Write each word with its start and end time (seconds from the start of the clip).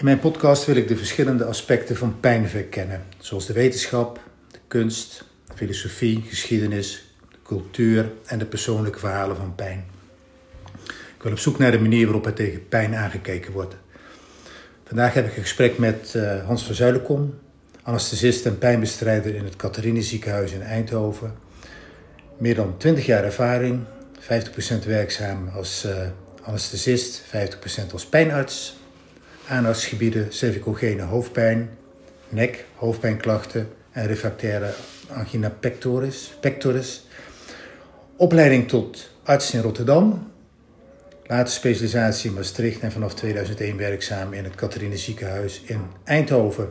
In 0.00 0.06
mijn 0.06 0.18
podcast 0.18 0.66
wil 0.66 0.76
ik 0.76 0.88
de 0.88 0.96
verschillende 0.96 1.44
aspecten 1.44 1.96
van 1.96 2.20
pijn 2.20 2.48
verkennen, 2.48 3.02
zoals 3.18 3.46
de 3.46 3.52
wetenschap, 3.52 4.20
de 4.50 4.58
kunst, 4.68 5.24
filosofie, 5.54 6.22
geschiedenis, 6.28 7.14
cultuur 7.42 8.12
en 8.26 8.38
de 8.38 8.46
persoonlijke 8.46 8.98
verhalen 8.98 9.36
van 9.36 9.54
pijn. 9.54 9.84
Ik 11.16 11.22
wil 11.22 11.32
op 11.32 11.38
zoek 11.38 11.58
naar 11.58 11.70
de 11.70 11.78
manier 11.78 12.04
waarop 12.04 12.26
er 12.26 12.32
tegen 12.32 12.68
pijn 12.68 12.94
aangekeken 12.94 13.52
wordt. 13.52 13.76
Vandaag 14.84 15.14
heb 15.14 15.26
ik 15.26 15.36
een 15.36 15.42
gesprek 15.42 15.78
met 15.78 16.12
uh, 16.16 16.46
Hans 16.46 16.64
van 16.64 16.74
Zuilenkom, 16.74 17.38
anesthesist 17.82 18.46
en 18.46 18.58
pijnbestrijder 18.58 19.34
in 19.34 19.44
het 19.44 19.56
Catharine 19.56 20.02
ziekenhuis 20.02 20.52
in 20.52 20.62
Eindhoven. 20.62 21.34
Meer 22.38 22.54
dan 22.54 22.76
20 22.76 23.06
jaar 23.06 23.24
ervaring, 23.24 23.84
50% 24.20 24.26
werkzaam 24.86 25.48
als 25.48 25.84
uh, 25.86 25.92
anesthesist, 26.42 27.22
50% 27.88 27.92
als 27.92 28.06
pijnarts. 28.06 28.79
Aandachtsgebieden 29.50 30.32
cervicogene 30.32 31.02
hoofdpijn, 31.02 31.70
nek, 32.28 32.64
hoofdpijnklachten 32.74 33.68
en 33.92 34.06
refractaire 34.06 34.74
angina 35.08 35.50
pectoris. 35.50 36.36
pectoris. 36.40 37.06
Opleiding 38.16 38.68
tot 38.68 39.10
arts 39.22 39.54
in 39.54 39.60
Rotterdam. 39.60 40.32
Later 41.26 41.52
specialisatie 41.52 42.30
in 42.30 42.36
Maastricht 42.36 42.80
en 42.80 42.92
vanaf 42.92 43.14
2001 43.14 43.76
werkzaam 43.76 44.32
in 44.32 44.44
het 44.44 44.54
Catharine 44.54 44.96
ziekenhuis 44.96 45.62
in 45.64 45.80
Eindhoven. 46.04 46.70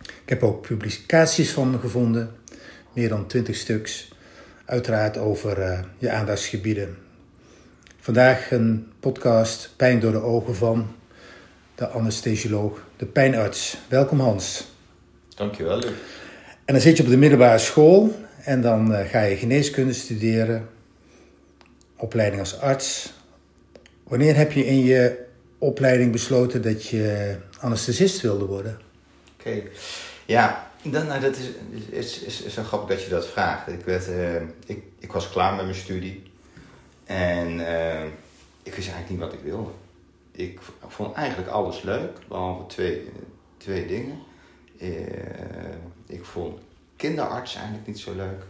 Ik 0.00 0.28
heb 0.28 0.42
ook 0.42 0.66
publicaties 0.66 1.52
van 1.52 1.70
me 1.70 1.78
gevonden, 1.78 2.30
meer 2.92 3.08
dan 3.08 3.26
20 3.26 3.56
stuks. 3.56 4.12
Uiteraard 4.64 5.18
over 5.18 5.58
uh, 5.58 5.78
je 5.98 6.10
aandachtsgebieden. 6.10 6.96
Vandaag 8.00 8.50
een 8.50 8.92
podcast 9.00 9.70
Pijn 9.76 10.00
door 10.00 10.12
de 10.12 10.22
ogen 10.22 10.54
van 10.54 10.94
de 11.74 11.88
anesthesioloog, 11.88 12.86
de 12.96 13.06
pijnarts. 13.06 13.76
Welkom 13.88 14.20
Hans. 14.20 14.66
Dankjewel 15.34 15.78
Luc. 15.78 15.92
En 16.64 16.74
dan 16.74 16.82
zit 16.82 16.96
je 16.96 17.02
op 17.02 17.08
de 17.08 17.16
middelbare 17.16 17.58
school 17.58 18.14
en 18.44 18.60
dan 18.60 18.92
uh, 18.92 19.00
ga 19.00 19.20
je 19.20 19.36
geneeskunde 19.36 19.92
studeren, 19.92 20.68
opleiding 21.96 22.40
als 22.40 22.60
arts. 22.60 23.12
Wanneer 24.02 24.36
heb 24.36 24.52
je 24.52 24.66
in 24.66 24.84
je 24.84 25.24
opleiding 25.58 26.12
besloten 26.12 26.62
dat 26.62 26.86
je 26.86 27.36
anesthesist 27.60 28.20
wilde 28.20 28.44
worden? 28.44 28.78
Oké, 29.38 29.62
ja, 30.26 30.70
dan, 30.82 31.06
nou, 31.06 31.20
dat 31.20 31.36
is, 31.36 31.50
is, 31.90 32.18
is, 32.18 32.42
is 32.42 32.54
zo 32.54 32.62
grappig 32.62 32.96
dat 32.96 33.04
je 33.04 33.10
dat 33.10 33.26
vraagt. 33.26 33.68
Ik, 33.68 33.84
werd, 33.84 34.08
uh, 34.08 34.34
ik, 34.66 34.82
ik 34.98 35.12
was 35.12 35.30
klaar 35.30 35.54
met 35.54 35.64
mijn 35.64 35.76
studie 35.76 36.22
en 37.04 37.58
uh, 37.58 38.04
ik 38.62 38.74
wist 38.74 38.88
eigenlijk 38.88 39.10
niet 39.10 39.18
wat 39.18 39.32
ik 39.32 39.40
wilde. 39.42 39.70
Ik 40.36 40.60
vond 40.86 41.14
eigenlijk 41.14 41.48
alles 41.48 41.82
leuk, 41.82 42.18
behalve 42.28 42.66
twee, 42.66 43.08
twee 43.56 43.86
dingen. 43.86 44.18
Uh, 44.80 44.88
ik 46.06 46.24
vond 46.24 46.58
kinderarts 46.96 47.54
eigenlijk 47.54 47.86
niet 47.86 47.98
zo 47.98 48.14
leuk. 48.14 48.42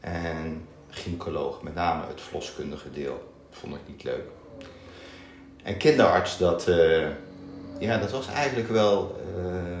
En 0.00 0.66
gynaecoloog, 0.88 1.62
met 1.62 1.74
name 1.74 2.06
het 2.06 2.20
verloskundige 2.20 2.90
deel, 2.90 3.32
vond 3.50 3.74
ik 3.74 3.80
niet 3.86 4.04
leuk. 4.04 4.24
En 5.62 5.76
kinderarts, 5.76 6.38
dat, 6.38 6.68
uh, 6.68 7.08
ja, 7.78 7.98
dat 7.98 8.10
was 8.10 8.28
eigenlijk 8.28 8.68
wel, 8.68 9.20
uh, 9.38 9.78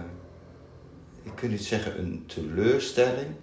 ik 1.22 1.32
kan 1.34 1.48
niet 1.48 1.64
zeggen 1.64 1.98
een 1.98 2.24
teleurstelling. 2.26 3.34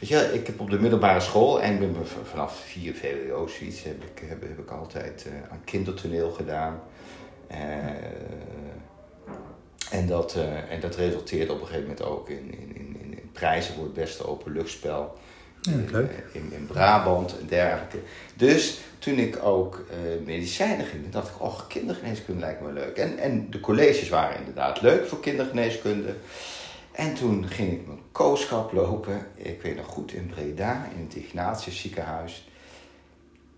Weet 0.00 0.08
je, 0.08 0.30
ik 0.32 0.46
heb 0.46 0.60
op 0.60 0.70
de 0.70 0.80
middelbare 0.80 1.20
school, 1.20 1.62
en 1.62 1.96
vanaf 2.24 2.58
4 2.58 2.94
VWO 2.94 3.46
zoiets, 3.46 3.82
heb 3.82 4.04
ik, 4.04 4.22
heb, 4.28 4.40
heb 4.42 4.58
ik 4.58 4.70
altijd 4.70 5.26
uh, 5.28 5.52
aan 5.52 5.64
kindertoneel 5.64 6.30
gedaan. 6.30 6.80
En, 9.90 10.06
dat, 10.06 10.36
en 10.68 10.80
dat 10.80 10.96
resulteert 10.96 11.50
op 11.50 11.60
een 11.60 11.66
gegeven 11.66 11.88
moment 11.88 12.04
ook 12.04 12.28
in, 12.28 12.54
in, 12.58 12.76
in, 12.76 12.96
in 13.00 13.30
prijzen 13.32 13.74
voor 13.74 13.84
het 13.84 13.94
beste 13.94 14.26
openluchtspel. 14.26 15.18
Ja, 15.60 15.72
leuk. 15.90 16.24
In, 16.32 16.52
in 16.52 16.66
Brabant 16.66 17.38
en 17.38 17.46
dergelijke. 17.46 17.98
Dus 18.34 18.80
toen 18.98 19.18
ik 19.18 19.42
ook 19.42 19.86
uh, 19.90 20.26
medicijnen 20.26 20.86
ging, 20.86 21.10
dacht 21.10 21.28
ik, 21.28 21.42
oh, 21.42 21.60
kindergeneeskunde 21.68 22.40
lijkt 22.40 22.60
me 22.60 22.72
leuk. 22.72 22.96
En, 22.96 23.18
en 23.18 23.50
de 23.50 23.60
colleges 23.60 24.08
waren 24.08 24.38
inderdaad 24.38 24.80
leuk 24.80 25.06
voor 25.06 25.20
kindergeneeskunde. 25.20 26.14
En 26.92 27.14
toen 27.14 27.48
ging 27.48 27.72
ik 27.72 27.86
mijn 27.86 28.00
kooschap 28.12 28.72
lopen, 28.72 29.26
ik 29.34 29.62
weet 29.62 29.76
nog 29.76 29.86
goed, 29.86 30.12
in 30.12 30.26
Breda, 30.26 30.88
in 30.96 31.04
het 31.04 31.14
Ignatius 31.14 31.80
ziekenhuis. 31.80 32.48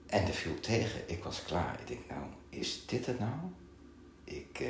En 0.07 0.27
er 0.27 0.33
viel 0.33 0.61
tegen, 0.61 1.01
ik 1.07 1.25
was 1.25 1.43
klaar. 1.47 1.77
Ik 1.81 1.87
denk, 1.87 2.01
nou, 2.09 2.23
is 2.49 2.83
dit 2.87 3.07
het 3.07 3.19
nou? 3.19 3.33
Ik, 4.29 4.61
uh, 4.61 4.69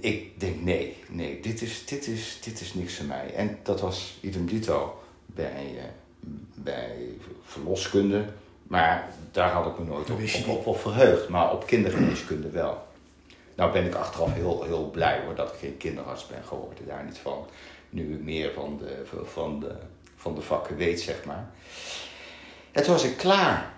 ik 0.00 0.40
denk, 0.40 0.60
nee, 0.62 0.96
nee, 1.08 1.40
dit 1.40 1.62
is, 1.62 1.86
dit, 1.86 2.06
is, 2.06 2.38
dit 2.44 2.60
is 2.60 2.74
niks 2.74 2.96
voor 2.96 3.06
mij. 3.06 3.34
En 3.34 3.58
dat 3.62 3.80
was 3.80 4.18
idem 4.20 4.46
dito 4.46 5.02
bij, 5.26 5.72
uh, 5.74 5.82
bij 6.54 6.96
verloskunde. 7.44 8.24
Maar 8.62 9.08
daar 9.32 9.50
had 9.50 9.66
ik 9.66 9.78
me 9.78 9.84
nooit 9.84 10.10
op, 10.10 10.18
op, 10.18 10.48
op, 10.48 10.66
op, 10.66 10.80
verheugd. 10.80 11.28
Maar 11.28 11.52
op 11.52 11.66
kindergeneeskunde 11.66 12.50
wel. 12.50 12.86
Nou 13.54 13.72
ben 13.72 13.86
ik 13.86 13.94
achteraf 13.94 14.32
heel, 14.32 14.62
heel 14.62 14.90
blij 14.90 15.20
hoor 15.24 15.34
dat 15.34 15.52
ik 15.52 15.58
geen 15.58 15.76
kinderarts 15.76 16.26
ben 16.26 16.44
geworden. 16.44 16.86
Daar 16.86 17.04
niet 17.04 17.18
van. 17.18 17.46
Nu 17.90 18.14
ik 18.14 18.22
meer 18.22 18.52
van 18.52 18.78
de, 18.78 19.02
van 19.24 19.60
de, 19.60 19.74
van 20.16 20.34
de 20.34 20.40
vakken 20.40 20.76
weet, 20.76 21.00
zeg 21.00 21.24
maar. 21.24 21.50
En 22.72 22.82
toen 22.82 22.92
was 22.92 23.04
ik 23.04 23.16
klaar. 23.16 23.72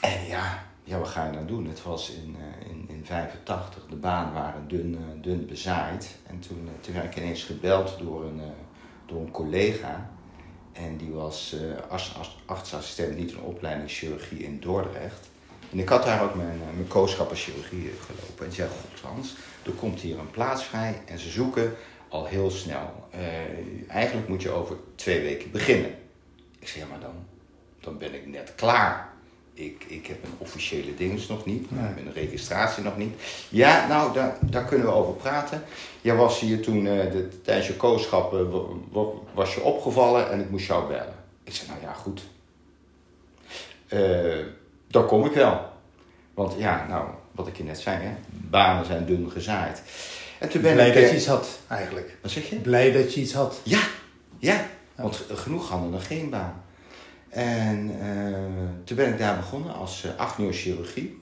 En 0.00 0.26
ja, 0.26 0.71
ja 0.84 0.98
wat 0.98 1.08
ga 1.08 1.26
je 1.26 1.32
nou 1.32 1.46
doen? 1.46 1.66
Het 1.66 1.82
was 1.82 2.10
in, 2.10 2.36
uh, 2.38 2.70
in, 2.70 2.84
in 2.88 3.06
85. 3.06 3.86
De 3.88 3.96
banen 3.96 4.32
waren 4.32 4.68
dun, 4.68 4.92
uh, 4.92 5.22
dun 5.22 5.46
bezaaid. 5.46 6.16
En 6.26 6.38
toen, 6.38 6.64
uh, 6.64 6.70
toen 6.80 6.94
werd 6.94 7.04
ik 7.06 7.16
ineens 7.16 7.44
gebeld 7.44 7.98
door 7.98 8.24
een, 8.24 8.40
door 9.06 9.20
een 9.20 9.30
collega. 9.30 10.10
En 10.72 10.96
die 10.96 11.10
was 11.10 11.54
uh, 11.54 12.30
artsassistent, 12.46 13.16
niet 13.16 13.32
een 13.32 13.40
opleiding 13.40 13.90
chirurgie 13.90 14.38
in 14.38 14.60
Dordrecht. 14.60 15.30
En 15.70 15.78
ik 15.78 15.88
had 15.88 16.04
daar 16.04 16.22
ook 16.22 16.34
mijn, 16.34 16.58
mijn 16.74 16.88
kooschap 16.88 17.30
als 17.30 17.44
chirurgie 17.44 17.90
gelopen. 18.00 18.46
En 18.46 18.52
zei, 18.52 18.68
god 18.68 19.10
Hans, 19.10 19.34
er 19.62 19.72
komt 19.72 20.00
hier 20.00 20.18
een 20.18 20.30
plaats 20.30 20.64
vrij 20.64 21.02
en 21.06 21.18
ze 21.18 21.30
zoeken 21.30 21.74
al 22.08 22.26
heel 22.26 22.50
snel. 22.50 23.08
Eigenlijk 23.88 24.28
moet 24.28 24.42
je 24.42 24.50
over 24.50 24.76
twee 24.94 25.22
weken 25.22 25.50
beginnen. 25.50 25.94
Ik 26.58 26.68
zei, 26.68 26.84
ja 26.84 26.90
maar 26.90 27.00
dan, 27.00 27.14
dan 27.80 27.98
ben 27.98 28.14
ik 28.14 28.26
net 28.26 28.54
klaar. 28.54 29.11
Ik, 29.54 29.84
ik 29.86 30.06
heb 30.06 30.24
een 30.24 30.34
officiële 30.38 30.94
dienst 30.94 31.28
nog 31.28 31.44
niet, 31.44 31.70
maar 31.70 31.92
nee. 31.94 32.02
mijn 32.02 32.14
registratie 32.14 32.82
nog 32.82 32.96
niet. 32.96 33.14
Ja, 33.48 33.86
nou, 33.86 34.12
daar, 34.12 34.36
daar 34.40 34.64
kunnen 34.64 34.86
we 34.86 34.92
over 34.92 35.14
praten. 35.14 35.62
Jij 36.00 36.14
was 36.14 36.40
hier 36.40 36.62
toen, 36.62 36.84
uh, 36.84 37.10
de, 37.10 37.28
tijdens 37.42 37.66
je 37.66 37.76
kooschap, 37.76 38.32
uh, 38.32 38.40
was 39.34 39.54
je 39.54 39.62
opgevallen 39.62 40.30
en 40.30 40.40
ik 40.40 40.50
moest 40.50 40.66
jou 40.66 40.88
bellen. 40.88 41.14
Ik 41.44 41.54
zei, 41.54 41.68
nou 41.68 41.80
ja, 41.82 41.92
goed. 41.92 42.22
Uh, 43.88 44.46
dan 44.88 45.06
kom 45.06 45.24
ik 45.24 45.32
wel. 45.32 45.60
Want 46.34 46.54
ja, 46.58 46.86
nou, 46.88 47.08
wat 47.32 47.46
ik 47.46 47.56
je 47.56 47.64
net 47.64 47.80
zei, 47.80 48.02
hè, 48.02 48.14
banen 48.26 48.86
zijn 48.86 49.06
dun 49.06 49.30
gezaaid. 49.30 49.82
En 50.38 50.48
toen 50.48 50.62
ben 50.62 50.72
Blij 50.72 50.88
ik, 50.88 50.94
dat 50.94 51.10
je 51.10 51.16
iets 51.16 51.26
had, 51.26 51.58
eigenlijk. 51.68 52.16
Wat 52.22 52.30
zeg 52.30 52.50
je? 52.50 52.56
Blij 52.56 52.92
dat 52.92 53.14
je 53.14 53.20
iets 53.20 53.32
had. 53.32 53.60
Ja, 53.62 53.80
ja. 54.38 54.66
Want 54.94 55.24
genoeg 55.32 55.68
hadden 55.68 55.90
nog 55.90 56.06
geen 56.06 56.30
baan. 56.30 56.64
En 57.32 57.90
uh, 58.02 58.36
toen 58.84 58.96
ben 58.96 59.12
ik 59.12 59.18
daar 59.18 59.36
begonnen 59.36 59.74
als 59.74 60.04
uh, 60.04 60.16
acht 60.16 60.36
chirurgie. 60.50 61.20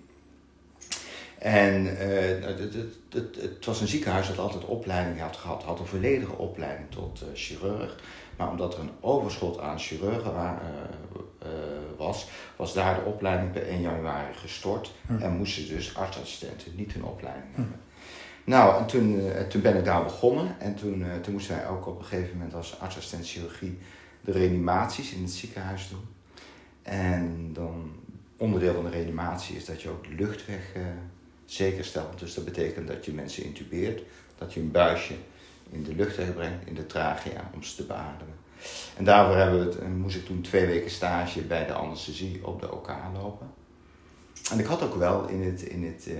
En 1.39 1.85
uh, 1.85 2.47
het, 2.47 2.59
het, 2.59 2.75
het, 3.11 3.37
het, 3.41 3.65
was 3.65 3.81
een 3.81 3.89
ziekenhuis 3.89 4.29
dat 4.29 4.39
altijd 4.39 4.65
opleiding 4.65 5.21
had 5.21 5.37
gehad, 5.37 5.63
had 5.63 5.79
een 5.79 5.87
volledige 5.87 6.37
opleiding 6.37 6.91
tot 6.91 7.25
chirurg. 7.35 7.97
Maar 8.37 8.51
omdat 8.51 8.75
er 8.75 8.81
een 8.81 8.91
overschot 9.01 9.61
aan 9.61 9.79
chirurgen 9.79 10.35
waar, 10.35 10.63
was, 11.97 12.29
was 12.57 12.75
daar 12.75 12.95
de 12.95 13.11
opleiding 13.11 13.53
per 13.53 13.67
1 13.67 13.81
januari 13.81 14.35
gestort. 14.35 14.93
Hm. 15.07 15.23
En 15.23 15.37
moesten 15.37 15.69
dus 15.69 15.97
artsassistenten 15.97 16.77
niet 16.77 16.93
hun 16.93 17.05
opleiding 17.05 17.47
hebben. 17.55 17.81
Nou, 18.45 18.79
en 18.79 18.87
toen, 18.87 19.23
toen 19.49 19.63
ben 19.63 19.77
ik 19.77 19.85
daar 19.85 20.03
begonnen. 20.03 20.57
En 20.59 20.75
toen, 20.75 21.05
toen 21.23 21.33
moesten 21.33 21.57
wij 21.57 21.69
ook 21.69 21.87
op 21.87 21.99
een 21.99 22.05
gegeven 22.05 22.37
moment 22.37 22.55
als 22.55 22.81
artsassistent 22.81 23.29
chirurgie 23.29 23.79
de 24.21 24.33
reanimaties 24.33 25.13
in 25.13 25.23
het 25.23 25.31
ziekenhuis 25.31 25.89
doen. 25.89 26.09
En 26.83 27.51
dan 27.53 27.93
onderdeel 28.37 28.75
van 28.75 28.85
de 28.85 28.91
reanimatie 28.91 29.57
is 29.57 29.65
dat 29.65 29.83
je 29.83 29.89
ook 29.89 30.05
de 30.05 30.15
luchtweg 30.15 30.75
uh, 30.77 30.83
zeker 31.45 31.85
stelt. 31.85 32.19
Dus 32.19 32.35
dat 32.35 32.45
betekent 32.45 32.89
dat 32.89 33.05
je 33.05 33.13
mensen 33.13 33.45
intubeert, 33.45 34.03
dat 34.39 34.55
je 34.55 34.61
een 34.61 34.71
buisje 34.71 35.15
in 35.71 35.83
de 35.83 35.95
luchtweg 35.95 36.35
brengt, 36.35 36.67
in 36.67 36.75
de 36.75 36.87
trachea, 36.87 37.51
om 37.55 37.63
ze 37.63 37.77
te 37.77 37.85
beademen. 37.85 38.35
En 38.97 39.05
daarvoor 39.05 39.37
hebben 39.37 39.59
we 39.59 39.65
het, 39.65 39.79
en 39.79 39.99
moest 39.99 40.17
ik 40.17 40.25
toen 40.25 40.41
twee 40.41 40.67
weken 40.67 40.91
stage 40.91 41.43
bij 41.43 41.67
de 41.67 41.73
anesthesie 41.73 42.47
op 42.47 42.61
de 42.61 42.73
OK 42.73 42.91
lopen. 43.15 43.51
En 44.51 44.59
ik 44.59 44.67
had 44.67 44.83
ook 44.83 44.95
wel 44.95 45.29
in 45.29 45.43
het, 45.43 45.63
in 45.63 45.85
het, 45.85 46.07
uh, 46.09 46.15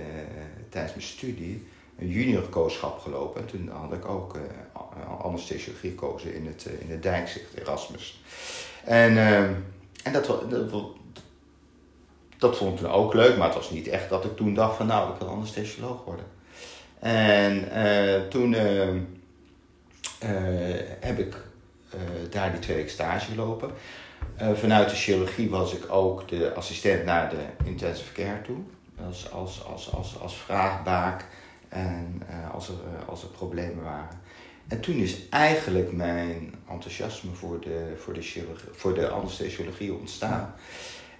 tijdens 0.69 0.93
mijn 0.93 1.07
studie 1.07 1.67
junior 2.07 2.43
kooschap 2.49 2.99
gelopen. 2.99 3.41
En 3.41 3.47
toen 3.47 3.69
had 3.69 3.93
ik 3.93 4.05
ook 4.05 4.35
uh, 4.35 4.41
anesthesiologie 5.21 5.89
gekozen 5.89 6.33
in 6.33 6.45
het, 6.45 6.65
uh, 6.67 6.81
in 6.81 6.91
het 6.91 7.03
Dijkzicht, 7.03 7.53
Erasmus. 7.53 8.21
En, 8.83 9.17
en 10.03 10.13
dat, 10.13 10.25
dat, 10.25 10.49
dat, 10.49 10.85
dat, 12.37 12.57
vond 12.57 12.73
ik 12.73 12.77
toen 12.79 12.91
ook 12.91 13.13
leuk, 13.13 13.37
maar 13.37 13.47
het 13.47 13.55
was 13.55 13.69
niet 13.69 13.87
echt 13.87 14.09
dat 14.09 14.25
ik 14.25 14.35
toen 14.35 14.53
dacht 14.53 14.75
van 14.75 14.87
nou, 14.87 15.13
ik 15.13 15.19
wil 15.19 15.29
anesthesioloog 15.29 16.03
worden. 16.03 16.25
En 16.99 17.67
toen 18.29 18.53
heb 20.99 21.19
ik 21.19 21.35
daar 22.29 22.51
die 22.51 22.59
twee 22.59 22.75
weken 22.75 22.91
stage 22.91 23.31
gelopen. 23.31 23.71
vanuit 24.53 24.89
de 24.89 24.95
chirurgie 24.95 25.49
was 25.49 25.73
ik 25.73 25.91
ook 25.91 26.27
de 26.27 26.53
assistent 26.53 27.05
naar 27.05 27.29
de 27.29 27.65
intensive 27.65 28.13
care 28.13 28.41
toe. 28.41 28.57
Als, 29.07 29.31
als, 29.31 29.65
als, 29.65 29.93
als, 29.93 30.19
als 30.19 30.35
vraagbaak 30.35 31.25
en 31.71 32.21
als, 32.51 32.67
er, 32.67 32.75
als 33.05 33.21
er 33.23 33.29
problemen 33.29 33.83
waren. 33.83 34.19
En 34.67 34.79
toen 34.79 34.95
is 34.95 35.29
eigenlijk 35.29 35.91
mijn 35.91 36.53
enthousiasme 36.69 37.33
voor 37.33 37.59
de, 37.59 37.93
voor 37.97 38.13
de, 38.13 38.43
voor 38.71 38.93
de 38.93 39.09
anesthesiologie 39.09 39.93
ontstaan. 39.93 40.53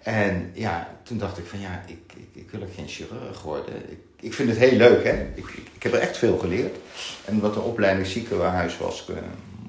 En 0.02 0.52
ja, 0.54 0.98
toen 1.04 1.18
dacht 1.18 1.38
ik 1.38 1.46
van 1.46 1.60
ja, 1.60 1.84
ik, 1.88 2.14
ik, 2.16 2.28
ik 2.32 2.52
wil 2.52 2.62
ook 2.62 2.74
geen 2.76 2.88
chirurg 2.88 3.42
worden. 3.42 3.92
Ik, 3.92 4.00
ik 4.20 4.34
vind 4.34 4.50
het 4.50 4.58
heel 4.58 4.78
leuk, 4.78 5.04
hè. 5.04 5.26
Ik, 5.36 5.48
ik, 5.74 5.84
heb 5.84 5.94
er 5.94 6.00
echt 6.00 6.18
veel 6.18 6.38
geleerd. 6.38 6.78
En 7.26 7.40
wat 7.40 7.54
de 7.54 7.60
opleiding 7.60 8.08
ziekenhuis 8.08 8.78
was, 8.78 9.08
uh, 9.10 9.18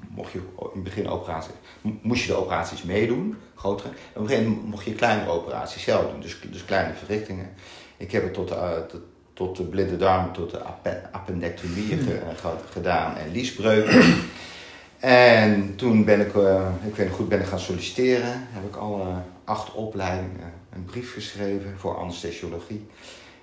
mocht 0.09 0.31
je 0.31 0.37
in 0.57 0.69
het 0.73 0.83
begin 0.83 1.07
operaties, 1.07 1.53
moest 1.81 2.21
je 2.21 2.27
de 2.27 2.37
operaties 2.37 2.83
meedoen, 2.83 3.37
grotere. 3.55 3.89
En 3.89 3.95
op 4.13 4.21
een 4.21 4.27
gegeven 4.27 4.49
moment 4.49 4.67
mocht 4.67 4.85
je 4.85 4.93
kleinere 4.93 5.29
operaties 5.29 5.83
zelf 5.83 6.11
doen, 6.11 6.21
dus, 6.21 6.41
dus 6.51 6.65
kleine 6.65 6.93
verrichtingen. 6.93 7.49
Ik 7.97 8.11
heb 8.11 8.23
het 8.23 8.33
tot, 8.33 8.51
uh, 8.51 8.77
tot 8.77 9.01
tot 9.33 9.57
de 9.57 9.63
blinde 9.63 9.97
darm, 9.97 10.33
tot 10.33 10.51
de 10.51 10.59
appendectomie 11.11 11.97
gedaan 12.71 13.17
en 13.17 13.31
liesbreuken. 13.31 14.01
En 14.99 15.75
toen 15.75 16.05
ben 16.05 16.19
ik, 16.19 16.33
uh, 16.33 16.69
ik 16.85 16.95
weet 16.95 17.07
nog 17.07 17.15
goed, 17.15 17.29
ben 17.29 17.39
ik 17.39 17.45
gaan 17.45 17.59
solliciteren. 17.59 18.47
Heb 18.49 18.63
ik 18.63 18.75
alle 18.75 19.05
acht 19.43 19.73
opleidingen 19.73 20.53
een 20.73 20.85
brief 20.85 21.13
geschreven 21.13 21.73
voor 21.77 21.97
anesthesiologie. 21.97 22.87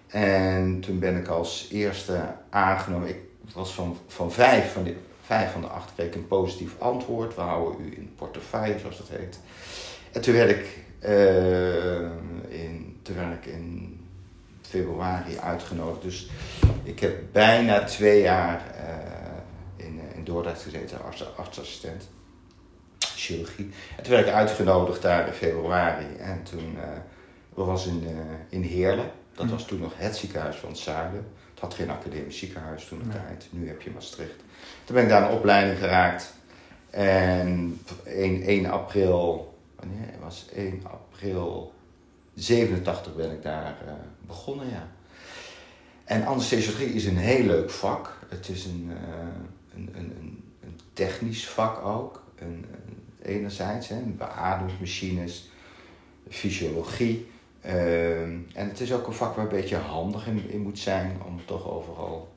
En 0.06 0.80
toen 0.80 0.98
ben 0.98 1.16
ik 1.16 1.28
als 1.28 1.68
eerste 1.70 2.20
aangenomen. 2.50 3.08
Ik 3.08 3.18
was 3.54 3.72
van, 3.72 3.96
van 4.06 4.32
vijf 4.32 4.72
van 4.72 4.82
de, 4.84 4.96
vijf 5.22 5.52
van 5.52 5.60
de 5.60 5.66
acht 5.66 5.92
kreeg 5.94 6.06
ik 6.06 6.14
een 6.14 6.26
positief 6.26 6.72
antwoord. 6.78 7.34
We 7.34 7.40
houden 7.40 7.86
u 7.86 7.94
in 7.96 8.12
portefeuille, 8.16 8.78
zoals 8.78 8.96
dat 8.96 9.08
heet. 9.08 9.40
En 10.12 10.20
toen 10.20 10.34
werd 10.34 10.50
ik, 10.50 10.78
uh, 11.04 12.00
in, 12.48 12.98
toen 13.02 13.16
werd 13.16 13.44
ik 13.44 13.52
in 13.52 13.99
februari 14.70 15.38
uitgenodigd. 15.38 16.02
Dus 16.02 16.30
ik 16.82 17.00
heb 17.00 17.18
bijna 17.32 17.84
twee 17.84 18.22
jaar 18.22 18.62
uh, 18.74 19.86
in, 19.86 20.00
in 20.14 20.24
Dordrecht 20.24 20.62
gezeten 20.62 21.04
als 21.04 21.36
artsassistent. 21.36 22.08
Chirurgie. 22.98 23.70
En 23.96 24.02
toen 24.02 24.12
werd 24.12 24.26
ik 24.26 24.32
uitgenodigd 24.32 25.02
daar 25.02 25.26
in 25.26 25.32
februari. 25.32 26.16
En 26.18 26.42
toen 26.42 26.76
uh, 26.76 27.66
was 27.66 27.86
in, 27.86 28.06
in 28.48 28.62
Heerlen. 28.62 29.10
Dat 29.34 29.50
was 29.50 29.66
toen 29.66 29.80
nog 29.80 29.92
het 29.96 30.16
ziekenhuis 30.16 30.56
van 30.56 30.68
het 30.68 30.78
zuiden. 30.78 31.26
Het 31.50 31.60
had 31.60 31.74
geen 31.74 31.90
academisch 31.90 32.38
ziekenhuis 32.38 32.84
toen 32.84 32.98
de 32.98 33.08
tijd. 33.08 33.48
Nu 33.50 33.68
heb 33.68 33.82
je 33.82 33.90
Maastricht. 33.90 34.36
Toen 34.84 34.94
ben 34.94 35.04
ik 35.04 35.10
daar 35.10 35.30
een 35.30 35.36
opleiding 35.36 35.78
geraakt. 35.78 36.32
En 36.90 37.80
1, 38.04 38.42
1 38.42 38.66
april, 38.66 39.54
wanneer 39.76 40.08
was 40.20 40.46
1 40.54 40.82
april 40.84 41.72
87 42.34 43.14
ben 43.14 43.30
ik 43.30 43.42
daar 43.42 43.76
uh, 43.86 43.92
begonnen, 44.30 44.68
ja. 44.68 44.88
En 46.04 46.26
anesthesiologie 46.26 46.94
is 46.94 47.04
een 47.04 47.16
heel 47.16 47.44
leuk 47.44 47.70
vak. 47.70 48.26
Het 48.28 48.48
is 48.48 48.64
een, 48.64 48.90
uh, 48.90 48.96
een, 49.74 49.90
een, 49.94 50.12
een, 50.62 50.80
technisch 50.92 51.48
vak 51.48 51.84
ook. 51.84 52.22
Een, 52.38 52.64
enerzijds, 53.22 53.88
hè, 53.88 54.00
beademingsmachines, 54.00 55.48
fysiologie. 56.28 57.28
Uh, 57.64 58.22
en 58.22 58.46
het 58.54 58.80
is 58.80 58.92
ook 58.92 59.06
een 59.06 59.12
vak 59.12 59.34
waar 59.34 59.44
een 59.44 59.50
beetje 59.50 59.76
handig 59.76 60.26
in, 60.26 60.50
in 60.50 60.60
moet 60.60 60.78
zijn 60.78 61.18
om 61.26 61.40
toch 61.44 61.70
overal 61.70 62.28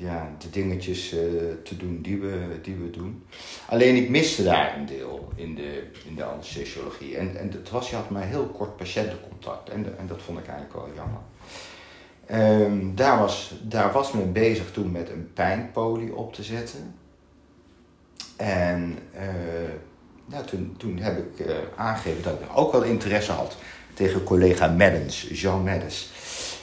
ja, 0.00 0.34
de 0.38 0.50
dingetjes 0.50 1.12
uh, 1.12 1.20
te 1.64 1.76
doen 1.76 2.02
die 2.02 2.20
we, 2.20 2.58
die 2.62 2.74
we 2.74 2.90
doen. 2.90 3.24
Alleen 3.66 3.96
ik 3.96 4.08
miste 4.08 4.42
daar 4.42 4.76
een 4.78 4.86
deel 4.86 5.28
in 5.34 5.54
de, 5.54 5.82
in 6.04 6.14
de 6.14 6.24
anesthesiologie. 6.24 7.16
En, 7.16 7.36
en 7.36 7.50
het 7.50 7.70
was, 7.70 7.90
je 7.90 7.96
had 7.96 8.10
maar 8.10 8.26
heel 8.26 8.46
kort 8.46 8.76
patiëntencontact. 8.76 9.68
En, 9.68 9.98
en 9.98 10.06
dat 10.06 10.22
vond 10.22 10.38
ik 10.38 10.46
eigenlijk 10.46 10.74
wel 10.74 10.88
jammer. 10.94 11.20
Um, 12.62 12.94
daar, 12.94 13.18
was, 13.18 13.54
daar 13.62 13.92
was 13.92 14.12
men 14.12 14.32
bezig 14.32 14.70
toen 14.70 14.90
met 14.90 15.10
een 15.10 15.30
pijnpolie 15.32 16.14
op 16.14 16.34
te 16.34 16.42
zetten. 16.42 16.94
En 18.36 18.98
uh, 20.30 20.38
toen, 20.38 20.74
toen 20.76 20.98
heb 20.98 21.18
ik 21.18 21.46
uh, 21.46 21.56
aangegeven 21.76 22.22
dat 22.22 22.40
ik 22.40 22.46
ook 22.54 22.72
wel 22.72 22.82
interesse 22.82 23.32
had 23.32 23.56
tegen 23.94 24.24
collega 24.24 24.68
Maddens, 24.68 25.28
Jean 25.30 25.64
Maddens. 25.64 26.10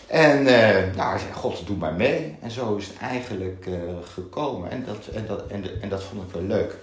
En 0.08 0.42
uh, 0.42 0.96
nou, 0.96 1.10
hij 1.10 1.20
zei, 1.20 1.34
god, 1.34 1.68
doe 1.68 1.78
maar 1.78 1.94
mee. 1.94 2.38
En 2.42 2.52
zo 2.52 2.76
is 2.76 2.88
het 2.88 2.98
eigenlijk 2.98 3.66
uh, 3.66 3.76
gekomen. 4.04 4.70
En 4.70 4.84
dat, 4.86 5.08
en, 5.08 5.26
dat, 5.26 5.48
en, 5.48 5.62
de, 5.62 5.78
en 5.82 5.90
dat 5.90 6.04
vond 6.04 6.24
ik 6.24 6.34
wel 6.34 6.44
leuk. 6.44 6.76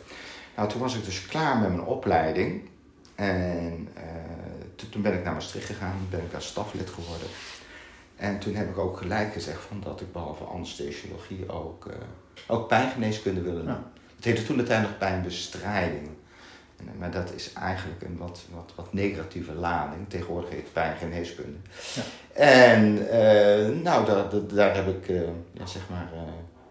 Nou, 0.56 0.68
toen 0.68 0.80
was 0.80 0.94
ik 0.94 1.04
dus 1.04 1.26
klaar 1.26 1.56
met 1.56 1.68
mijn 1.68 1.84
opleiding. 1.84 2.68
En 3.14 3.88
uh, 3.96 4.02
toen 4.90 5.02
ben 5.02 5.14
ik 5.14 5.24
naar 5.24 5.32
Maastricht 5.32 5.66
gegaan, 5.66 6.06
ben 6.10 6.20
ik 6.20 6.32
daar 6.32 6.42
staflid 6.42 6.90
geworden. 6.90 7.26
En 8.16 8.38
toen 8.38 8.54
heb 8.54 8.68
ik 8.68 8.78
ook 8.78 8.96
gelijk 8.96 9.32
gezegd 9.32 9.60
van 9.68 9.80
dat 9.84 10.00
ik 10.00 10.12
behalve 10.12 10.44
anesthesiologie 10.44 11.48
ook, 11.48 11.86
ook 12.46 12.68
pijngeneeskunde 12.68 13.40
wilde 13.40 13.58
doen. 13.58 13.68
Ja. 13.68 13.90
Het 14.16 14.24
heette 14.24 14.44
toen 14.44 14.56
de 14.56 14.62
tijd 14.62 14.82
nog 14.82 14.98
pijnbestrijding. 14.98 16.08
Maar 16.98 17.10
dat 17.10 17.32
is 17.32 17.52
eigenlijk 17.52 18.02
een 18.02 18.16
wat, 18.16 18.42
wat, 18.54 18.72
wat 18.74 18.92
negatieve 18.92 19.52
lading. 19.52 20.08
Tegenwoordig 20.08 20.50
heet 20.50 20.72
pijn 20.72 20.96
geen 20.96 21.12
heeskunde. 21.12 21.58
Ja. 21.94 22.02
En 22.32 22.96
uh, 22.96 23.68
nou, 23.82 24.06
daar, 24.06 24.28
daar 24.54 24.74
heb 24.74 24.88
ik 24.88 25.08
uh, 25.08 25.22
ja, 25.52 25.66
zeg 25.66 25.82
maar, 25.90 26.10
uh, 26.14 26.20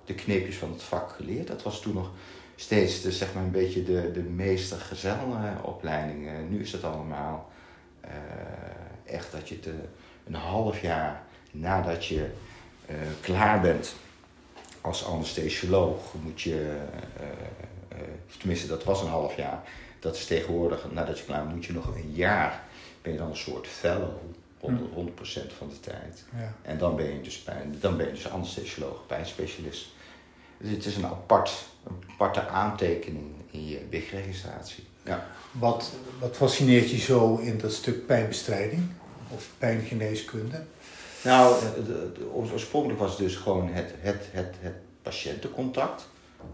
de 0.05 0.13
kneepjes 0.13 0.57
van 0.57 0.71
het 0.71 0.83
vak 0.83 1.11
geleerd. 1.11 1.47
Dat 1.47 1.63
was 1.63 1.81
toen 1.81 1.93
nog 1.93 2.11
steeds 2.55 3.01
de, 3.01 3.11
zeg 3.11 3.33
maar, 3.33 3.43
een 3.43 3.51
beetje 3.51 3.83
de, 3.83 4.11
de 4.11 4.21
meester-gezel-opleiding. 4.21 6.29
nu 6.49 6.61
is 6.61 6.71
het 6.71 6.83
allemaal 6.83 7.51
echt 9.05 9.31
dat 9.31 9.49
je 9.49 9.59
te, 9.59 9.73
een 10.27 10.35
half 10.35 10.81
jaar 10.81 11.23
nadat 11.51 12.05
je 12.05 12.29
klaar 13.21 13.61
bent 13.61 13.95
als 14.81 15.05
anesthesioloog, 15.05 16.13
moet 16.23 16.41
je, 16.41 16.77
tenminste 18.37 18.67
dat 18.67 18.83
was 18.83 19.01
een 19.01 19.07
half 19.07 19.35
jaar, 19.35 19.63
dat 20.03 20.15
is 20.15 20.25
tegenwoordig, 20.25 20.85
nadat 20.91 21.19
je 21.19 21.25
klaar 21.25 21.45
moet 21.45 21.65
je 21.65 21.73
nog 21.73 21.87
een 21.87 22.11
jaar, 22.11 22.63
ben 23.01 23.11
je 23.11 23.17
dan 23.17 23.29
een 23.29 23.35
soort 23.35 23.67
fellow, 23.67 24.11
100, 24.59 24.89
100% 24.91 24.93
hm. 24.93 25.55
van 25.57 25.69
de 25.69 25.79
tijd. 25.79 26.23
Ja. 26.37 26.53
En 26.61 26.77
dan 26.77 26.95
ben 26.95 27.05
je 27.05 27.21
dus, 27.21 27.37
pijn, 27.37 27.75
dan 27.79 27.97
ben 27.97 28.05
je 28.05 28.13
dus 28.13 28.29
anesthesioloog, 28.29 29.05
pijnspecialist. 29.07 29.87
Dus 30.57 30.71
het 30.71 30.85
is 30.85 30.95
een, 30.95 31.05
apart, 31.05 31.65
een 31.87 32.03
aparte 32.11 32.47
aantekening 32.47 33.25
in 33.51 33.67
je 33.67 33.79
BIG-registratie. 33.89 34.83
Ja. 35.03 35.27
Wat, 35.51 35.91
wat 36.19 36.35
fascineert 36.35 36.89
je 36.89 36.97
zo 36.97 37.35
in 37.35 37.57
dat 37.57 37.73
stuk 37.73 38.05
pijnbestrijding 38.05 38.91
of 39.29 39.49
pijngeneeskunde? 39.57 40.63
Nou, 41.23 41.63
oorspronkelijk 42.33 42.99
was 42.99 43.09
het 43.09 43.19
dus 43.19 43.35
gewoon 43.35 43.69
het, 43.69 43.93
het, 43.99 44.27
het, 44.31 44.55
het 44.59 44.75
patiëntencontact, 45.01 46.07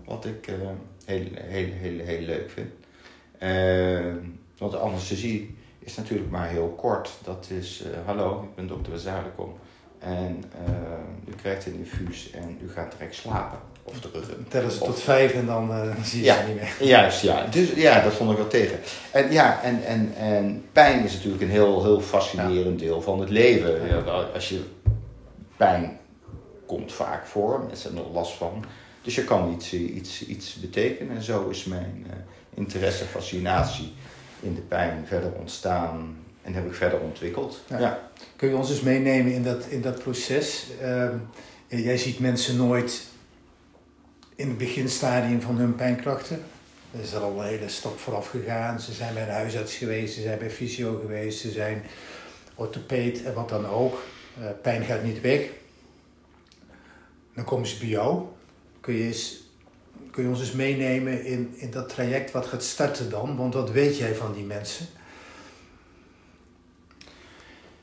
wat 0.05 0.25
ik 0.25 0.47
uh, 0.47 0.55
heel, 1.05 1.27
heel, 1.33 1.71
heel, 1.71 1.99
heel 1.99 2.21
leuk 2.21 2.49
vind. 2.49 2.78
Uh, 3.43 4.13
want 4.57 4.71
de 4.71 4.77
anesthesie 4.77 5.57
is 5.79 5.95
natuurlijk 5.95 6.29
maar 6.29 6.47
heel 6.47 6.73
kort. 6.77 7.09
Dat 7.23 7.47
is, 7.59 7.83
uh, 7.85 7.89
hallo, 8.05 8.43
ik 8.43 8.55
ben 8.55 8.67
dokter 8.67 8.99
Zuiderkom. 8.99 9.53
En 9.99 10.43
uh, 10.67 11.33
u 11.33 11.35
krijgt 11.35 11.65
een 11.65 11.73
infuus 11.73 12.31
en 12.31 12.57
u 12.63 12.69
gaat 12.69 12.91
direct 12.91 13.15
slapen. 13.15 13.59
Of 13.83 13.99
terug. 13.99 14.29
Tellen 14.47 14.71
ze 14.71 14.79
tot 14.79 14.99
vijf 14.99 15.33
en 15.33 15.45
dan 15.45 15.93
zie 16.03 16.19
je 16.19 16.25
ja, 16.25 16.41
ze 16.41 16.47
niet 16.47 16.55
meer. 16.55 16.75
Juist, 16.95 17.21
ja. 17.21 17.45
Dus 17.45 17.73
ja, 17.73 18.03
dat 18.03 18.13
vond 18.13 18.31
ik 18.31 18.37
wel 18.37 18.47
tegen. 18.47 18.79
En 19.11 19.31
ja, 19.31 19.63
en, 19.63 19.83
en, 19.85 20.13
en 20.15 20.65
pijn 20.71 21.03
is 21.03 21.13
natuurlijk 21.13 21.41
een 21.41 21.49
heel, 21.49 21.83
heel 21.83 22.01
fascinerend 22.01 22.79
deel 22.79 23.01
van 23.01 23.19
het 23.19 23.29
leven. 23.29 23.87
Ja, 23.87 24.01
als 24.33 24.49
je 24.49 24.63
pijn 25.57 25.99
komt 26.65 26.91
vaak 26.91 27.25
voor, 27.25 27.63
mensen 27.67 27.93
hebben 27.93 28.07
er 28.07 28.17
last 28.17 28.33
van. 28.33 28.65
Dus 29.01 29.15
je 29.15 29.23
kan 29.23 29.53
iets, 29.53 29.73
iets, 29.73 30.25
iets 30.25 30.55
betekenen. 30.55 31.15
En 31.15 31.23
zo 31.23 31.49
is 31.49 31.63
mijn 31.63 32.05
interesse, 32.59 33.05
fascinatie 33.05 33.93
in 34.39 34.55
de 34.55 34.61
pijn 34.61 35.05
verder 35.07 35.31
ontstaan 35.31 36.17
en 36.41 36.53
heb 36.53 36.65
ik 36.65 36.73
verder 36.73 36.99
ontwikkeld. 36.99 37.63
Ja. 37.69 38.09
Kun 38.35 38.49
je 38.49 38.55
ons 38.55 38.69
eens 38.69 38.81
meenemen 38.81 39.33
in 39.33 39.43
dat, 39.43 39.65
in 39.65 39.81
dat 39.81 39.99
proces? 39.99 40.65
Uh, 40.81 41.09
jij 41.67 41.97
ziet 41.97 42.19
mensen 42.19 42.57
nooit 42.57 43.03
in 44.35 44.47
het 44.47 44.57
beginstadium 44.57 45.41
van 45.41 45.57
hun 45.57 45.75
pijnklachten. 45.75 46.43
Er 46.91 46.99
is 47.01 47.15
al 47.15 47.39
een 47.39 47.47
hele 47.47 47.69
stap 47.69 47.99
vooraf 47.99 48.29
gegaan. 48.29 48.79
Ze 48.79 48.93
zijn 48.93 49.13
bij 49.13 49.23
een 49.23 49.29
huisarts 49.29 49.75
geweest, 49.75 50.13
ze 50.13 50.21
zijn 50.21 50.39
bij 50.39 50.49
fysio 50.49 50.99
geweest, 50.99 51.39
ze 51.39 51.51
zijn 51.51 51.83
orthopeed 52.55 53.23
en 53.23 53.33
wat 53.33 53.49
dan 53.49 53.65
ook. 53.65 54.03
Uh, 54.39 54.45
pijn 54.61 54.83
gaat 54.83 55.03
niet 55.03 55.21
weg. 55.21 55.49
Dan 57.35 57.45
komen 57.45 57.67
ze 57.67 57.79
bij 57.79 57.87
jou. 57.87 58.25
Kun 58.79 58.93
je 58.93 59.03
eens 59.03 59.48
kun 60.11 60.23
je 60.23 60.29
ons 60.29 60.39
eens 60.39 60.51
meenemen 60.51 61.25
in, 61.25 61.53
in 61.55 61.71
dat 61.71 61.89
traject 61.89 62.31
wat 62.31 62.45
gaat 62.45 62.63
starten 62.63 63.09
dan? 63.09 63.37
Want 63.37 63.53
wat 63.53 63.71
weet 63.71 63.97
jij 63.97 64.15
van 64.15 64.33
die 64.33 64.43
mensen? 64.43 64.85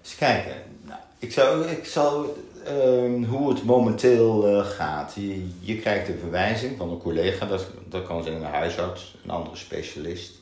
Eens 0.02 0.14
kijken. 0.14 0.54
Nou, 0.82 1.00
ik 1.18 1.32
zou, 1.32 1.66
ik 1.66 1.84
zou 1.84 2.28
ehm, 2.64 3.24
hoe 3.24 3.48
het 3.48 3.64
momenteel 3.64 4.46
eh, 4.46 4.66
gaat. 4.66 5.14
Je, 5.60 5.76
krijgt 5.76 6.08
een 6.08 6.18
verwijzing 6.18 6.76
van 6.76 6.90
een 6.90 6.98
collega, 6.98 7.46
dat, 7.46 7.66
dat 7.88 8.06
kan 8.06 8.22
zijn 8.22 8.34
een 8.34 8.42
huisarts, 8.42 9.16
een 9.24 9.30
andere 9.30 9.56
specialist. 9.56 10.32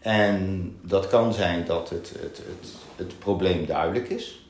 En 0.00 0.76
dat 0.82 1.08
kan 1.08 1.32
zijn 1.32 1.64
dat 1.64 1.90
het, 1.90 2.08
het, 2.08 2.36
het, 2.36 2.68
het 2.96 3.18
probleem 3.18 3.66
duidelijk 3.66 4.08
is. 4.08 4.46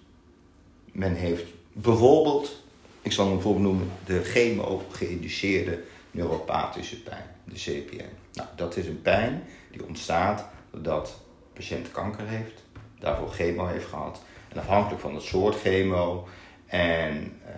Men 0.92 1.14
heeft 1.14 1.44
bijvoorbeeld, 1.72 2.62
ik 3.02 3.12
zal 3.12 3.26
een 3.26 3.40
voorbeeld 3.40 3.64
noemen, 3.64 3.90
de 4.04 4.22
chemo-geïnduceerde 4.24 5.78
neuropathische 6.10 7.02
pijn, 7.02 7.24
de 7.44 7.54
CPN. 7.54 8.10
Nou, 8.32 8.48
dat 8.56 8.76
is 8.76 8.86
een 8.86 9.02
pijn 9.02 9.42
die 9.70 9.86
ontstaat 9.86 10.44
doordat 10.70 11.06
de 11.06 11.12
patiënt 11.52 11.90
kanker 11.90 12.26
heeft, 12.26 12.62
daarvoor 12.98 13.30
chemo 13.30 13.66
heeft 13.66 13.86
gehad. 13.86 14.20
En 14.48 14.58
afhankelijk 14.58 15.00
van 15.00 15.14
het 15.14 15.22
soort 15.22 15.56
chemo 15.56 16.28
en, 16.66 17.40
uh, 17.46 17.52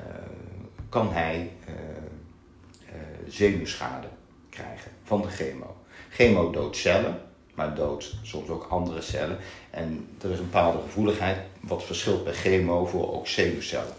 kan 0.89 1.13
hij 1.13 1.51
uh, 1.69 1.75
uh, 1.75 2.93
zenuwschade 3.29 4.09
krijgen 4.49 4.91
van 5.05 5.23
de 5.23 5.29
chemo. 5.29 5.77
Chemo 6.11 6.51
doodt 6.51 6.77
cellen, 6.77 7.21
maar 7.55 7.75
doodt 7.75 8.15
soms 8.23 8.49
ook 8.49 8.67
andere 8.71 9.01
cellen. 9.01 9.39
En 9.71 10.09
er 10.23 10.31
is 10.31 10.39
een 10.39 10.45
bepaalde 10.45 10.81
gevoeligheid 10.83 11.39
wat 11.61 11.85
verschilt 11.85 12.25
bij 12.25 12.33
chemo 12.33 12.87
voor 12.87 13.13
ook 13.15 13.27
zenuwcellen. 13.27 13.95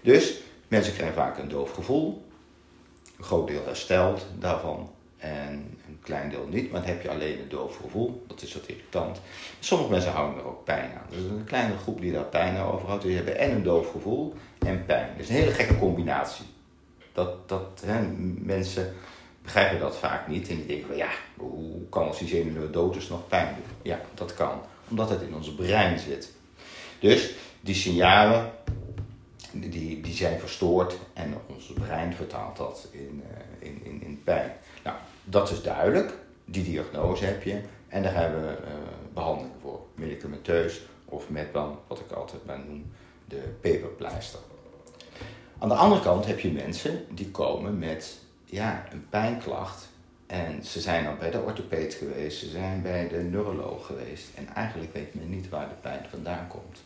Dus 0.00 0.40
mensen 0.68 0.94
krijgen 0.94 1.16
vaak 1.16 1.38
een 1.38 1.48
doof 1.48 1.72
gevoel. 1.72 2.29
Een 3.20 3.26
groot 3.26 3.48
deel 3.48 3.64
herstelt 3.64 4.26
daarvan 4.38 4.90
en 5.18 5.78
een 5.88 5.98
klein 6.02 6.30
deel 6.30 6.46
niet. 6.50 6.70
Maar 6.70 6.80
dan 6.80 6.90
heb 6.90 7.02
je 7.02 7.10
alleen 7.10 7.38
een 7.38 7.48
doof 7.48 7.76
gevoel. 7.76 8.24
Dat 8.26 8.42
is 8.42 8.54
wat 8.54 8.66
irritant. 8.66 9.20
Sommige 9.58 9.90
mensen 9.90 10.12
houden 10.12 10.38
er 10.38 10.46
ook 10.46 10.64
pijn 10.64 10.90
aan. 10.90 11.06
Dus 11.08 11.18
er 11.18 11.24
is 11.24 11.30
een 11.30 11.44
kleine 11.44 11.76
groep 11.76 12.00
die 12.00 12.12
daar 12.12 12.24
pijn 12.24 12.56
aan 12.56 12.72
overhoudt. 12.72 13.02
Die 13.02 13.16
hebben 13.16 13.38
en 13.38 13.50
een 13.50 13.62
doof 13.62 13.90
gevoel 13.90 14.34
en 14.58 14.86
pijn. 14.86 15.08
Dat 15.12 15.22
is 15.22 15.28
een 15.28 15.34
hele 15.34 15.50
gekke 15.50 15.78
combinatie. 15.78 16.44
Dat, 17.12 17.48
dat 17.48 17.82
hè, 17.84 18.02
mensen 18.38 18.94
begrijpen 19.42 19.78
dat 19.80 19.96
vaak 19.96 20.28
niet. 20.28 20.48
En 20.48 20.56
die 20.56 20.66
denken, 20.66 20.96
ja, 20.96 21.10
hoe 21.36 21.88
kan 21.88 22.06
als 22.06 22.18
die 22.18 22.28
is 22.96 23.08
nog 23.08 23.28
pijn 23.28 23.54
doen? 23.54 23.76
Ja, 23.82 24.00
dat 24.14 24.34
kan. 24.34 24.60
Omdat 24.88 25.10
het 25.10 25.22
in 25.22 25.34
ons 25.34 25.54
brein 25.54 25.98
zit. 25.98 26.32
Dus 26.98 27.34
die 27.60 27.74
signalen, 27.74 28.50
die, 29.52 30.00
die 30.00 30.14
zijn 30.14 30.38
verstoord 30.38 30.98
en 31.12 31.34
ons 31.46 31.72
brein 31.72 32.14
vertaalt 32.14 32.56
dat 32.56 32.88
in, 32.90 33.22
uh, 33.24 33.68
in, 33.68 33.84
in, 33.84 34.02
in 34.02 34.20
pijn. 34.24 34.52
Nou, 34.84 34.96
dat 35.24 35.50
is 35.50 35.62
duidelijk. 35.62 36.12
Die 36.44 36.64
diagnose 36.64 37.24
heb 37.24 37.42
je. 37.42 37.60
En 37.88 38.02
daar 38.02 38.14
hebben 38.14 38.42
we 38.42 38.56
uh, 38.62 38.72
behandelingen 39.14 39.56
voor. 39.62 39.80
Medicamenteus 39.94 40.80
of 41.04 41.28
met 41.28 41.52
dan, 41.52 41.78
wat 41.86 42.00
ik 42.00 42.10
altijd 42.10 42.44
maar 42.46 42.58
noem, 42.58 42.92
de 43.24 43.54
peperpleister. 43.60 44.40
Aan 45.58 45.68
de 45.68 45.74
andere 45.74 46.02
kant 46.02 46.26
heb 46.26 46.40
je 46.40 46.52
mensen 46.52 47.04
die 47.10 47.30
komen 47.30 47.78
met 47.78 48.18
ja, 48.44 48.84
een 48.92 49.06
pijnklacht. 49.08 49.88
En 50.26 50.64
ze 50.64 50.80
zijn 50.80 51.06
al 51.06 51.16
bij 51.16 51.30
de 51.30 51.40
orthopeed 51.40 51.94
geweest, 51.94 52.38
ze 52.38 52.48
zijn 52.48 52.82
bij 52.82 53.08
de 53.08 53.16
neuroloog 53.16 53.86
geweest. 53.86 54.28
En 54.34 54.54
eigenlijk 54.54 54.92
weet 54.92 55.14
men 55.14 55.30
niet 55.30 55.48
waar 55.48 55.68
de 55.68 55.74
pijn 55.80 56.06
vandaan 56.10 56.48
komt. 56.48 56.82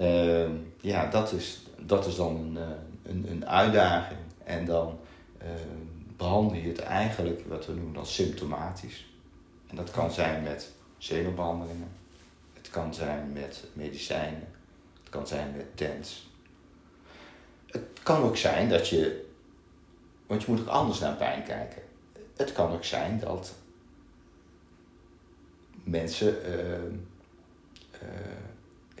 Uh, 0.00 0.50
ja, 0.80 1.06
dat 1.10 1.32
is, 1.32 1.62
dat 1.78 2.06
is 2.06 2.16
dan 2.16 2.36
een, 2.36 2.58
een, 3.02 3.30
een 3.30 3.46
uitdaging. 3.46 4.20
En 4.44 4.64
dan 4.64 4.98
uh, 5.42 5.48
behandel 6.16 6.56
je 6.56 6.68
het 6.68 6.80
eigenlijk, 6.80 7.42
wat 7.48 7.66
we 7.66 7.72
noemen 7.72 7.94
dan 7.94 8.06
symptomatisch. 8.06 9.06
En 9.66 9.76
dat 9.76 9.90
kan 9.90 10.10
zijn 10.10 10.42
met 10.42 10.72
zenuwbehandelingen. 10.98 11.88
Het 12.52 12.70
kan 12.70 12.94
zijn 12.94 13.32
met 13.32 13.64
medicijnen. 13.72 14.48
Het 15.00 15.08
kan 15.10 15.26
zijn 15.26 15.54
met 15.56 15.76
TENS. 15.76 16.30
Het 17.66 18.02
kan 18.02 18.22
ook 18.22 18.36
zijn 18.36 18.68
dat 18.68 18.88
je 18.88 19.24
want 20.26 20.42
je 20.42 20.50
moet 20.50 20.60
ook 20.60 20.66
anders 20.66 20.98
naar 20.98 21.16
pijn 21.16 21.42
kijken. 21.42 21.82
Het 22.36 22.52
kan 22.52 22.72
ook 22.72 22.84
zijn 22.84 23.18
dat 23.18 23.54
mensen 25.84 26.36
uh, 26.48 28.02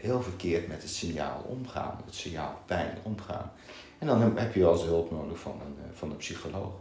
heel 0.04 0.22
verkeerd 0.22 0.68
met 0.68 0.82
het 0.82 0.90
signaal 0.90 1.44
omgaan, 1.48 2.00
het 2.04 2.14
signaal 2.14 2.62
pijn 2.66 2.98
omgaan. 3.02 3.52
En 3.98 4.06
dan 4.06 4.38
heb 4.38 4.54
je 4.54 4.60
wel 4.60 4.72
eens 4.72 4.82
hulp 4.82 5.10
nodig 5.10 5.38
van 5.38 5.52
een, 5.52 5.76
uh, 5.78 5.84
van 5.94 6.10
een 6.10 6.16
psycholoog. 6.16 6.72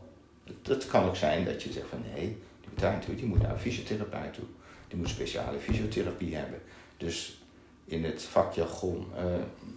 Het, 0.64 0.88
kan 0.88 1.06
ook 1.06 1.16
zijn 1.16 1.46
dat 1.46 1.64
je 1.64 1.72
zegt 1.72 1.88
van 1.90 2.04
nee, 2.14 2.26
die 2.26 2.70
moet 2.70 2.80
daar 2.80 3.00
die 3.16 3.26
moet 3.26 3.42
naar 3.42 3.52
een 3.52 3.60
fysiotherapeut 3.60 4.34
toe. 4.34 4.44
Die 4.88 4.98
moet 4.98 5.10
speciale 5.10 5.60
fysiotherapie 5.60 6.36
hebben. 6.36 6.62
Dus 6.98 7.42
in 7.86 8.04
het 8.04 8.24
vakjargon, 8.24 9.08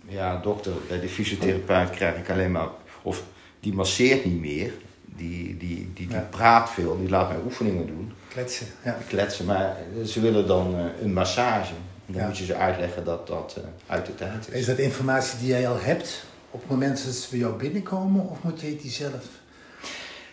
ja 0.08 0.40
dokter, 0.40 0.72
bij 0.88 1.00
de 1.00 1.08
fysiotherapeut 1.08 1.90
krijg 1.90 2.16
ik 2.16 2.30
alleen 2.30 2.52
maar, 2.52 2.68
of 3.02 3.24
die 3.60 3.74
masseert 3.74 4.24
niet 4.24 4.40
meer. 4.40 4.72
Die, 5.04 5.56
die, 5.56 5.88
die, 5.94 6.06
die 6.08 6.16
ja. 6.16 6.28
praat 6.30 6.70
veel, 6.70 6.98
die 6.98 7.08
laat 7.08 7.28
mij 7.28 7.38
oefeningen 7.44 7.86
doen. 7.86 8.12
Kletsen, 8.28 8.66
ja. 8.84 8.98
Kletsen, 9.08 9.44
maar 9.44 9.76
ze 10.04 10.20
willen 10.20 10.46
dan 10.46 10.74
uh, 10.74 10.84
een 11.02 11.12
massage. 11.12 11.72
Dan 12.06 12.20
ja. 12.20 12.26
moet 12.26 12.38
je 12.38 12.44
ze 12.44 12.54
uitleggen 12.54 13.04
dat 13.04 13.26
dat 13.26 13.56
uh, 13.58 13.64
uit 13.86 14.06
de 14.06 14.14
tijd 14.14 14.48
is. 14.48 14.54
Is 14.54 14.66
dat 14.66 14.78
informatie 14.78 15.38
die 15.38 15.48
jij 15.48 15.68
al 15.68 15.80
hebt 15.80 16.24
op 16.50 16.60
het 16.60 16.70
moment 16.70 17.04
dat 17.04 17.14
ze 17.14 17.30
bij 17.30 17.38
jou 17.38 17.54
binnenkomen? 17.54 18.28
Of 18.28 18.42
moet 18.42 18.60
je 18.60 18.76
die 18.76 18.90
zelf 18.90 19.24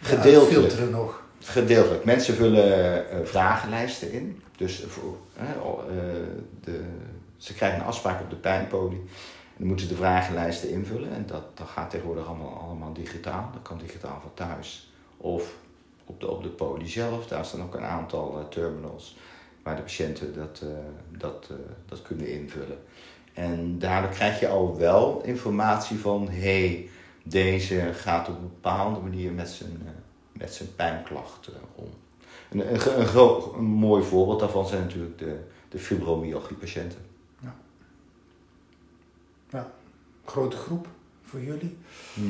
Gedeeltelijk. 0.01 0.51
filteren 0.51 0.91
nog? 0.91 1.21
Gedeeltelijk. 1.39 2.05
Mensen 2.05 2.35
vullen 2.35 3.05
uh, 3.13 3.25
vragenlijsten 3.25 4.11
in. 4.11 4.41
Dus 4.57 4.83
voor, 4.87 5.17
de, 6.61 6.81
ze 7.37 7.53
krijgen 7.53 7.79
een 7.79 7.85
afspraak 7.85 8.21
op 8.21 8.29
de 8.29 8.35
pijnpolie. 8.35 9.03
Dan 9.57 9.67
moeten 9.67 9.87
ze 9.87 9.91
de 9.91 9.99
vragenlijsten 9.99 10.69
invullen 10.69 11.13
en 11.13 11.25
dat, 11.27 11.57
dat 11.57 11.67
gaat 11.67 11.89
tegenwoordig 11.89 12.27
allemaal, 12.27 12.57
allemaal 12.57 12.93
digitaal. 12.93 13.49
Dat 13.53 13.61
kan 13.61 13.77
digitaal 13.77 14.19
van 14.21 14.31
thuis 14.33 14.91
of 15.17 15.53
op 16.05 16.19
de, 16.19 16.29
op 16.29 16.43
de 16.43 16.49
poli 16.49 16.87
zelf. 16.87 17.27
Daar 17.27 17.45
staan 17.45 17.63
ook 17.63 17.75
een 17.75 17.83
aantal 17.83 18.47
terminals 18.49 19.17
waar 19.63 19.75
de 19.75 19.81
patiënten 19.81 20.33
dat, 20.33 20.61
uh, 20.63 20.69
dat, 21.17 21.47
uh, 21.51 21.57
dat 21.85 22.01
kunnen 22.01 22.31
invullen. 22.31 22.77
En 23.33 23.79
daardoor 23.79 24.11
krijg 24.11 24.39
je 24.39 24.47
al 24.47 24.77
wel 24.77 25.21
informatie 25.23 25.97
van, 25.97 26.29
hé, 26.29 26.67
hey, 26.67 26.89
deze 27.23 27.89
gaat 27.93 28.29
op 28.29 28.35
een 28.35 28.41
bepaalde 28.41 28.99
manier 28.99 29.31
met 29.31 29.49
zijn, 29.49 29.81
met 30.31 30.53
zijn 30.53 30.75
pijnklacht 30.75 31.49
om. 31.75 31.89
Een, 32.51 32.73
een, 32.73 32.99
een, 32.99 33.05
groot, 33.05 33.53
een 33.55 33.63
mooi 33.63 34.03
voorbeeld 34.03 34.39
daarvan 34.39 34.67
zijn 34.67 34.81
natuurlijk 34.81 35.17
de, 35.17 35.39
de 35.69 35.79
fibromyalgie 35.79 36.57
patiënten. 36.57 36.99
Ja. 39.49 39.71
Grote 40.25 40.57
groep 40.57 40.87
voor 41.23 41.41
jullie? 41.41 41.77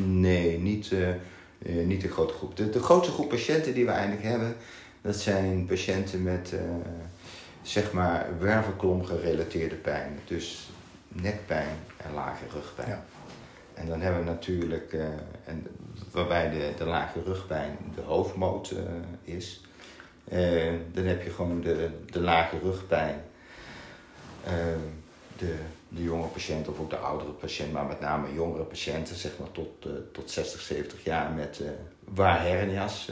Nee, 0.06 0.60
niet, 0.60 0.92
uh, 0.92 1.86
niet 1.86 2.02
de 2.02 2.10
grote 2.10 2.34
groep. 2.34 2.58
De, 2.58 2.70
de 2.70 2.80
grootste 2.80 3.14
groep 3.14 3.30
patiënten 3.30 3.74
die 3.74 3.86
we 3.86 3.92
eigenlijk 3.92 4.24
hebben, 4.24 4.56
dat 5.02 5.16
zijn 5.16 5.66
patiënten 5.66 6.24
met 6.24 6.52
uh, 6.54 6.60
zeg 7.64 7.92
maar 7.92 8.28
wervelklom 8.40 9.06
gerelateerde 9.06 9.76
pijn. 9.76 10.20
Dus 10.26 10.70
nekpijn 11.08 11.76
en 11.98 12.14
lage 12.14 12.44
rugpijn. 12.54 12.90
Ja. 12.90 13.04
En 13.74 13.88
dan 13.88 14.02
hebben 14.02 14.24
we 14.24 14.30
natuurlijk, 14.30 14.94
en, 15.46 15.68
waarbij 16.12 16.50
de, 16.50 16.74
de 16.78 16.86
lage 16.86 17.22
rugpijn 17.24 17.78
de 17.96 18.02
hoofdmoot 18.02 18.74
is. 19.24 19.62
dan 20.92 21.06
heb 21.06 21.24
je 21.24 21.30
gewoon 21.30 21.62
de, 21.62 21.90
de 22.06 22.20
lage 22.20 22.60
rugpijn, 22.60 23.22
de 25.38 25.56
de 25.96 26.04
jonge 26.04 26.28
patiënt 26.28 26.68
of 26.68 26.80
ook 26.80 26.90
de 26.90 26.98
oudere 26.98 27.32
patiënt, 27.32 27.72
maar 27.74 27.86
met 27.86 28.00
name 28.00 28.34
jongere 28.34 28.64
patiënten, 28.64 29.16
zeg 29.16 29.32
maar 29.40 29.52
tot, 29.52 29.88
tot 30.12 30.32
60, 30.32 30.62
70 30.62 31.04
jaar, 31.04 31.32
met, 31.32 31.62
waar 32.04 32.42
hernia's 32.42 33.12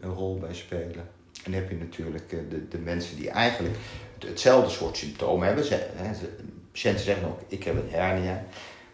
een 0.00 0.14
rol 0.14 0.38
bij 0.38 0.54
spelen. 0.54 1.08
En 1.44 1.52
dan 1.52 1.60
heb 1.60 1.70
je 1.70 1.76
natuurlijk 1.76 2.30
de, 2.30 2.68
de 2.68 2.78
mensen 2.78 3.16
die 3.16 3.30
eigenlijk 3.30 3.76
hetzelfde 4.18 4.70
soort 4.70 4.96
symptomen 4.96 5.46
hebben. 5.46 5.64
Ze, 5.64 5.88
hè, 5.94 6.14
ze, 6.14 6.28
patiënten 6.72 7.04
zeggen 7.04 7.28
ook, 7.28 7.40
ik 7.48 7.64
heb 7.64 7.74
een 7.74 7.90
hernia, 7.90 8.44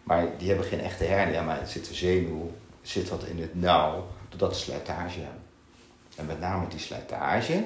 maar 0.03 0.27
die 0.37 0.47
hebben 0.47 0.65
geen 0.65 0.79
echte 0.79 1.03
hernia, 1.03 1.43
maar 1.43 1.59
het 1.59 1.69
zit 1.69 1.89
een 1.89 1.95
zenuw, 1.95 2.51
zit 2.81 3.09
dat 3.09 3.25
in 3.25 3.41
het 3.41 3.55
nauw, 3.55 4.07
doordat 4.29 4.55
ze 4.55 4.61
slijtage 4.61 5.19
hebben. 5.19 5.41
En 6.15 6.25
met 6.25 6.39
name 6.39 6.67
die 6.67 6.79
slijtage, 6.79 7.63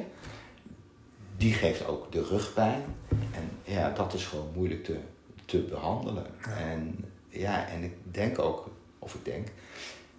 die 1.38 1.54
geeft 1.54 1.88
ook 1.88 2.12
de 2.12 2.24
rugpijn. 2.24 2.84
En 3.10 3.50
ja, 3.64 3.90
dat 3.90 4.14
is 4.14 4.26
gewoon 4.26 4.52
moeilijk 4.56 4.84
te, 4.84 4.98
te 5.46 5.58
behandelen. 5.58 6.26
Ja. 6.46 6.56
En 6.56 7.06
ja, 7.30 7.68
en 7.68 7.84
ik 7.84 7.94
denk 8.04 8.40
ook, 8.40 8.70
of 9.00 9.14
ik 9.14 9.26
denk, 9.26 9.48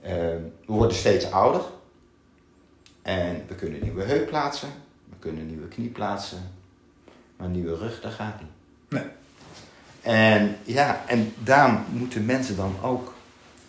uh, 0.03 0.09
we 0.09 0.51
worden 0.67 0.97
steeds 0.97 1.31
ouder. 1.31 1.63
En 3.03 3.45
we 3.49 3.55
kunnen 3.55 3.79
een 3.79 3.85
nieuwe 3.85 4.03
heup 4.03 4.29
plaatsen, 4.29 4.69
we 5.09 5.17
kunnen 5.19 5.41
een 5.41 5.47
nieuwe 5.47 5.69
knie 5.69 5.89
plaatsen, 5.89 6.51
maar 7.37 7.47
een 7.47 7.53
nieuwe 7.53 7.77
rug, 7.77 8.01
dat 8.01 8.13
gaat 8.13 8.41
niet. 8.41 8.51
Nee. 8.89 9.11
En 10.01 10.57
ja, 10.63 11.05
en 11.07 11.33
daar 11.45 11.85
moeten 11.93 12.25
mensen 12.25 12.57
dan 12.57 12.75
ook 12.83 13.15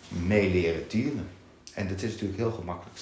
mee 0.08 0.50
leren 0.50 0.88
dealen. 0.88 1.28
En 1.74 1.88
dat 1.88 2.02
is 2.02 2.10
natuurlijk 2.10 2.38
heel 2.38 2.52
gemakkelijk 2.52 2.98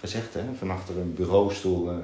gezegd, 0.00 0.34
hè? 0.34 0.42
van 0.58 0.70
achter 0.70 0.98
een 0.98 1.14
bureaustoel. 1.14 1.92
Uh, 1.92 1.98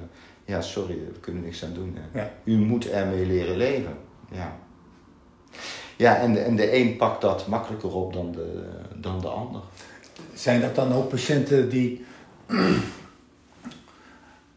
ja, 0.44 0.60
sorry, 0.60 0.94
we 0.94 1.20
kunnen 1.20 1.42
niks 1.42 1.64
aan 1.64 1.74
doen. 1.74 1.98
Ja. 2.14 2.30
U 2.44 2.56
moet 2.56 2.90
ermee 2.90 3.26
leren 3.26 3.56
leven. 3.56 3.96
Ja. 4.30 4.56
Ja, 5.96 6.16
en 6.16 6.32
de, 6.32 6.40
en 6.40 6.56
de 6.56 6.74
een 6.74 6.96
pakt 6.96 7.20
dat 7.20 7.46
makkelijker 7.46 7.94
op 7.94 8.12
dan 8.12 8.32
de, 8.32 8.68
dan 8.96 9.20
de 9.20 9.28
ander. 9.28 9.60
Zijn 10.34 10.60
dat 10.60 10.74
dan 10.74 10.92
ook 10.92 11.08
patiënten 11.08 11.68
die. 11.68 12.04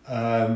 Ehm, 0.07 0.53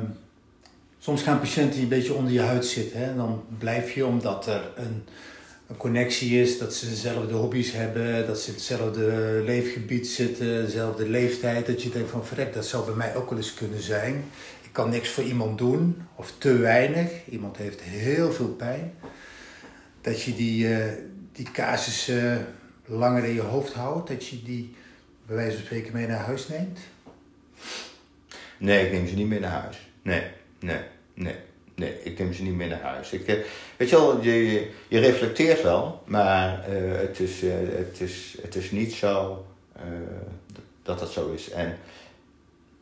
soms 1.00 1.22
gaan 1.22 1.40
patiënten 1.40 1.74
die 1.74 1.82
een 1.82 1.90
beetje 1.90 2.14
onder 2.14 2.34
je 2.34 2.42
huid 2.42 2.66
zitten. 2.66 3.00
Hè? 3.00 3.16
Dan 3.16 3.44
blijf 3.58 3.92
je 3.92 4.06
omdat 4.06 4.48
er 4.48 4.72
een, 4.76 5.04
een 5.68 5.78
connectie 5.78 6.42
is, 6.42 6.58
dat 6.58 6.74
ze 6.74 6.90
dezelfde 6.90 7.34
hobby's 7.34 7.72
hebben, 7.72 8.28
dat 8.28 8.40
ze 8.40 8.48
in 8.48 8.54
hetzelfde 8.54 9.42
leefgebied 9.46 10.08
zitten, 10.08 10.66
dezelfde 10.66 11.10
leeftijd. 11.10 11.66
Dat 11.66 11.84
je 11.84 11.90
denkt 11.90 12.10
van 12.10 12.26
verrek, 12.26 12.54
dat 12.54 12.66
zou 12.66 12.86
bij 12.86 12.96
mij 12.96 13.16
ook 13.16 13.30
wel 13.30 13.38
eens 13.38 13.54
kunnen 13.54 13.82
zijn. 13.82 14.24
Ik 14.62 14.76
kan 14.76 14.90
niks 14.90 15.10
voor 15.10 15.24
iemand 15.24 15.58
doen, 15.58 16.02
of 16.16 16.34
te 16.38 16.58
weinig. 16.58 17.12
Iemand 17.30 17.58
heeft 17.58 17.82
heel 17.82 18.32
veel 18.32 18.48
pijn. 18.48 18.94
Dat 20.02 20.22
je 20.22 20.36
die, 20.36 20.68
uh, 20.68 20.86
die 21.32 21.52
casus 21.52 22.10
uh, 22.10 22.36
langer 22.86 23.24
in 23.24 23.34
je 23.34 23.42
hoofd 23.42 23.74
houdt, 23.74 24.08
dat 24.08 24.28
je 24.28 24.44
die 24.44 24.76
bij 25.26 25.36
wijze 25.36 25.56
van 25.56 25.66
spreken 25.66 25.94
mee 25.94 26.08
naar 26.08 26.26
huis 26.26 26.48
neemt? 26.48 26.80
Nee, 28.60 28.86
ik 28.86 28.92
neem 28.92 29.08
ze 29.08 29.16
niet 29.16 29.28
mee 29.28 29.40
naar 29.40 29.62
huis. 29.62 29.78
Nee, 30.02 30.24
nee, 30.60 30.82
nee. 31.14 31.36
Nee, 31.76 32.04
ik 32.04 32.20
neem 32.20 32.34
ze 32.34 32.44
niet 32.44 32.56
mee 32.56 32.70
naar 32.70 32.82
huis. 32.82 33.12
Ik, 33.12 33.28
eh, 33.28 33.36
weet 33.78 33.90
je 33.90 33.96
wel, 33.96 34.22
je, 34.22 34.70
je 34.88 35.00
reflecteert 35.00 35.62
wel, 35.62 36.04
maar 36.06 36.70
uh, 36.70 36.98
het, 36.98 37.20
is, 37.20 37.44
uh, 37.44 37.54
het, 37.78 38.02
is, 38.02 38.38
het 38.42 38.56
is 38.56 38.72
niet 38.72 38.94
zo 38.94 39.46
dat 40.84 41.00
dat 41.00 41.12
zo 41.12 41.32
is. 41.32 41.50
En 41.50 41.78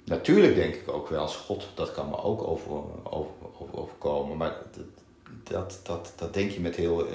natuurlijk 0.03 0.55
denk 0.55 0.75
ik 0.75 0.91
ook 0.91 1.09
wel 1.09 1.21
eens, 1.21 1.35
god, 1.35 1.67
dat 1.73 1.91
kan 1.91 2.09
me 2.09 2.17
ook 2.17 2.47
over, 2.47 2.71
over, 3.03 3.31
over, 3.43 3.79
overkomen. 3.79 4.37
Maar 4.37 4.55
dat, 5.43 5.79
dat, 5.83 6.13
dat 6.15 6.33
denk 6.33 6.51
je 6.51 6.59
met 6.59 6.75
heel, 6.75 7.07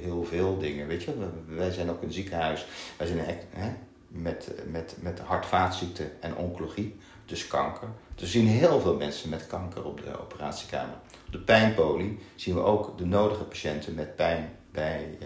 heel, 0.00 0.24
veel 0.24 0.58
dingen, 0.58 0.86
weet 0.86 1.02
je. 1.02 1.12
Wij 1.46 1.70
zijn 1.70 1.90
ook 1.90 2.02
een 2.02 2.12
ziekenhuis. 2.12 2.66
Wij 2.96 3.06
zijn 3.06 3.18
hè, 3.50 3.70
met, 4.08 4.52
met, 4.70 4.96
met 5.00 5.18
hart-vaatziekten 5.18 6.10
en 6.20 6.36
oncologie, 6.36 6.96
dus 7.30 7.46
kanker. 7.46 7.88
Dus 8.14 8.32
we 8.32 8.38
zien 8.38 8.46
heel 8.46 8.80
veel 8.80 8.94
mensen 8.94 9.28
met 9.28 9.46
kanker 9.46 9.84
op 9.84 10.02
de 10.04 10.20
operatiekamer. 10.20 10.94
Op 11.26 11.32
de 11.32 11.38
pijnpolie 11.38 12.18
zien 12.34 12.54
we 12.54 12.60
ook 12.60 12.98
de 12.98 13.06
nodige 13.06 13.44
patiënten 13.44 13.94
met 13.94 14.16
pijn 14.16 14.52
bij, 14.72 15.18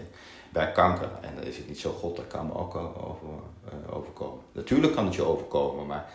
bij 0.49 0.71
kanker. 0.71 1.09
En 1.21 1.35
dan 1.35 1.43
is 1.43 1.57
het 1.57 1.67
niet 1.67 1.79
zo, 1.79 1.91
god, 1.91 2.15
dat 2.15 2.27
kan 2.27 2.45
me 2.45 2.53
ook 2.53 2.75
over, 2.75 3.27
uh, 3.65 3.95
overkomen. 3.95 4.43
Natuurlijk 4.51 4.93
kan 4.93 5.05
het 5.05 5.15
je 5.15 5.23
overkomen, 5.23 5.85
maar 5.85 6.05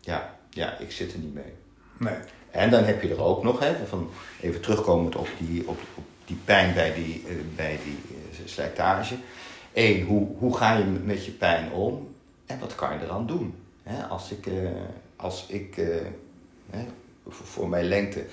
ja, 0.00 0.38
ja, 0.50 0.78
ik 0.78 0.92
zit 0.92 1.12
er 1.12 1.18
niet 1.18 1.34
mee. 1.34 1.52
Nee. 1.96 2.16
En 2.50 2.70
dan 2.70 2.84
heb 2.84 3.02
je 3.02 3.08
er 3.08 3.22
ook 3.22 3.42
nog, 3.42 3.58
hè, 3.58 3.86
van, 3.86 4.10
even 4.40 4.60
terugkomend 4.60 5.16
op 5.16 5.28
die, 5.38 5.68
op, 5.68 5.78
op 5.94 6.04
die 6.24 6.38
pijn 6.44 6.74
bij 6.74 6.94
die, 6.94 7.24
uh, 7.28 7.36
bij 7.56 7.78
die 7.84 7.98
uh, 8.10 8.46
slijtage. 8.48 9.14
Eén, 9.72 10.04
hoe, 10.04 10.28
hoe 10.38 10.56
ga 10.56 10.76
je 10.76 10.84
met 10.84 11.24
je 11.24 11.32
pijn 11.32 11.72
om? 11.72 12.14
En 12.46 12.58
wat 12.58 12.74
kan 12.74 12.92
je 12.92 13.04
eraan 13.04 13.26
doen? 13.26 13.54
Als 14.08 14.30
ik, 14.30 14.46
als 15.22 15.46
ik 15.48 15.74
he, 16.70 16.84
voor, 17.28 17.68
mijn 17.68 17.84
lengte, 17.84 18.24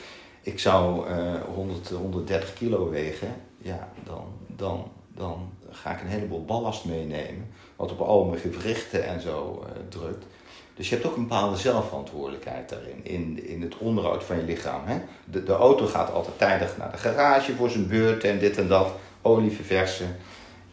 ik 0.41 0.59
zou 0.59 1.09
uh, 1.09 1.33
100, 1.53 1.89
130 1.89 2.53
kilo 2.53 2.89
wegen, 2.89 3.35
ja, 3.57 3.87
dan, 4.03 4.25
dan, 4.47 4.91
dan 5.15 5.49
ga 5.69 5.91
ik 5.91 6.01
een 6.01 6.07
heleboel 6.07 6.45
ballast 6.45 6.85
meenemen, 6.85 7.47
wat 7.75 7.91
op 7.91 7.99
al 7.99 8.25
mijn 8.25 8.41
gewrichten 8.41 9.05
en 9.05 9.21
zo 9.21 9.63
uh, 9.63 9.71
drukt. 9.89 10.25
Dus 10.73 10.89
je 10.89 10.95
hebt 10.95 11.07
ook 11.07 11.15
een 11.15 11.27
bepaalde 11.27 11.57
zelfverantwoordelijkheid 11.57 12.69
daarin, 12.69 13.05
in, 13.05 13.47
in 13.47 13.61
het 13.61 13.77
onderhoud 13.77 14.23
van 14.23 14.35
je 14.35 14.43
lichaam. 14.43 14.81
Hè? 14.85 14.97
De, 15.25 15.43
de 15.43 15.53
auto 15.53 15.85
gaat 15.85 16.11
altijd 16.11 16.37
tijdig 16.37 16.77
naar 16.77 16.91
de 16.91 16.97
garage 16.97 17.55
voor 17.55 17.69
zijn 17.69 17.87
beurt 17.87 18.23
en 18.23 18.39
dit 18.39 18.57
en 18.57 18.67
dat, 18.67 18.91
olie 19.21 19.51
verversen. 19.51 20.15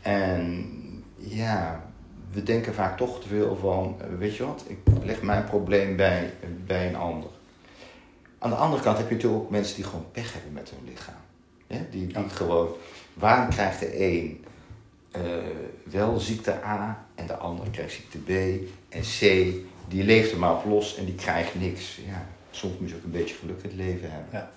En 0.02 0.64
ja, 1.16 1.85
we 2.36 2.42
denken 2.42 2.74
vaak 2.74 2.96
toch 2.96 3.20
te 3.20 3.28
veel 3.28 3.56
van, 3.60 3.96
weet 4.18 4.36
je 4.36 4.46
wat, 4.46 4.64
ik 4.66 4.78
leg 5.04 5.22
mijn 5.22 5.44
probleem 5.44 5.96
bij, 5.96 6.32
bij 6.66 6.88
een 6.88 6.96
ander. 6.96 7.30
Aan 8.38 8.50
de 8.50 8.56
andere 8.56 8.82
kant 8.82 8.98
heb 8.98 9.08
je 9.08 9.14
natuurlijk 9.14 9.42
ook 9.42 9.50
mensen 9.50 9.74
die 9.76 9.84
gewoon 9.84 10.06
pech 10.12 10.32
hebben 10.32 10.52
met 10.52 10.70
hun 10.70 10.88
lichaam. 10.92 11.14
Ja? 11.66 11.78
Die, 11.90 12.06
die 12.06 12.18
ja. 12.18 12.28
gewoon, 12.28 12.68
waarom 13.14 13.48
krijgt 13.48 13.80
de 13.80 14.00
een 14.00 14.44
uh, 15.16 15.22
wel 15.82 16.18
ziekte 16.18 16.64
A 16.64 17.06
en 17.14 17.26
de 17.26 17.36
ander 17.36 17.70
krijgt 17.70 17.92
ziekte 17.92 18.18
B 18.18 18.30
en 18.88 19.02
C, 19.02 19.20
die 19.88 20.04
leeft 20.04 20.32
er 20.32 20.38
maar 20.38 20.56
op 20.56 20.64
los 20.64 20.96
en 20.96 21.04
die 21.04 21.14
krijgt 21.14 21.60
niks. 21.60 22.00
Ja, 22.06 22.26
soms 22.50 22.78
moet 22.78 22.88
je 22.88 22.96
ook 22.96 23.04
een 23.04 23.10
beetje 23.10 23.34
geluk 23.34 23.62
in 23.62 23.68
het 23.68 23.78
leven 23.78 24.10
hebben. 24.10 24.28
Ja. 24.32 24.50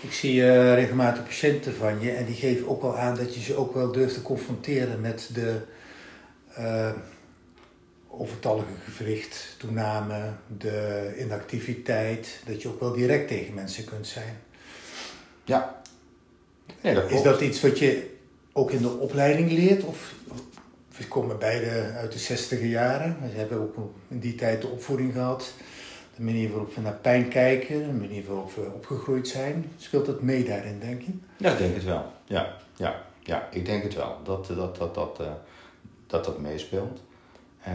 Ik 0.00 0.12
zie 0.12 0.34
uh, 0.34 0.74
regelmatig 0.74 1.24
patiënten 1.24 1.74
van 1.74 2.00
je 2.00 2.10
en 2.10 2.24
die 2.24 2.34
geven 2.34 2.68
ook 2.68 2.82
wel 2.82 2.96
aan 2.96 3.16
dat 3.16 3.34
je 3.34 3.40
ze 3.40 3.56
ook 3.56 3.74
wel 3.74 3.92
durft 3.92 4.14
te 4.14 4.22
confronteren 4.22 5.00
met 5.00 5.30
de 5.34 5.60
uh, 6.58 6.90
overtallige 8.08 8.72
gewricht, 8.90 9.54
toename, 9.58 10.32
de 10.58 11.14
inactiviteit, 11.18 12.42
dat 12.46 12.62
je 12.62 12.68
ook 12.68 12.80
wel 12.80 12.92
direct 12.92 13.28
tegen 13.28 13.54
mensen 13.54 13.84
kunt 13.84 14.06
zijn. 14.06 14.40
Ja. 15.44 15.82
ja 16.80 16.94
dat 16.94 17.10
Is 17.10 17.22
dat 17.22 17.40
iets 17.40 17.60
wat 17.60 17.78
je 17.78 18.16
ook 18.52 18.70
in 18.70 18.82
de 18.82 18.90
opleiding 18.90 19.50
leert? 19.50 19.84
Of 19.84 20.14
we 20.96 21.08
komen 21.08 21.38
beide 21.38 21.92
uit 21.96 22.12
de 22.12 22.18
zestiger 22.18 22.66
jaren. 22.66 23.16
We 23.20 23.38
hebben 23.38 23.58
ook 23.60 23.76
in 24.08 24.18
die 24.18 24.34
tijd 24.34 24.62
de 24.62 24.68
opvoeding 24.68 25.12
gehad. 25.12 25.52
De 26.16 26.22
manier 26.22 26.50
waarop 26.50 26.74
we 26.74 26.80
naar 26.80 26.98
pijn 27.02 27.28
kijken, 27.28 27.86
de 27.86 28.06
manier 28.06 28.24
waarop 28.26 28.54
we 28.54 28.70
opgegroeid 28.74 29.28
zijn. 29.28 29.72
Speelt 29.76 30.06
dat 30.06 30.22
mee 30.22 30.44
daarin, 30.44 30.78
denk 30.80 31.02
je? 31.02 31.12
Ja, 31.36 31.52
ik 31.52 31.58
denk 31.58 31.74
het 31.74 31.84
wel. 31.84 32.12
Ja, 32.24 32.56
ja, 32.76 33.04
ja 33.22 33.48
ik 33.50 33.66
denk 33.66 33.82
het 33.82 33.94
wel. 33.94 34.16
Dat 34.24 34.46
dat, 34.46 34.76
dat, 34.76 34.94
dat, 34.94 35.18
uh, 35.20 35.26
dat, 36.08 36.24
dat 36.24 36.38
meespeelt. 36.38 37.00
Uh, 37.68 37.72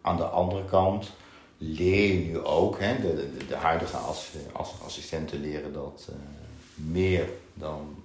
aan 0.00 0.16
de 0.16 0.24
andere 0.24 0.64
kant 0.64 1.10
leer 1.58 2.12
je 2.12 2.24
nu 2.24 2.38
ook, 2.38 2.80
hè, 2.80 3.00
de, 3.00 3.14
de, 3.14 3.46
de 3.46 3.56
huidige 3.56 3.96
as, 3.96 4.30
as, 4.52 4.74
assistenten 4.84 5.40
leren 5.40 5.72
dat 5.72 6.08
uh, 6.10 6.16
meer 6.74 7.28
dan 7.54 8.02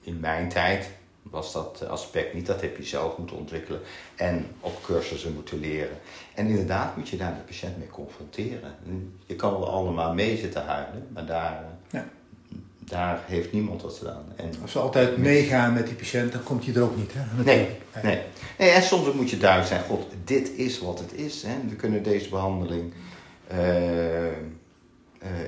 in 0.00 0.20
mijn 0.20 0.48
tijd 0.48 0.90
was 1.22 1.52
dat 1.52 1.88
aspect 1.88 2.34
niet. 2.34 2.46
Dat 2.46 2.60
heb 2.60 2.76
je 2.76 2.82
zelf 2.82 3.16
moeten 3.16 3.36
ontwikkelen 3.36 3.80
en 4.16 4.46
op 4.60 4.82
cursussen 4.82 5.34
moeten 5.34 5.60
leren. 5.60 5.98
En 6.34 6.46
inderdaad 6.46 6.96
moet 6.96 7.08
je 7.08 7.16
daar 7.16 7.34
de 7.34 7.40
patiënt 7.40 7.78
mee 7.78 7.88
confronteren. 7.88 8.74
Je 9.26 9.36
kan 9.36 9.52
wel 9.52 9.70
allemaal 9.70 10.14
mee 10.14 10.36
zitten 10.36 10.64
huilen, 10.64 11.08
maar 11.12 11.26
daar, 11.26 11.52
ja. 11.52 11.77
Daar 12.88 13.20
heeft 13.26 13.52
niemand 13.52 13.82
wat 13.82 13.94
gedaan. 13.94 14.24
En 14.36 14.52
Als 14.62 14.72
we 14.72 14.78
altijd 14.78 15.16
meegaan 15.16 15.72
met 15.72 15.86
die 15.86 15.94
patiënt, 15.94 16.32
dan 16.32 16.42
komt 16.42 16.64
hij 16.64 16.74
er 16.74 16.82
ook 16.82 16.96
niet. 16.96 17.12
Hè? 17.14 17.42
Nee, 17.42 17.68
nee. 18.02 18.20
nee. 18.58 18.70
En 18.70 18.82
soms 18.82 19.12
moet 19.12 19.30
je 19.30 19.38
duidelijk 19.38 19.68
zijn, 19.70 19.82
god, 19.84 20.06
dit 20.24 20.50
is 20.56 20.78
wat 20.78 20.98
het 20.98 21.12
is. 21.12 21.42
Hè? 21.42 21.54
We 21.68 21.76
kunnen 21.76 22.02
deze 22.02 22.28
behandeling 22.28 22.92
uh, 23.52 24.26
uh, 24.26 24.30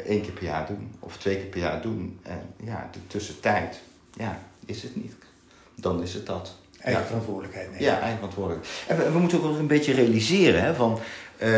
één 0.06 0.22
keer 0.22 0.32
per 0.32 0.44
jaar 0.44 0.66
doen 0.66 0.94
of 0.98 1.16
twee 1.16 1.36
keer 1.36 1.46
per 1.46 1.60
jaar 1.60 1.82
doen. 1.82 2.18
En 2.22 2.40
ja, 2.64 2.88
de 2.92 3.06
tussentijd, 3.06 3.80
ja, 4.16 4.38
is 4.66 4.82
het 4.82 4.96
niet 4.96 5.14
dan 5.80 6.02
is 6.02 6.14
het 6.14 6.26
dat. 6.26 6.54
Eigen 6.80 7.02
ja. 7.02 7.08
verantwoordelijkheid 7.08 7.66
nemen. 7.70 7.84
Ja, 7.84 8.00
eigen 8.00 8.16
verantwoordelijkheid. 8.16 8.84
En 8.88 8.96
we, 8.96 9.12
we, 9.12 9.18
moeten 9.18 9.42
ook 9.42 9.58
een 9.58 9.66
beetje 9.66 9.92
realiseren 9.92 10.62
hè, 10.62 10.74
van... 10.74 10.98
Uh, 11.42 11.48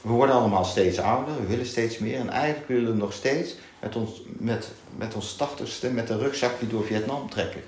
we 0.00 0.08
worden 0.08 0.34
allemaal 0.34 0.64
steeds 0.64 0.98
ouder, 0.98 1.40
we 1.40 1.46
willen 1.46 1.66
steeds 1.66 1.98
meer. 1.98 2.18
En 2.18 2.28
eigenlijk 2.28 2.68
willen 2.68 2.92
we 2.92 2.98
nog 2.98 3.12
steeds 3.12 3.56
met 3.80 3.96
ons, 3.96 4.22
met, 4.26 4.70
met 4.96 5.14
ons 5.14 5.36
tachtigste 5.36 5.90
met 5.90 6.10
een 6.10 6.18
rugzakje 6.18 6.66
door 6.66 6.84
Vietnam 6.84 7.30
trekken. 7.30 7.62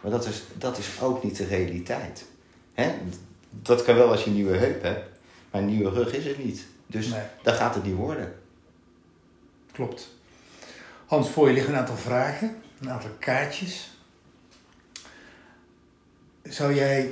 Maar 0.00 0.10
dat 0.10 0.26
is, 0.26 0.42
dat 0.58 0.78
is 0.78 1.00
ook 1.00 1.22
niet 1.22 1.36
de 1.36 1.46
realiteit. 1.46 2.24
Hè? 2.74 2.94
Dat 3.50 3.84
kan 3.84 3.94
wel 3.94 4.10
als 4.10 4.22
je 4.22 4.30
een 4.30 4.36
nieuwe 4.36 4.56
heup 4.56 4.82
hebt, 4.82 5.08
maar 5.50 5.60
een 5.60 5.68
nieuwe 5.68 5.90
rug 5.90 6.14
is 6.14 6.24
het 6.24 6.44
niet. 6.44 6.66
Dus 6.86 7.06
nee. 7.06 7.22
dat 7.42 7.54
gaat 7.54 7.74
het 7.74 7.84
niet 7.84 7.94
worden. 7.94 8.34
Klopt. 9.72 10.14
Hans, 11.06 11.30
voor 11.30 11.48
je 11.48 11.54
liggen 11.54 11.72
een 11.72 11.78
aantal 11.78 11.96
vragen, 11.96 12.56
een 12.80 12.90
aantal 12.90 13.10
kaartjes 13.18 13.90
zou 16.48 16.74
jij 16.74 17.10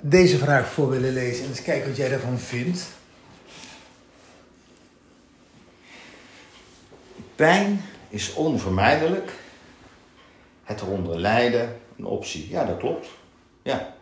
deze 0.00 0.38
vraag 0.38 0.68
voor 0.68 0.90
willen 0.90 1.12
lezen 1.12 1.44
en 1.44 1.50
eens 1.50 1.62
kijken 1.62 1.88
wat 1.88 1.96
jij 1.96 2.08
daarvan 2.08 2.38
vindt? 2.38 2.86
Pijn 7.34 7.80
is 8.08 8.34
onvermijdelijk. 8.34 9.32
Het 10.64 10.80
eronder 10.80 11.20
lijden 11.20 11.76
een 11.98 12.04
optie. 12.04 12.48
Ja, 12.48 12.64
dat 12.64 12.76
klopt. 12.78 13.08
Ja. 13.62 13.94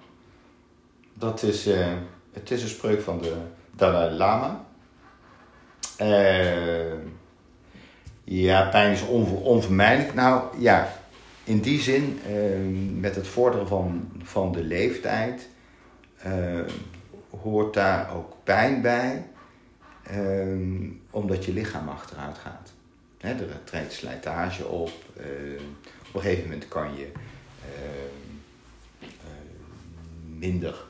Dat 1.15 1.43
is, 1.43 1.67
uh, 1.67 1.87
het 2.33 2.51
is 2.51 2.63
een 2.63 2.69
spreuk 2.69 3.03
van 3.03 3.19
de 3.19 3.37
Dalai 3.71 4.11
Lama. 4.11 4.65
Uh, 6.01 6.93
ja, 8.25 8.69
pijn 8.69 8.93
is 8.93 9.07
onver, 9.07 9.37
onvermijdelijk. 9.37 10.15
Nou 10.15 10.61
ja, 10.61 10.93
in 11.45 11.61
die 11.61 11.81
zin, 11.81 12.21
uh, 12.29 13.01
met 13.01 13.15
het 13.15 13.27
vorderen 13.27 13.69
van, 13.69 14.11
van 14.23 14.53
de 14.53 14.65
leeftijd, 14.65 15.49
hoort 17.43 17.75
daar 17.75 18.15
ook 18.15 18.37
pijn 18.45 18.81
bij, 18.81 19.27
omdat 21.11 21.45
je 21.45 21.53
lichaam 21.53 21.89
achteruit 21.89 22.39
gaat. 22.39 22.72
Hè, 23.23 23.31
er 23.31 23.65
treedt 23.65 23.93
slijtage 23.93 24.67
op, 24.67 24.93
Op 26.09 26.15
een 26.15 26.21
gegeven 26.21 26.43
moment 26.43 26.69
kan 26.69 26.97
je 26.97 27.13
minder. 30.39 30.85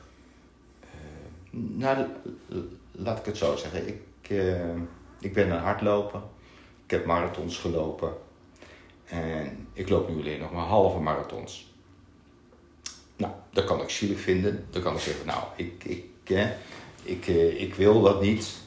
nou, 1.51 2.07
laat 2.91 3.19
ik 3.19 3.25
het 3.25 3.37
zo 3.37 3.55
zeggen. 3.55 3.87
Ik, 3.87 4.29
ik 5.19 5.33
ben 5.33 5.51
een 5.51 5.59
hardloper. 5.59 6.21
Ik 6.85 6.91
heb 6.91 7.05
marathons 7.05 7.57
gelopen. 7.57 8.13
En 9.05 9.67
ik 9.73 9.89
loop 9.89 10.09
nu 10.09 10.19
alleen 10.19 10.39
nog 10.39 10.51
maar 10.51 10.65
halve 10.65 10.99
marathons. 10.99 11.73
Nou, 13.15 13.33
dat 13.49 13.65
kan 13.65 13.81
ik 13.81 13.89
zielig 13.89 14.19
vinden. 14.19 14.65
Dan 14.69 14.81
kan 14.81 14.93
ik 14.93 14.99
zeggen, 14.99 15.25
nou, 15.25 15.43
ik, 15.55 15.83
ik, 15.83 16.05
eh, 16.23 16.49
ik, 17.03 17.27
eh, 17.27 17.61
ik 17.61 17.75
wil 17.75 18.01
dat 18.01 18.21
niet. 18.21 18.61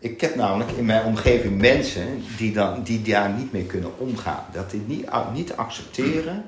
Ik 0.00 0.20
heb 0.20 0.34
namelijk 0.34 0.70
in 0.70 0.84
mijn 0.84 1.04
omgeving 1.04 1.60
mensen 1.60 2.22
die, 2.36 2.52
dan, 2.52 2.82
die 2.82 3.02
daar 3.02 3.30
niet 3.30 3.52
mee 3.52 3.64
kunnen 3.64 3.98
omgaan. 3.98 4.44
Dat 4.52 4.70
die 4.70 4.82
niet, 4.86 5.08
niet 5.32 5.56
accepteren 5.56 6.44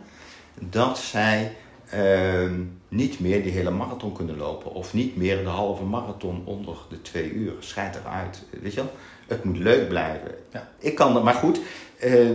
dat 0.55 0.99
zij 0.99 1.57
uh, 1.95 2.51
niet 2.89 3.21
meer 3.21 3.43
die 3.43 3.53
hele 3.53 3.71
marathon 3.71 4.13
kunnen 4.13 4.37
lopen. 4.37 4.73
Of 4.73 4.95
niet 4.95 5.17
meer 5.17 5.43
de 5.43 5.49
halve 5.49 5.85
marathon 5.85 6.43
onder 6.45 6.77
de 6.89 7.03
twee 7.03 7.33
uur. 7.33 7.53
Schijt 7.59 7.97
eruit. 7.97 8.43
Weet 8.61 8.75
je 8.75 8.81
wel? 8.81 8.93
Het 9.27 9.45
moet 9.45 9.59
leuk 9.59 9.89
blijven. 9.89 10.35
Ja. 10.53 10.69
Ik 10.79 10.95
kan 10.95 11.15
dat, 11.15 11.23
maar 11.23 11.35
goed. 11.35 11.61
Uh, 12.05 12.31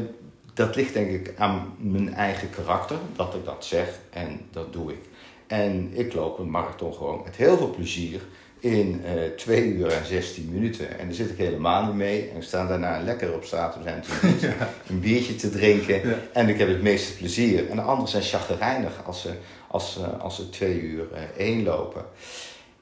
dat 0.53 0.75
ligt 0.75 0.93
denk 0.93 1.09
ik 1.09 1.33
aan 1.37 1.73
mijn 1.77 2.13
eigen 2.13 2.49
karakter, 2.49 2.97
dat 3.15 3.33
ik 3.33 3.45
dat 3.45 3.65
zeg 3.65 3.99
en 4.09 4.39
dat 4.51 4.73
doe 4.73 4.91
ik. 4.91 4.99
En 5.47 5.89
ik 5.93 6.13
loop 6.13 6.39
een 6.39 6.49
marathon 6.49 6.93
gewoon 6.93 7.21
met 7.23 7.35
heel 7.35 7.57
veel 7.57 7.69
plezier 7.69 8.21
in 8.65 9.01
uh, 9.03 9.25
eh, 9.25 9.31
2 9.31 9.63
uur 9.63 9.91
en 9.91 10.05
16 10.05 10.49
minuten. 10.51 10.99
En 10.99 11.05
daar 11.05 11.15
zit 11.15 11.29
ik 11.29 11.37
helemaal 11.37 11.85
niet 11.85 11.95
mee. 11.95 12.29
En 12.29 12.35
we 12.35 12.41
staan 12.41 12.67
daarna 12.67 13.01
lekker 13.01 13.33
op 13.33 13.43
straat. 13.43 13.75
We 13.75 13.83
zijn 13.83 14.01
toen 14.01 14.49
een 14.89 14.99
biertje 14.99 15.35
te 15.35 15.49
drinken. 15.49 16.01
En 16.33 16.49
ik 16.49 16.57
heb 16.57 16.67
het 16.67 16.81
meeste 16.81 17.17
plezier. 17.17 17.69
En 17.69 17.75
de 17.75 17.81
anderen 17.81 18.09
zijn 18.09 18.23
chagrijnig 18.23 19.05
als 19.05 19.21
ze, 19.21 19.33
als, 19.67 19.93
ze, 19.93 20.05
als 20.05 20.35
ze 20.35 20.49
twee 20.49 20.81
uur 20.81 21.07
uh, 21.13 21.19
één 21.37 21.63
lopen. 21.63 22.05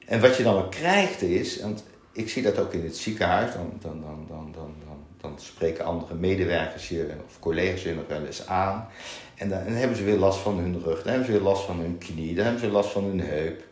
En 0.06 0.20
wat 0.20 0.36
je 0.36 0.42
dan 0.42 0.70
krijgt 0.70 1.22
is, 1.22 1.60
want 1.60 1.84
ik 2.12 2.28
zie 2.28 2.42
dat 2.42 2.58
ook 2.58 2.72
in 2.72 2.84
het 2.84 2.96
ziekenhuis, 2.96 3.52
dan, 3.52 3.72
dan, 3.80 4.00
dan, 4.00 4.26
dan, 4.28 4.52
dan, 4.52 4.74
dan 4.86 5.04
dan 5.24 5.38
spreken 5.38 5.84
andere 5.84 6.14
medewerkers 6.14 6.88
je 6.88 7.06
of 7.26 7.38
collega's 7.38 7.82
je 7.82 7.94
nog 7.94 8.08
wel 8.08 8.24
eens 8.24 8.46
aan. 8.46 8.88
En 9.34 9.48
dan, 9.48 9.58
hebben 9.58 9.96
ze 9.96 10.04
weer 10.04 10.16
last 10.16 10.38
van 10.38 10.58
hun 10.58 10.82
rug, 10.82 11.02
dan 11.02 11.08
hebben 11.08 11.26
ze 11.26 11.32
weer 11.32 11.40
last 11.40 11.64
van 11.64 11.80
hun 11.80 11.98
knie, 11.98 12.34
dan 12.34 12.44
hebben 12.44 12.60
ze 12.60 12.66
weer 12.66 12.76
last 12.76 12.90
van 12.90 13.04
hun 13.04 13.20
heup. 13.20 13.62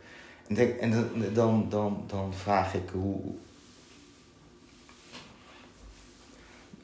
En, 0.48 0.80
en 0.80 0.90
dan, 1.32 1.66
dan, 1.68 2.04
dan, 2.06 2.32
vraag 2.34 2.74
ik 2.74 2.88
hoe. 2.92 3.20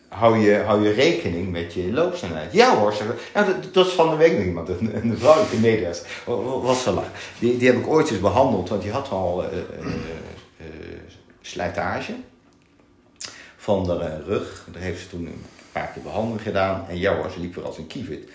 Hou 0.09 0.39
je, 0.39 0.51
je 0.83 0.91
rekening 0.91 1.51
met 1.51 1.75
je 1.75 1.93
loopsnelheid? 1.93 2.53
Ja 2.53 2.77
hoor, 2.77 2.93
ze, 2.93 3.15
dat, 3.33 3.75
dat, 3.75 3.87
is 3.87 3.93
van 3.93 4.11
de 4.11 4.17
week 4.17 4.33
nog 4.33 4.47
iemand, 4.47 4.69
een, 4.69 4.97
een 4.97 5.19
vrouwelijke 5.19 5.57
medewerker. 5.57 6.07
Was 6.63 6.83
zo 6.83 6.93
lang. 6.93 7.07
Die, 7.39 7.57
die 7.57 7.69
heb 7.69 7.79
ik 7.79 7.87
ooit 7.87 8.11
eens 8.11 8.21
behandeld, 8.21 8.69
want 8.69 8.83
die 8.83 8.91
had 8.91 9.11
al 9.11 9.45
uh, 9.45 9.51
slijtage 11.41 12.15
van 13.57 13.85
de 13.85 14.23
rug. 14.25 14.69
Daar 14.73 14.83
heeft 14.83 15.01
ze 15.01 15.09
toen 15.09 15.27
een 15.27 15.43
paar 15.73 15.91
keer 15.95 16.03
behandeling 16.03 16.43
gedaan. 16.43 16.87
En 16.89 16.99
ja 16.99 17.17
hoor, 17.17 17.31
ze 17.31 17.41
liep 17.41 17.55
weer 17.55 17.65
als 17.65 17.79
een 17.79 17.87
kievit. 17.87 18.31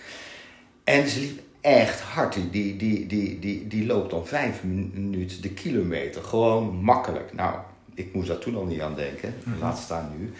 En 0.84 1.08
ze 1.08 1.20
liep 1.20 1.40
echt 1.64 2.00
hard. 2.00 2.34
Die, 2.34 2.50
die, 2.50 3.06
die, 3.06 3.38
die, 3.38 3.66
die, 3.66 3.86
loopt 3.86 4.10
dan 4.10 4.26
vijf 4.26 4.62
minuten 4.64 5.42
de 5.42 5.50
kilometer. 5.50 6.22
Gewoon 6.22 6.76
makkelijk. 6.76 7.34
Nou, 7.34 7.58
ik 7.94 8.14
moest 8.14 8.28
daar 8.28 8.38
toen 8.38 8.56
al 8.56 8.64
niet 8.64 8.80
aan 8.80 8.94
denken. 8.94 9.34
Mhm. 9.44 9.58
Laat 9.58 9.78
staan 9.78 10.12
nu. 10.18 10.32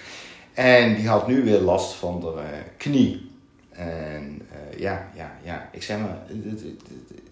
En 0.53 0.95
die 0.95 1.09
had 1.09 1.27
nu 1.27 1.45
weer 1.45 1.61
last 1.61 1.95
van 1.95 2.21
de 2.21 2.33
uh, 2.37 2.43
knie. 2.77 3.31
En 3.71 4.43
uh, 4.53 4.79
ja, 4.79 5.11
ja, 5.17 5.39
ja. 5.43 5.69
Ik 5.73 5.83
zeg 5.83 5.99
maar, 5.99 6.19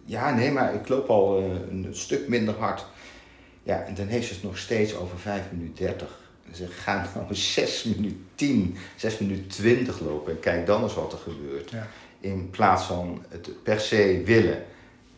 ja, 0.04 0.34
nee, 0.34 0.50
maar 0.50 0.74
ik 0.74 0.88
loop 0.88 1.08
al 1.08 1.40
uh, 1.40 1.46
een 1.70 1.88
stuk 1.90 2.28
minder 2.28 2.54
hard. 2.54 2.86
Ja, 3.62 3.84
en 3.84 3.94
dan 3.94 4.06
heeft 4.06 4.26
ze 4.26 4.34
het 4.34 4.42
nog 4.42 4.58
steeds 4.58 4.96
over 4.96 5.18
5 5.18 5.42
minuten 5.50 5.84
30. 5.84 6.20
Ze 6.52 6.66
gaan 6.66 7.06
nou 7.14 7.34
6 7.34 7.84
minuten 7.84 8.26
10, 8.34 8.76
6 8.96 9.18
minuten 9.18 9.46
20 9.46 10.00
lopen 10.00 10.32
en 10.32 10.40
kijk 10.40 10.66
dan 10.66 10.82
eens 10.82 10.94
wat 10.94 11.12
er 11.12 11.18
gebeurt. 11.18 11.70
Ja. 11.70 11.86
In 12.22 12.50
plaats 12.50 12.84
van 12.84 13.24
het 13.28 13.62
per 13.62 13.80
se 13.80 14.22
willen. 14.24 14.64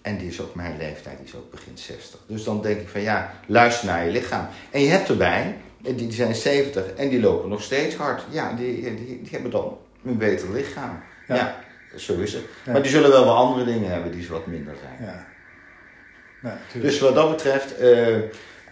En 0.03 0.19
die 0.19 0.29
is 0.29 0.41
ook 0.41 0.55
mijn 0.55 0.77
leeftijd, 0.77 1.17
die 1.17 1.27
is 1.27 1.35
ook 1.35 1.51
begin 1.51 1.79
60. 1.79 2.21
Dus 2.27 2.45
dan 2.45 2.63
denk 2.63 2.81
ik 2.81 2.89
van 2.89 3.01
ja, 3.01 3.35
luister 3.47 3.87
naar 3.87 4.05
je 4.05 4.11
lichaam. 4.11 4.47
En 4.71 4.81
je 4.81 4.89
hebt 4.89 5.09
erbij, 5.09 5.57
die, 5.79 5.95
die 5.95 6.13
zijn 6.13 6.35
70 6.35 6.95
en 6.95 7.09
die 7.09 7.21
lopen 7.21 7.49
nog 7.49 7.63
steeds 7.63 7.95
hard. 7.95 8.23
Ja, 8.31 8.53
die, 8.53 8.83
die, 8.83 9.07
die 9.07 9.29
hebben 9.31 9.51
dan 9.51 9.79
een 10.05 10.19
beter 10.19 10.53
lichaam. 10.53 11.03
Ja, 11.29 11.57
zo 11.97 12.21
is 12.21 12.33
het. 12.33 12.45
Maar 12.67 12.83
die 12.83 12.91
zullen 12.91 13.11
wel 13.11 13.25
wat 13.25 13.37
andere 13.37 13.65
dingen 13.65 13.91
hebben 13.91 14.13
die 14.13 14.23
ze 14.23 14.33
wat 14.33 14.47
minder 14.47 14.75
zijn. 14.83 15.27
Ja. 16.43 16.59
dus 16.81 16.99
wat 16.99 17.15
dat 17.15 17.31
betreft, 17.31 17.81
uh, 17.81 18.19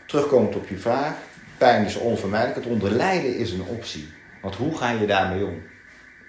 terugkomend 0.06 0.56
op 0.56 0.68
je 0.68 0.78
vraag 0.78 1.14
Pijn 1.62 1.84
is 1.84 1.96
onvermijdelijk. 1.96 2.64
Het 2.64 2.74
onderlijden 2.74 3.36
is 3.36 3.52
een 3.52 3.62
optie. 3.62 4.08
Want 4.40 4.54
hoe 4.54 4.76
ga 4.76 4.90
je 4.90 5.06
daarmee 5.06 5.44
om? 5.44 5.62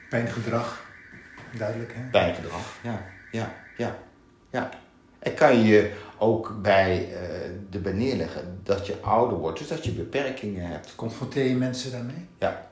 Pijngedrag, 0.10 0.83
duidelijk 1.58 1.94
hè? 1.96 2.10
Pijngedrag, 2.12 2.78
ja. 2.84 3.06
Ja, 3.32 3.54
ja, 3.78 3.98
ja. 4.50 4.70
En 5.20 5.34
kan 5.34 5.64
je 5.64 5.92
ook 6.18 6.62
bij 6.62 7.10
uh, 7.10 7.82
de 7.82 7.94
neerleggen 7.94 8.60
dat 8.64 8.88
je 8.88 9.00
ouder 9.02 9.38
wordt, 9.38 9.60
dus 9.60 9.68
dat 9.68 9.84
je 9.84 9.92
beperkingen 9.92 10.66
hebt. 10.66 10.96
Confronteer 10.96 11.46
je 11.46 11.56
mensen 11.56 11.92
daarmee? 11.92 12.28
Ja. 12.40 12.68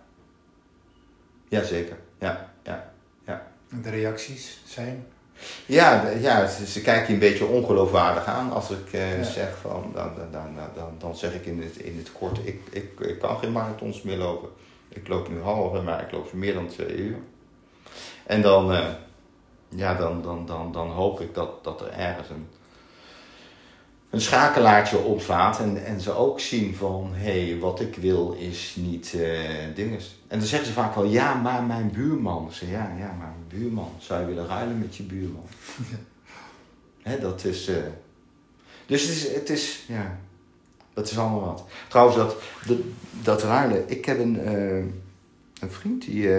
Jazeker, 1.48 1.98
ja, 2.20 2.54
ja, 2.63 2.91
ja. 3.26 3.48
En 3.70 3.82
de 3.82 3.89
reacties 3.89 4.62
zijn? 4.65 5.06
Ja, 5.65 6.10
ja 6.10 6.48
ze, 6.48 6.82
kijken 6.82 7.08
je 7.08 7.13
een 7.13 7.20
beetje 7.20 7.46
ongeloofwaardig 7.46 8.26
aan 8.26 8.52
als 8.52 8.70
ik 8.70 8.94
uh, 8.94 9.02
zeg 9.22 9.58
van, 9.58 9.91
dan, 9.94 10.12
dan, 10.32 10.56
dan, 10.76 10.94
dan, 10.98 11.15
zeg 11.15 11.34
ik 11.34 11.46
in 11.46 11.62
het, 11.62 11.76
in 11.76 11.98
het 11.98 12.12
kort, 12.12 12.39
ik, 12.44 12.62
ik, 12.72 13.00
ik 13.00 13.20
kan 13.20 13.38
geen 13.38 13.52
marathons 13.52 14.02
meer 14.02 14.17
lopen. 14.17 14.50
Ik 14.89 15.08
loop 15.08 15.30
nu 15.30 15.41
halve, 15.41 15.82
maar 15.82 16.02
ik 16.02 16.12
loop 16.12 16.34
meer 16.34 16.54
dan 16.54 16.67
twee 16.67 16.96
uur. 16.96 17.17
En 18.25 18.41
dan, 18.41 18.71
uh, 18.71 18.88
ja, 19.69 19.95
dan, 19.95 20.21
dan, 20.21 20.45
dan, 20.45 20.71
dan 20.71 20.89
hoop 20.89 21.21
ik 21.21 21.34
dat, 21.34 21.63
dat 21.63 21.82
er 21.82 21.91
ergens 21.91 22.30
een, 22.30 22.47
een 24.10 24.21
schakelaartje 24.21 24.97
opslaat 24.97 25.60
en, 25.60 25.86
en 25.86 26.01
ze 26.01 26.12
ook 26.12 26.39
zien 26.39 26.75
van 26.75 27.10
hé, 27.13 27.49
hey, 27.49 27.60
wat 27.60 27.80
ik 27.80 27.95
wil 27.95 28.36
is 28.39 28.75
niet 28.75 29.13
uh, 29.15 29.39
dinges. 29.75 30.19
En 30.27 30.39
dan 30.39 30.47
zeggen 30.47 30.67
ze 30.67 30.73
vaak 30.73 30.95
wel 30.95 31.06
ja, 31.06 31.34
maar 31.34 31.63
mijn 31.63 31.91
buurman. 31.91 32.51
Ze 32.51 32.69
ja, 32.69 32.91
ja, 32.97 33.15
maar 33.17 33.34
mijn 33.38 33.62
buurman. 33.62 33.91
Zou 33.97 34.19
je 34.19 34.25
willen 34.25 34.47
ruilen 34.47 34.80
met 34.80 34.95
je 34.95 35.04
buurman? 35.04 35.45
Hè, 37.01 37.19
dat 37.19 37.43
is. 37.43 37.69
Uh, 37.69 37.75
dus 38.86 39.01
het 39.01 39.12
is, 39.12 39.34
het 39.34 39.49
is, 39.49 39.84
ja, 39.88 40.17
dat 40.93 41.12
is 41.12 41.17
allemaal 41.17 41.41
wat. 41.45 41.65
Trouwens, 41.88 42.17
dat, 42.17 42.36
dat, 42.65 42.77
dat 43.23 43.43
ruilen. 43.43 43.89
Ik 43.89 44.06
heb 44.06 44.19
een, 44.19 44.36
uh, 44.36 44.77
een 45.62 45.71
vriend 45.71 46.01
die. 46.01 46.30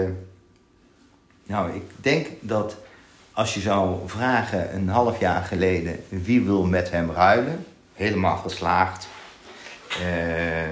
Nou, 1.43 1.75
ik 1.75 1.83
denk 1.95 2.27
dat 2.39 2.77
als 3.33 3.53
je 3.53 3.59
zou 3.59 3.99
vragen 4.05 4.75
een 4.75 4.89
half 4.89 5.19
jaar 5.19 5.43
geleden 5.43 6.03
wie 6.09 6.41
wil 6.41 6.65
met 6.65 6.91
hem 6.91 7.11
ruilen, 7.11 7.65
helemaal 7.93 8.37
geslaagd 8.37 9.07
uh, 10.01 10.71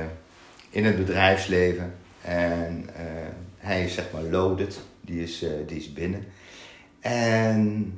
in 0.69 0.85
het 0.85 0.97
bedrijfsleven. 0.97 1.93
En 2.21 2.89
uh, 2.89 3.01
hij 3.57 3.83
is 3.83 3.93
zeg 3.93 4.11
maar 4.13 4.21
loaded, 4.21 4.79
die 5.01 5.23
is, 5.23 5.43
uh, 5.43 5.49
die 5.67 5.77
is 5.77 5.93
binnen. 5.93 6.25
En 6.99 7.93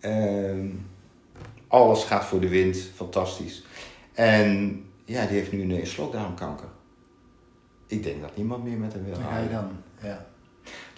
ehm, 0.00 0.66
alles 1.68 2.04
gaat 2.04 2.24
voor 2.24 2.40
de 2.40 2.48
wind, 2.48 2.78
fantastisch. 2.94 3.64
En 4.14 4.82
ja, 5.04 5.26
die 5.26 5.36
heeft 5.36 5.52
nu 5.52 5.60
ineens 5.60 5.90
slokdarmkanker. 5.90 6.68
Ik 7.86 8.02
denk 8.02 8.20
dat 8.20 8.36
niemand 8.36 8.64
meer 8.64 8.78
met 8.78 8.92
hem 8.92 9.04
wil 9.04 9.14
ruilen. 9.14 9.50
Ja, 9.50 9.60
dan, 9.60 9.70
ja. 10.02 10.26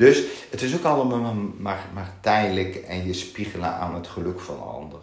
Dus 0.00 0.22
het 0.50 0.62
is 0.62 0.74
ook 0.74 0.84
allemaal 0.84 1.34
maar, 1.58 1.84
maar, 1.94 2.12
tijdelijk 2.20 2.74
en 2.74 3.06
je 3.06 3.12
spiegelen 3.12 3.68
aan 3.68 3.94
het 3.94 4.06
geluk 4.06 4.40
van 4.40 4.56
de 4.56 4.62
ander. 4.62 4.98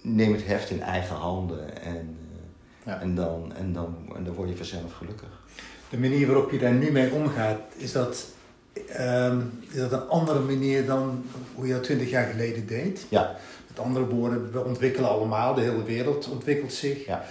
Neem 0.00 0.32
het 0.32 0.46
heft 0.46 0.70
in 0.70 0.82
eigen 0.82 1.16
handen 1.16 1.82
en, 1.82 2.18
eh, 2.84 3.00
en, 3.00 3.14
dan, 3.14 3.52
en, 3.56 3.72
dan, 3.72 3.96
en 4.16 4.24
dan 4.24 4.34
word 4.34 4.48
je 4.48 4.56
vanzelf 4.56 4.92
gelukkig. 4.92 5.28
De 5.88 5.98
manier 5.98 6.26
waarop 6.26 6.50
je 6.50 6.58
daar 6.58 6.72
nu 6.72 6.90
mee 6.90 7.12
omgaat, 7.12 7.60
is 7.76 7.92
dat, 7.92 8.26
um, 9.00 9.60
is 9.70 9.78
dat 9.78 9.92
een 9.92 10.08
andere 10.08 10.40
manier 10.40 10.86
dan 10.86 11.24
hoe 11.54 11.66
je 11.66 11.72
dat 11.72 11.82
twintig 11.82 12.10
jaar 12.10 12.30
geleden 12.30 12.66
deed? 12.66 13.06
Ja. 13.08 13.36
Met 13.68 13.78
andere 13.78 14.06
woorden, 14.06 14.52
we 14.52 14.64
ontwikkelen 14.64 15.10
allemaal, 15.10 15.54
de 15.54 15.60
hele 15.60 15.84
wereld 15.84 16.28
ontwikkelt 16.28 16.72
zich. 16.72 17.06
Ja. 17.06 17.24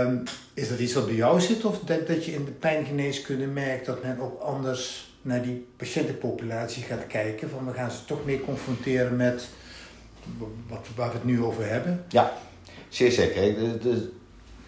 Um, 0.00 0.22
is 0.54 0.68
dat 0.68 0.78
iets 0.78 0.94
wat 0.94 1.06
bij 1.06 1.14
jou 1.14 1.40
zit 1.40 1.64
of 1.64 1.78
dat, 1.78 2.06
dat 2.06 2.24
je 2.24 2.32
in 2.32 2.44
de 2.44 2.50
pijngeneeskunde 2.50 3.46
merkt 3.46 3.86
dat 3.86 4.02
men 4.02 4.20
ook 4.20 4.40
anders 4.40 5.07
naar 5.22 5.42
die 5.42 5.66
patiëntenpopulatie 5.76 6.82
gaat 6.82 7.06
kijken. 7.06 7.50
Van 7.50 7.66
we 7.66 7.72
gaan 7.72 7.90
ze 7.90 8.04
toch 8.04 8.24
meer 8.24 8.40
confronteren 8.40 9.16
met 9.16 9.48
wat, 10.68 10.86
waar 10.96 11.08
we 11.08 11.14
het 11.14 11.24
nu 11.24 11.42
over 11.42 11.68
hebben. 11.68 12.04
Ja, 12.08 12.32
zeer 12.88 13.12
zeker. 13.12 13.54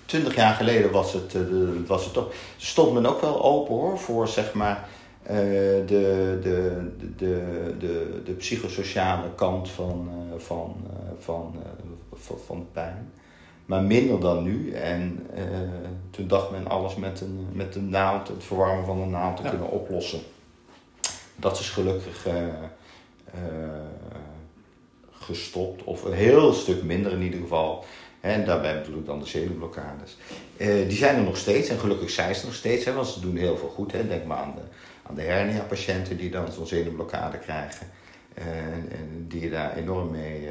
Twintig 0.05 0.35
jaar 0.35 0.55
geleden 0.55 0.91
was 0.91 1.13
het, 1.13 1.35
uh, 1.35 1.87
was 1.87 2.05
het 2.05 2.13
toch, 2.13 2.33
stond 2.57 2.93
men 2.93 3.07
ook 3.07 3.21
wel 3.21 3.43
open 3.43 3.75
hoor, 3.75 3.99
voor 3.99 4.29
zeg 4.29 4.55
maar 4.55 4.89
uh, 5.23 5.29
de, 5.29 6.39
de, 6.43 6.91
de, 7.17 7.75
de, 7.79 8.23
de, 8.25 8.33
psychosociale 8.33 9.35
kant 9.35 9.71
van, 9.71 10.11
van, 10.37 10.77
van, 11.19 11.55
van, 12.13 12.39
van 12.47 12.67
pijn. 12.73 13.13
Maar 13.67 13.83
minder 13.83 14.21
dan 14.21 14.43
nu. 14.43 14.73
En 14.73 15.27
toen 16.11 16.29
dacht 16.29 16.51
men 16.51 16.69
alles 16.69 16.97
met 16.97 17.21
een, 17.21 17.49
met 17.53 17.75
een 17.75 17.89
naald, 17.89 18.29
het 18.29 18.45
verwarmen 18.45 18.85
van 18.85 19.01
een 19.01 19.11
naald 19.11 19.37
te 19.37 19.43
kunnen 19.43 19.71
oplossen. 19.71 20.21
Dat 21.40 21.59
is 21.59 21.70
gelukkig 21.70 22.26
gestopt, 25.11 25.85
of 25.85 26.05
een 26.05 26.12
heel 26.12 26.53
stuk 26.53 26.83
minder 26.83 27.12
in 27.12 27.22
ieder 27.22 27.40
geval. 27.40 27.85
En 28.20 28.44
daarbij 28.44 28.81
bedoel 28.81 28.98
ik 28.98 29.07
dan 29.07 29.18
de 29.18 29.26
zenuwblokkades. 29.26 30.16
Uh, 30.57 30.88
die 30.88 30.96
zijn 30.96 31.16
er 31.16 31.22
nog 31.22 31.37
steeds 31.37 31.68
en 31.68 31.79
gelukkig 31.79 32.11
zijn 32.11 32.35
ze 32.35 32.44
nog 32.44 32.55
steeds, 32.55 32.85
hè, 32.85 32.92
want 32.92 33.07
ze 33.07 33.20
doen 33.20 33.37
heel 33.37 33.57
veel 33.57 33.68
goed. 33.68 33.92
Hè. 33.92 34.09
Denk 34.09 34.24
maar 34.24 34.38
aan 34.38 34.55
de, 34.55 34.62
aan 35.03 35.14
de 35.14 35.22
hernia-patiënten 35.22 36.16
die 36.16 36.31
dan 36.31 36.53
zo'n 36.53 36.66
zenuwblokkade 36.66 37.38
krijgen. 37.38 37.87
En 38.35 39.24
die 39.29 39.40
je 39.40 39.50
daar 39.50 39.76
enorm 39.76 40.11
mee, 40.11 40.48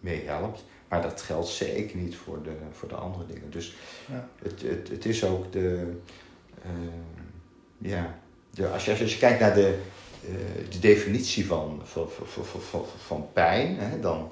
mee 0.00 0.22
helpt. 0.26 0.64
Maar 0.88 1.02
dat 1.02 1.22
geldt 1.22 1.48
zeker 1.48 1.96
niet 1.96 2.16
voor 2.16 2.42
de, 2.42 2.52
voor 2.72 2.88
de 2.88 2.94
andere 2.94 3.26
dingen. 3.26 3.50
Dus 3.50 3.76
ja. 4.10 4.28
het, 4.42 4.62
het, 4.62 4.88
het 4.88 5.06
is 5.06 5.24
ook 5.24 5.52
de. 5.52 5.96
ja, 7.78 8.18
de, 8.58 8.68
als, 8.68 8.84
je, 8.84 8.90
als 8.90 9.12
je 9.12 9.18
kijkt 9.18 9.40
naar 9.40 9.54
de, 9.54 9.78
de 10.70 10.78
definitie 10.78 11.46
van, 11.46 11.80
van, 11.84 12.08
van, 12.26 12.60
van, 12.60 12.84
van 13.06 13.28
pijn, 13.32 13.76
hè, 13.78 14.00
dan 14.00 14.30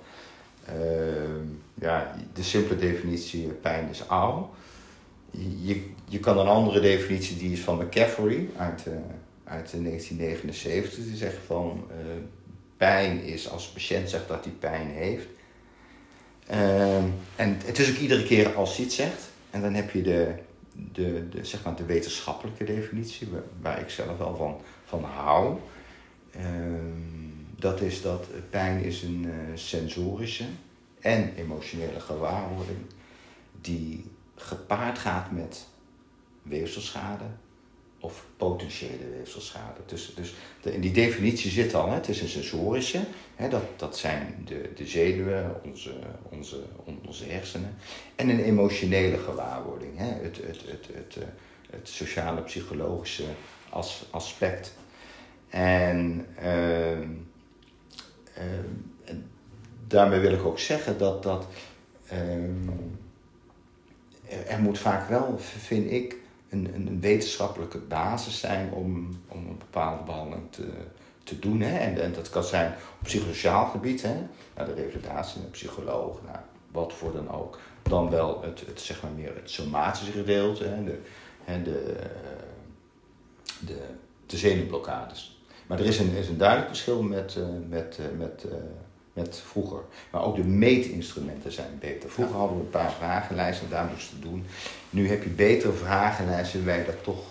Ehm, 0.67 1.45
ja, 1.75 2.17
de 2.35 2.43
simpele 2.43 2.81
definitie 2.81 3.47
pijn 3.47 3.89
is 3.91 4.09
oud. 4.09 4.47
Je, 5.63 5.91
je 6.09 6.21
kan 6.21 6.39
een 6.39 6.47
andere 6.47 6.81
definitie, 6.81 7.37
die 7.37 7.53
is 7.53 7.61
van 7.61 7.77
McCaffrey 7.77 8.49
uit, 8.57 8.83
uit 9.45 9.73
1979. 9.73 11.05
Die 11.05 11.17
zegt 11.17 11.37
van 11.47 11.87
pijn 12.77 13.23
is 13.23 13.51
als 13.51 13.67
de 13.67 13.73
patiënt 13.73 14.11
zegt 14.11 14.29
dat 14.29 14.45
hij 14.45 14.53
pijn 14.53 14.89
heeft. 14.89 15.27
En 17.37 17.59
het 17.65 17.79
is 17.79 17.91
ook 17.91 17.97
iedere 17.97 18.23
keer 18.23 18.55
als 18.55 18.77
hij 18.77 18.85
het 18.85 18.95
zegt. 18.95 19.31
En 19.51 19.61
dan 19.61 19.75
heb 19.75 19.91
je 19.91 20.03
de, 20.03 20.33
de, 20.93 21.29
de, 21.29 21.45
zeg 21.45 21.65
maar 21.65 21.77
de 21.77 21.85
wetenschappelijke 21.85 22.65
definitie, 22.65 23.29
waar, 23.29 23.43
waar 23.61 23.81
ik 23.81 23.91
zelf 23.91 24.19
wel 24.19 24.37
van, 24.37 24.61
van 24.85 25.05
hou. 25.05 25.59
Ehm, 26.31 27.17
dat 27.59 27.81
is 27.81 28.03
dat 28.03 28.27
pijn 28.51 28.83
is 28.83 29.03
een 29.03 29.25
uh, 29.25 29.33
sensorische 29.55 30.45
en 31.01 31.35
emotionele 31.35 32.01
gewaarwording 32.01 32.79
die 33.61 34.05
gepaard 34.35 34.99
gaat 34.99 35.31
met 35.31 35.67
weefselschade 36.43 37.25
of 38.01 38.25
potentiële 38.37 39.11
weefselschade. 39.17 39.81
Dus, 39.87 40.15
dus 40.15 40.35
de, 40.63 40.75
in 40.75 40.81
die 40.81 40.93
definitie 40.93 41.51
zit 41.51 41.75
al, 41.75 41.89
hè, 41.89 41.95
het 41.95 42.09
is 42.09 42.21
een 42.21 42.29
sensorische, 42.29 43.01
hè, 43.35 43.49
dat, 43.49 43.63
dat 43.77 43.99
zijn 43.99 44.43
de, 44.45 44.71
de 44.75 44.87
zenuwen, 44.87 45.61
onze, 45.65 45.95
onze, 46.23 46.63
onze 47.07 47.25
hersenen, 47.25 47.77
en 48.17 48.29
een 48.29 48.45
emotionele 48.45 49.19
gewaarwording, 49.19 49.99
hè, 49.99 50.09
het, 50.09 50.37
het, 50.37 50.47
het, 50.47 50.87
het, 50.93 51.15
het, 51.15 51.27
het 51.71 51.89
sociale, 51.89 52.43
psychologische 52.43 53.25
as, 53.69 54.07
aspect. 54.11 54.75
En 55.49 56.27
uh, 56.43 57.09
daarmee 59.87 60.21
wil 60.21 60.33
ik 60.33 60.45
ook 60.45 60.59
zeggen 60.59 60.99
dat, 60.99 61.23
dat 61.23 61.47
um, 62.13 62.99
er, 64.49 64.61
moet 64.61 64.79
vaak 64.79 65.09
wel, 65.09 65.39
vind 65.39 65.91
ik, 65.91 66.17
een, 66.49 66.75
een, 66.75 67.01
wetenschappelijke 67.01 67.79
basis 67.79 68.39
zijn 68.39 68.73
om, 68.73 69.19
om 69.29 69.47
een 69.47 69.59
bepaalde 69.59 70.05
behandeling 70.05 70.53
te, 70.53 70.69
te 71.23 71.39
doen. 71.39 71.61
Hè? 71.61 71.79
En, 71.79 72.03
en 72.03 72.13
dat 72.13 72.31
kan 72.31 72.45
zijn 72.45 72.73
op 72.73 73.05
psychosociaal 73.07 73.67
gebied, 73.67 74.03
hè? 74.03 74.15
Nou, 74.57 74.69
de 74.69 74.83
revalidatie, 74.83 75.43
een 75.43 75.51
psycholoog, 75.51 76.21
wat 76.71 76.93
voor 76.93 77.13
dan 77.13 77.31
ook. 77.31 77.59
Dan 77.83 78.11
wel 78.11 78.43
het, 78.43 78.63
het, 78.67 78.81
zeg 78.81 79.03
maar 79.03 79.13
meer 79.13 79.35
het 79.35 79.51
somatische 79.51 80.13
gedeelte, 80.13 80.65
hè? 80.65 80.85
De, 80.85 80.99
hè, 81.45 81.63
de, 81.63 81.97
de, 83.61 83.81
de 84.27 84.37
zenuwblokkades. 84.37 85.41
Maar 85.67 85.79
er 85.79 85.87
is 85.87 85.99
een, 85.99 86.11
is 86.11 86.29
een 86.29 86.39
duidelijk 86.39 86.69
verschil 86.69 87.03
met, 87.03 87.37
uh, 87.39 87.47
met, 87.69 87.99
uh, 88.01 88.19
met 88.19 88.45
uh, 88.47 88.55
met 89.17 89.43
vroeger. 89.47 89.81
Maar 90.11 90.25
ook 90.25 90.37
de 90.37 90.45
meetinstrumenten 90.45 91.53
zijn 91.53 91.79
beter. 91.81 92.11
Vroeger 92.11 92.37
hadden 92.37 92.57
we 92.57 92.63
een 92.63 92.71
paar 92.71 92.93
vragenlijsten, 92.93 93.71
daar 93.71 93.89
moesten 93.93 94.21
doen. 94.21 94.45
Nu 94.91 95.09
heb 95.09 95.23
je 95.23 95.29
betere 95.29 95.73
vragenlijsten 95.73 96.65
waar 96.67 96.79
je 96.79 96.85
dat 96.85 97.03
toch, 97.05 97.25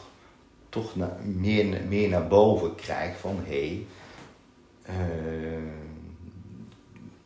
toch 0.69 0.95
naar, 0.95 1.17
meer, 1.23 1.81
meer 1.87 2.09
naar 2.09 2.27
boven 2.27 2.75
krijgt 2.75 3.19
van 3.19 3.39
hé, 3.43 3.67
hey, 3.67 3.85
uh, 4.89 5.55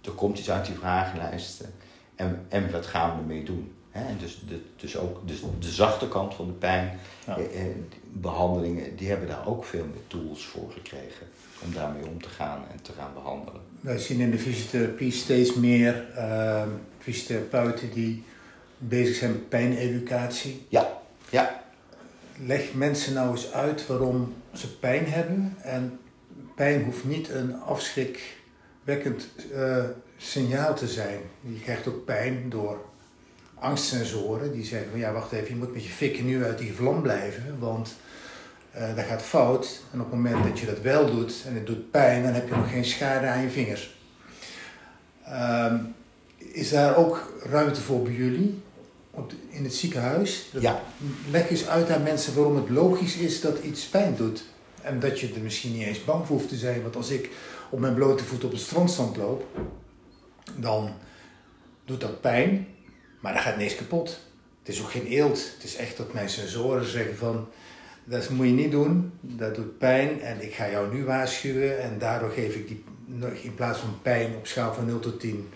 er 0.01 0.11
komt 0.15 0.39
iets 0.39 0.51
uit 0.51 0.65
die 0.65 0.75
vragenlijsten 0.75 1.73
en, 2.15 2.45
en 2.49 2.71
wat 2.71 2.85
gaan 2.85 3.15
we 3.15 3.21
ermee 3.21 3.43
doen? 3.43 3.71
He, 3.89 4.17
dus, 4.17 4.41
de, 4.47 4.61
dus 4.75 4.97
ook 4.97 5.27
dus 5.27 5.41
de 5.59 5.71
zachte 5.71 6.07
kant 6.07 6.33
van 6.33 6.45
de 6.45 6.51
pijn, 6.51 6.99
ja. 7.25 7.37
eh, 7.37 7.65
eh 7.65 7.75
behandelingen, 8.11 8.95
die 8.95 9.09
hebben 9.09 9.27
daar 9.27 9.47
ook 9.47 9.65
veel 9.65 9.85
meer 9.85 10.07
tools 10.07 10.45
voor 10.45 10.71
gekregen 10.71 11.27
om 11.63 11.73
daarmee 11.73 12.07
om 12.07 12.21
te 12.21 12.29
gaan 12.29 12.63
en 12.71 12.81
te 12.81 12.91
gaan 12.97 13.13
behandelen. 13.13 13.61
Wij 13.79 13.97
zien 13.97 14.19
in 14.19 14.31
de 14.31 14.39
fysiotherapie 14.39 15.11
steeds 15.11 15.53
meer 15.53 16.05
uh, 16.15 16.63
fysiotherapeuten 16.99 17.91
die 17.93 18.23
bezig 18.77 19.15
zijn 19.15 19.31
met 19.31 19.49
pijneducatie. 19.49 20.65
Ja, 20.69 21.01
ja. 21.29 21.63
Leg 22.45 22.73
mensen 22.73 23.13
nou 23.13 23.31
eens 23.31 23.51
uit 23.51 23.87
waarom 23.87 24.33
ze 24.53 24.77
pijn 24.77 25.05
hebben. 25.05 25.55
En 25.61 25.99
pijn 26.55 26.83
hoeft 26.83 27.03
niet 27.03 27.29
een 27.29 27.61
afschrikwekkend 27.61 29.29
uh, 29.53 29.83
signaal 30.17 30.75
te 30.75 30.87
zijn. 30.87 31.19
Je 31.41 31.59
krijgt 31.59 31.87
ook 31.87 32.05
pijn 32.05 32.49
door 32.49 32.85
angstsensoren 33.59 34.51
die 34.51 34.65
zeggen 34.65 34.89
van 34.89 34.99
ja 34.99 35.11
wacht 35.11 35.31
even, 35.31 35.49
je 35.49 35.55
moet 35.55 35.73
met 35.73 35.83
je 35.83 35.89
fikken 35.89 36.25
nu 36.25 36.43
uit 36.43 36.57
die 36.57 36.73
vlam 36.73 37.01
blijven, 37.01 37.59
want 37.59 37.95
uh, 38.75 38.95
dat 38.95 39.05
gaat 39.05 39.21
fout. 39.21 39.81
En 39.93 40.01
op 40.01 40.05
het 40.11 40.15
moment 40.15 40.43
dat 40.43 40.59
je 40.59 40.65
dat 40.65 40.81
wel 40.81 41.05
doet 41.05 41.43
en 41.47 41.53
het 41.53 41.65
doet 41.65 41.91
pijn, 41.91 42.23
dan 42.23 42.33
heb 42.33 42.49
je 42.49 42.55
nog 42.55 42.69
geen 42.69 42.85
schade 42.85 43.27
aan 43.27 43.41
je 43.41 43.49
vingers. 43.49 43.97
Uh, 45.27 45.73
is 46.37 46.69
daar 46.69 46.97
ook 46.97 47.33
ruimte 47.43 47.81
voor 47.81 48.01
bij 48.01 48.13
jullie 48.13 48.61
op 49.11 49.33
in 49.49 49.63
het 49.63 49.73
ziekenhuis? 49.73 50.49
ja. 50.59 50.81
Leg 51.31 51.49
eens 51.49 51.67
uit 51.67 51.89
aan 51.89 52.03
mensen 52.03 52.35
waarom 52.35 52.55
het 52.55 52.69
logisch 52.69 53.15
is 53.15 53.41
dat 53.41 53.59
iets 53.59 53.85
pijn 53.85 54.15
doet. 54.15 54.43
En 54.81 54.99
dat 54.99 55.19
je 55.19 55.33
er 55.33 55.41
misschien 55.41 55.73
niet 55.73 55.87
eens 55.87 56.03
bang 56.03 56.25
voor 56.25 56.35
hoeft 56.35 56.49
te 56.49 56.55
zijn. 56.55 56.81
Want 56.81 56.95
als 56.95 57.09
ik 57.09 57.29
op 57.69 57.79
mijn 57.79 57.93
blote 57.93 58.23
voet 58.23 58.43
op 58.43 58.51
het 58.51 58.59
strandstand 58.59 59.17
loop, 59.17 59.45
dan 60.55 60.93
doet 61.85 62.01
dat 62.01 62.21
pijn, 62.21 62.67
maar 63.19 63.33
dan 63.33 63.41
gaat 63.41 63.57
niks 63.57 63.75
kapot. 63.75 64.19
Het 64.59 64.75
is 64.75 64.81
ook 64.81 64.91
geen 64.91 65.05
eelt. 65.05 65.51
Het 65.55 65.63
is 65.63 65.75
echt 65.75 65.97
dat 65.97 66.13
mijn 66.13 66.29
sensoren 66.29 66.85
zeggen 66.85 67.17
van 67.17 67.47
dat 68.09 68.29
moet 68.29 68.45
je 68.45 68.51
niet 68.51 68.71
doen, 68.71 69.11
dat 69.21 69.55
doet 69.55 69.77
pijn 69.77 70.21
en 70.21 70.43
ik 70.43 70.53
ga 70.53 70.69
jou 70.69 70.93
nu 70.93 71.05
waarschuwen 71.05 71.81
en 71.81 71.99
daardoor 71.99 72.31
geef 72.31 72.55
ik 72.55 72.67
die, 72.67 72.83
in 73.41 73.55
plaats 73.55 73.79
van 73.79 73.99
pijn 74.01 74.35
op 74.35 74.47
schaal 74.47 74.73
van 74.73 74.85
0 74.85 74.99
tot 74.99 75.19
10, 75.19 75.49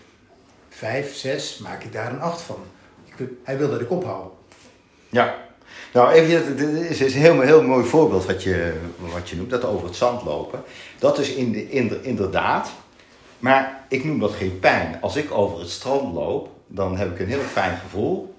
5, 0.68 1.14
6, 1.14 1.58
maak 1.58 1.84
ik 1.84 1.92
daar 1.92 2.12
een 2.12 2.20
8 2.20 2.40
van. 2.40 2.56
hij 3.42 3.58
wil 3.58 3.70
dat 3.70 3.80
ik 3.80 3.90
ophoud. 3.90 4.32
Ja, 5.08 5.34
nou 5.92 6.12
even, 6.12 6.56
dit 6.56 7.00
is 7.00 7.14
een 7.14 7.20
heel, 7.20 7.40
heel 7.40 7.62
mooi 7.62 7.84
voorbeeld 7.84 8.26
wat 8.26 8.42
je, 8.42 8.72
wat 9.12 9.28
je 9.28 9.36
noemt, 9.36 9.50
dat 9.50 9.64
over 9.64 9.86
het 9.86 9.96
zand 9.96 10.22
lopen. 10.22 10.62
Dat 10.98 11.18
is 11.18 11.34
in 11.34 11.52
de, 11.52 11.70
in 11.70 11.88
de, 11.88 12.02
inderdaad, 12.02 12.70
maar 13.38 13.84
ik 13.88 14.04
noem 14.04 14.18
dat 14.18 14.32
geen 14.32 14.58
pijn. 14.58 14.98
Als 15.00 15.16
ik 15.16 15.30
over 15.30 15.58
het 15.58 15.70
strand 15.70 16.14
loop, 16.14 16.48
dan 16.66 16.96
heb 16.96 17.12
ik 17.12 17.18
een 17.18 17.28
heel 17.28 17.38
fijn 17.38 17.78
gevoel. 17.78 18.33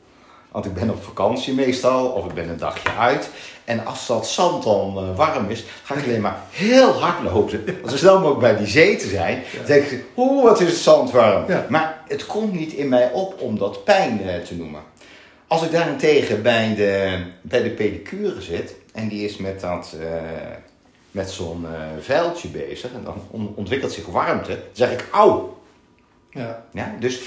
Want 0.55 0.67
ik 0.67 0.73
ben 0.73 0.89
op 0.89 1.03
vakantie 1.03 1.53
meestal, 1.53 2.07
of 2.07 2.25
ik 2.25 2.33
ben 2.33 2.49
een 2.49 2.57
dagje 2.57 2.89
uit. 2.99 3.29
En 3.65 3.85
als 3.85 4.07
dat 4.07 4.27
zand 4.27 4.63
dan 4.63 5.09
uh, 5.09 5.17
warm 5.17 5.49
is, 5.49 5.63
ga 5.83 5.95
ik 5.95 6.03
alleen 6.03 6.21
maar 6.21 6.37
heel 6.49 6.91
hard 6.91 7.23
lopen. 7.23 7.63
Als 7.81 7.91
zo 7.91 7.97
snel 7.97 8.15
mogelijk 8.19 8.39
bij 8.39 8.55
die 8.57 8.67
zee 8.67 8.95
te 8.95 9.07
zijn, 9.07 9.43
dan 9.55 9.65
denk 9.65 9.85
ik, 9.85 10.05
oeh, 10.17 10.43
wat 10.43 10.61
is 10.61 10.67
het 10.67 10.77
zand 10.77 11.11
warm. 11.11 11.45
Maar 11.69 12.01
het 12.07 12.25
komt 12.25 12.53
niet 12.53 12.73
in 12.73 12.89
mij 12.89 13.11
op 13.11 13.41
om 13.41 13.57
dat 13.57 13.83
pijn 13.83 14.21
uh, 14.25 14.35
te 14.35 14.55
noemen. 14.55 14.81
Als 15.47 15.63
ik 15.63 15.71
daarentegen 15.71 16.41
bij 16.41 16.75
de, 16.75 17.23
bij 17.41 17.63
de 17.63 17.69
pedicure 17.69 18.41
zit, 18.41 18.75
en 18.93 19.07
die 19.07 19.25
is 19.25 19.37
met, 19.37 19.61
dat, 19.61 19.95
uh, 19.99 20.05
met 21.11 21.31
zo'n 21.31 21.65
vuiltje 21.99 22.47
bezig, 22.47 22.93
en 22.93 23.03
dan 23.03 23.51
ontwikkelt 23.55 23.91
zich 23.91 24.05
warmte, 24.05 24.49
dan 24.49 24.59
zeg 24.73 24.91
ik, 24.91 25.05
auw. 25.11 25.54
Ja. 26.35 26.65
Ja, 26.71 26.95
dus 26.99 27.21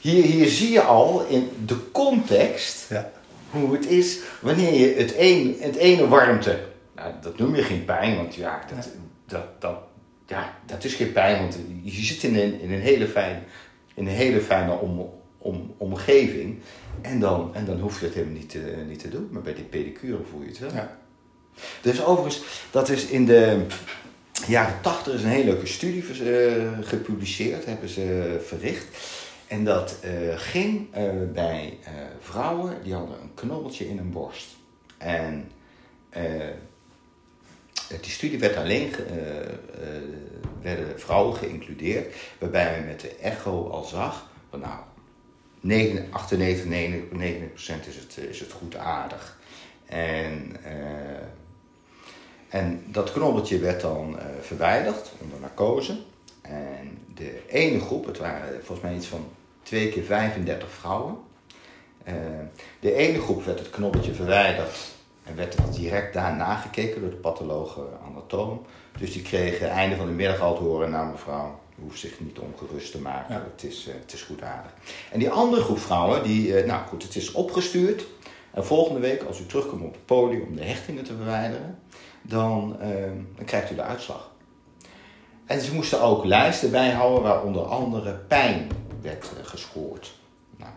hier, 0.00 0.22
hier 0.22 0.48
zie 0.48 0.70
je 0.70 0.80
al 0.80 1.26
in 1.26 1.50
de 1.66 1.90
context 1.90 2.86
ja. 2.88 3.10
hoe 3.50 3.72
het 3.72 3.86
is 3.86 4.18
wanneer 4.40 4.74
je 4.74 4.94
het, 4.94 5.14
een, 5.18 5.56
het 5.60 5.76
ene 5.76 6.08
warmte, 6.08 6.58
nou, 6.94 7.12
dat 7.20 7.38
noem 7.38 7.54
je 7.54 7.62
geen 7.62 7.84
pijn, 7.84 8.16
want 8.16 8.34
ja, 8.34 8.60
dat, 8.74 8.88
Dat, 9.26 9.60
dat, 9.60 9.78
ja, 10.26 10.54
dat 10.66 10.84
is 10.84 10.94
geen 10.94 11.12
pijn, 11.12 11.40
want 11.40 11.58
je 11.82 12.04
zit 12.04 12.22
in 12.22 12.36
een, 12.36 12.60
in 12.60 12.72
een 12.72 12.80
hele 12.80 13.06
fijne, 13.06 13.38
in 13.94 14.06
een 14.06 14.12
hele 14.12 14.40
fijne 14.40 14.72
om, 14.72 15.10
om, 15.38 15.74
omgeving 15.76 16.58
en 17.00 17.20
dan, 17.20 17.54
en 17.54 17.64
dan 17.64 17.80
hoef 17.80 18.00
je 18.00 18.06
het 18.06 18.14
helemaal 18.14 18.36
niet 18.36 18.50
te, 18.50 18.84
niet 18.88 19.00
te 19.00 19.08
doen, 19.08 19.28
maar 19.30 19.42
bij 19.42 19.54
die 19.54 19.64
pedicure 19.64 20.22
voel 20.30 20.42
je 20.42 20.48
het 20.48 20.58
wel. 20.58 20.72
Ja. 20.72 20.98
Dus 21.80 22.04
overigens, 22.04 22.42
dat 22.70 22.88
is 22.88 23.06
in 23.06 23.26
de 23.26 23.66
jaren 24.46 24.80
80 24.80 25.14
is 25.14 25.22
een 25.22 25.28
hele 25.28 25.50
leuke 25.50 25.66
studie 25.66 26.04
uh, 26.22 26.78
gepubliceerd, 26.80 27.64
hebben 27.64 27.88
ze 27.88 28.36
verricht. 28.46 28.86
En 29.46 29.64
dat 29.64 29.96
uh, 30.04 30.38
ging 30.38 30.96
uh, 30.96 31.10
bij 31.32 31.78
vrouwen 32.20 32.82
die 32.82 32.94
hadden 32.94 33.20
een 33.20 33.34
knobbeltje 33.34 33.88
in 33.88 33.96
hun 33.96 34.10
borst. 34.10 34.48
En 34.98 35.50
die 38.00 38.10
studie 38.10 38.38
werd 38.38 38.56
alleen, 38.56 38.90
werden 40.62 41.00
vrouwen 41.00 41.36
geïncludeerd, 41.36 42.14
waarbij 42.38 42.70
men 42.70 42.86
met 42.86 43.00
de 43.00 43.16
echo 43.16 43.68
al 43.68 43.84
zag, 43.84 44.30
van 44.50 44.60
nou, 44.60 44.78
9, 45.60 46.06
98, 46.10 46.64
99% 46.64 47.88
is 47.88 47.96
het, 47.96 48.18
is 48.30 48.40
het 48.40 48.52
goed 48.52 48.76
aardig. 48.76 49.38
En, 49.86 50.56
en 52.50 52.84
dat 52.86 53.12
knobbeltje 53.12 53.58
werd 53.58 53.80
dan 53.80 54.16
uh, 54.16 54.22
verwijderd 54.40 55.12
onder 55.22 55.40
narcose. 55.40 55.96
En 56.42 56.98
de 57.14 57.42
ene 57.48 57.80
groep, 57.80 58.06
het 58.06 58.18
waren 58.18 58.48
volgens 58.54 58.80
mij 58.80 58.96
iets 58.96 59.06
van 59.06 59.24
twee 59.62 59.88
keer 59.88 60.02
35 60.02 60.70
vrouwen. 60.70 61.16
Uh, 62.08 62.14
de 62.80 62.94
ene 62.94 63.20
groep 63.20 63.44
werd 63.44 63.58
het 63.58 63.70
knobbeltje 63.70 64.14
verwijderd 64.14 64.92
en 65.24 65.36
werd 65.36 65.56
direct 65.74 66.14
daarna 66.14 66.56
gekeken 66.56 67.00
door 67.00 67.10
de 67.10 67.16
pathologe 67.16 67.80
anatoom. 68.10 68.62
Dus 68.98 69.12
die 69.12 69.22
kregen 69.22 69.70
einde 69.70 69.96
van 69.96 70.06
de 70.06 70.12
middag 70.12 70.40
al 70.40 70.56
te 70.56 70.62
horen, 70.62 70.90
nou 70.90 71.10
mevrouw, 71.10 71.60
u 71.78 71.82
hoeft 71.82 72.00
zich 72.00 72.20
niet 72.20 72.38
ongerust 72.38 72.92
te 72.92 73.00
maken, 73.00 73.34
het, 73.34 73.64
is, 73.64 73.88
het 74.00 74.12
is 74.12 74.22
goed 74.22 74.42
aardig. 74.42 74.72
En 75.10 75.18
die 75.18 75.30
andere 75.30 75.62
groep 75.62 75.78
vrouwen, 75.78 76.22
die, 76.22 76.64
nou 76.64 76.86
goed, 76.86 77.02
het 77.02 77.16
is 77.16 77.32
opgestuurd. 77.32 78.06
En 78.50 78.64
volgende 78.64 79.00
week, 79.00 79.22
als 79.22 79.40
u 79.40 79.46
terugkomt 79.46 79.82
op 79.82 79.92
het 79.92 80.06
podium 80.06 80.42
om 80.42 80.56
de 80.56 80.64
hechtingen 80.64 81.04
te 81.04 81.16
verwijderen, 81.16 81.78
dan, 82.22 82.76
uh, 82.82 82.86
dan 83.36 83.44
krijgt 83.44 83.70
u 83.70 83.74
de 83.74 83.82
uitslag. 83.82 84.30
En 85.46 85.60
ze 85.60 85.74
moesten 85.74 86.02
ook 86.02 86.24
lijsten 86.24 86.70
bijhouden 86.70 87.22
waar 87.22 87.42
onder 87.42 87.62
andere 87.62 88.12
pijn 88.12 88.68
werd 89.00 89.30
uh, 89.38 89.46
gescoord. 89.46 90.18
Nou, 90.56 90.72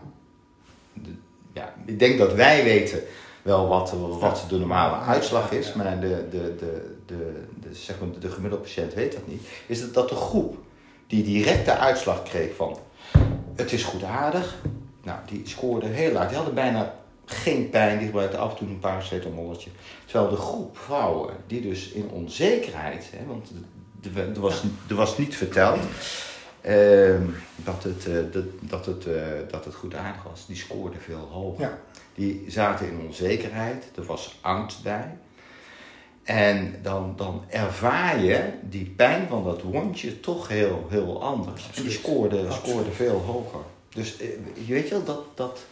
ja, 1.52 1.74
ik 1.84 1.98
denk 1.98 2.18
dat 2.18 2.32
wij 2.32 2.64
weten 2.64 3.02
wel 3.42 3.68
wat, 3.68 3.94
wat 4.18 4.44
de 4.48 4.58
normale 4.58 4.96
uitslag 4.96 5.50
is, 5.50 5.72
maar 5.72 6.00
de, 6.00 6.28
de, 6.30 6.54
de, 6.58 6.96
de, 7.06 7.44
de, 7.60 7.74
zeg 7.74 8.00
maar 8.00 8.08
de 8.20 8.30
gemiddelde 8.30 8.64
patiënt 8.64 8.94
weet 8.94 9.12
dat 9.12 9.26
niet. 9.26 9.42
Is 9.66 9.80
dat, 9.80 9.94
dat 9.94 10.08
de 10.08 10.14
groep 10.14 10.56
die 11.06 11.24
direct 11.24 11.64
de 11.64 11.76
uitslag 11.76 12.22
kreeg 12.22 12.56
van 12.56 12.78
het 13.56 13.72
is 13.72 13.84
goed 13.84 14.02
aardig, 14.02 14.56
nou, 15.02 15.18
die 15.26 15.42
scoorde 15.44 15.86
heel 15.86 16.12
laag. 16.12 16.26
Die 16.26 16.36
hadden 16.36 16.54
bijna 16.54 16.94
geen 17.24 17.70
pijn, 17.70 17.98
die 17.98 18.06
gebruikte 18.06 18.36
af 18.36 18.50
en 18.50 18.56
toe 18.56 18.68
een 18.68 18.78
paracetamolletje. 18.78 19.70
Terwijl 20.04 20.30
de 20.30 20.36
groep 20.36 20.78
vrouwen 20.78 21.34
die 21.46 21.60
dus 21.60 21.88
in 21.88 22.08
onzekerheid, 22.10 23.10
hè, 23.16 23.26
want 23.26 23.50
er 24.34 24.40
was, 24.40 24.62
er 24.88 24.94
was 24.94 25.18
niet 25.18 25.36
verteld 25.36 25.80
uh, 26.66 27.20
dat, 27.56 27.82
het, 27.82 28.06
uh, 28.06 28.14
dat, 28.32 28.44
dat, 28.60 28.86
het, 28.86 29.06
uh, 29.06 29.22
dat 29.50 29.64
het 29.64 29.74
goed 29.74 29.94
aardig 29.94 30.22
was, 30.22 30.46
die 30.46 30.56
scoorden 30.56 31.00
veel 31.00 31.28
hoger. 31.32 31.64
Ja. 31.64 31.78
Die 32.14 32.44
zaten 32.48 32.88
in 32.88 33.00
onzekerheid, 33.06 33.90
er 33.94 34.04
was 34.04 34.38
angst 34.40 34.82
bij. 34.82 35.16
En 36.22 36.78
dan, 36.82 37.12
dan 37.16 37.44
ervaar 37.48 38.22
je 38.22 38.52
die 38.62 38.92
pijn 38.96 39.28
van 39.28 39.44
dat 39.44 39.62
wondje 39.62 40.20
toch 40.20 40.48
heel, 40.48 40.86
heel 40.90 41.22
anders. 41.22 41.70
Die 41.74 41.90
scoorde, 41.90 42.50
scoorde 42.50 42.90
veel 42.90 43.18
hoger. 43.18 43.60
Dus 43.88 44.18
eh, 44.18 44.28
je 44.66 44.72
weet 44.72 44.90
wel, 44.90 45.04
dat, 45.04 45.24
dat, 45.34 45.64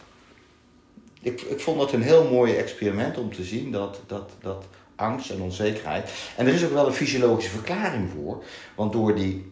ik, 1.23 1.41
ik 1.41 1.59
vond 1.59 1.81
het 1.81 1.91
een 1.91 2.01
heel 2.01 2.29
mooi 2.29 2.55
experiment 2.55 3.17
om 3.17 3.33
te 3.33 3.43
zien 3.43 3.71
dat, 3.71 3.99
dat, 4.07 4.31
dat 4.41 4.65
angst 4.95 5.29
en 5.29 5.41
onzekerheid. 5.41 6.11
En 6.37 6.47
er 6.47 6.53
is 6.53 6.65
ook 6.65 6.73
wel 6.73 6.87
een 6.87 6.93
fysiologische 6.93 7.51
verklaring 7.51 8.09
voor. 8.09 8.43
Want 8.75 8.91
door 8.93 9.15
die, 9.15 9.51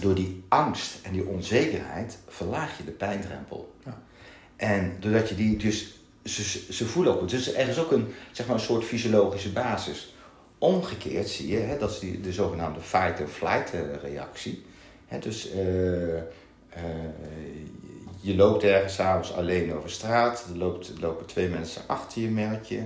door 0.00 0.14
die 0.14 0.42
angst 0.48 0.98
en 1.02 1.12
die 1.12 1.26
onzekerheid 1.26 2.18
verlaag 2.28 2.76
je 2.78 2.84
de 2.84 2.90
pijndrempel. 2.90 3.74
Ja. 3.84 4.02
En 4.56 4.96
doordat 5.00 5.28
je 5.28 5.34
die 5.34 5.56
dus. 5.56 5.92
Ze, 6.24 6.72
ze 6.72 6.86
voelen 6.86 7.20
ook. 7.20 7.28
Dus 7.28 7.54
er 7.54 7.68
is 7.68 7.78
ook 7.78 7.92
een, 7.92 8.14
zeg 8.32 8.46
maar, 8.46 8.56
een 8.56 8.62
soort 8.62 8.84
fysiologische 8.84 9.52
basis. 9.52 10.14
Omgekeerd 10.58 11.28
zie 11.28 11.48
je, 11.48 11.56
hè, 11.56 11.78
dat 11.78 11.90
is 11.90 11.98
die, 11.98 12.20
de 12.20 12.32
zogenaamde 12.32 12.80
fight-and-flight 12.80 13.72
reactie. 14.02 14.64
Hè, 15.06 15.18
dus 15.18 15.52
uh, 15.54 16.16
uh, 16.16 16.22
je 18.20 18.36
loopt 18.36 18.62
ergens 18.62 18.94
s'avonds 18.94 19.32
alleen 19.32 19.74
over 19.74 19.90
straat. 19.90 20.44
Er, 20.52 20.58
loopt, 20.58 20.92
lopen 21.00 21.26
twee 21.26 21.48
mensen 21.48 21.82
achter 21.86 22.22
je, 22.22 22.28
merk 22.28 22.64
je. 22.64 22.82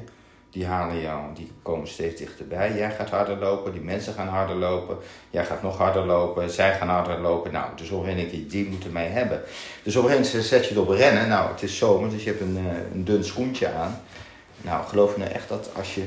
Die 0.50 0.66
halen 0.66 1.00
jou, 1.00 1.34
die 1.34 1.50
komen 1.62 1.88
steeds 1.88 2.20
dichterbij. 2.20 2.76
Jij 2.76 2.90
gaat 2.90 3.10
harder 3.10 3.38
lopen, 3.38 3.72
die 3.72 3.80
mensen 3.80 4.12
gaan 4.14 4.28
harder 4.28 4.56
lopen. 4.56 4.96
Jij 5.30 5.44
gaat 5.44 5.62
nog 5.62 5.78
harder 5.78 6.06
lopen, 6.06 6.50
zij 6.50 6.74
gaan 6.74 6.88
harder 6.88 7.20
lopen. 7.20 7.52
Nou, 7.52 7.66
dus 7.76 7.90
op 7.90 8.06
een 8.06 8.28
keer, 8.28 8.48
die 8.48 8.68
moeten 8.68 8.92
mij 8.92 9.06
hebben. 9.06 9.42
Dus 9.82 9.96
op 9.96 10.04
een 10.04 10.24
zet 10.24 10.48
je 10.48 10.74
het 10.74 10.76
op 10.76 10.88
rennen. 10.88 11.28
Nou, 11.28 11.50
het 11.52 11.62
is 11.62 11.78
zomer, 11.78 12.10
dus 12.10 12.24
je 12.24 12.30
hebt 12.30 12.40
een, 12.40 12.56
eh, 12.56 12.94
een 12.94 13.04
dun 13.04 13.24
schoentje 13.24 13.72
aan. 13.72 14.00
Nou, 14.60 14.84
geloof 14.86 15.16
me 15.16 15.22
nou 15.22 15.34
echt 15.34 15.48
dat 15.48 15.70
als 15.76 15.94
je 15.94 16.04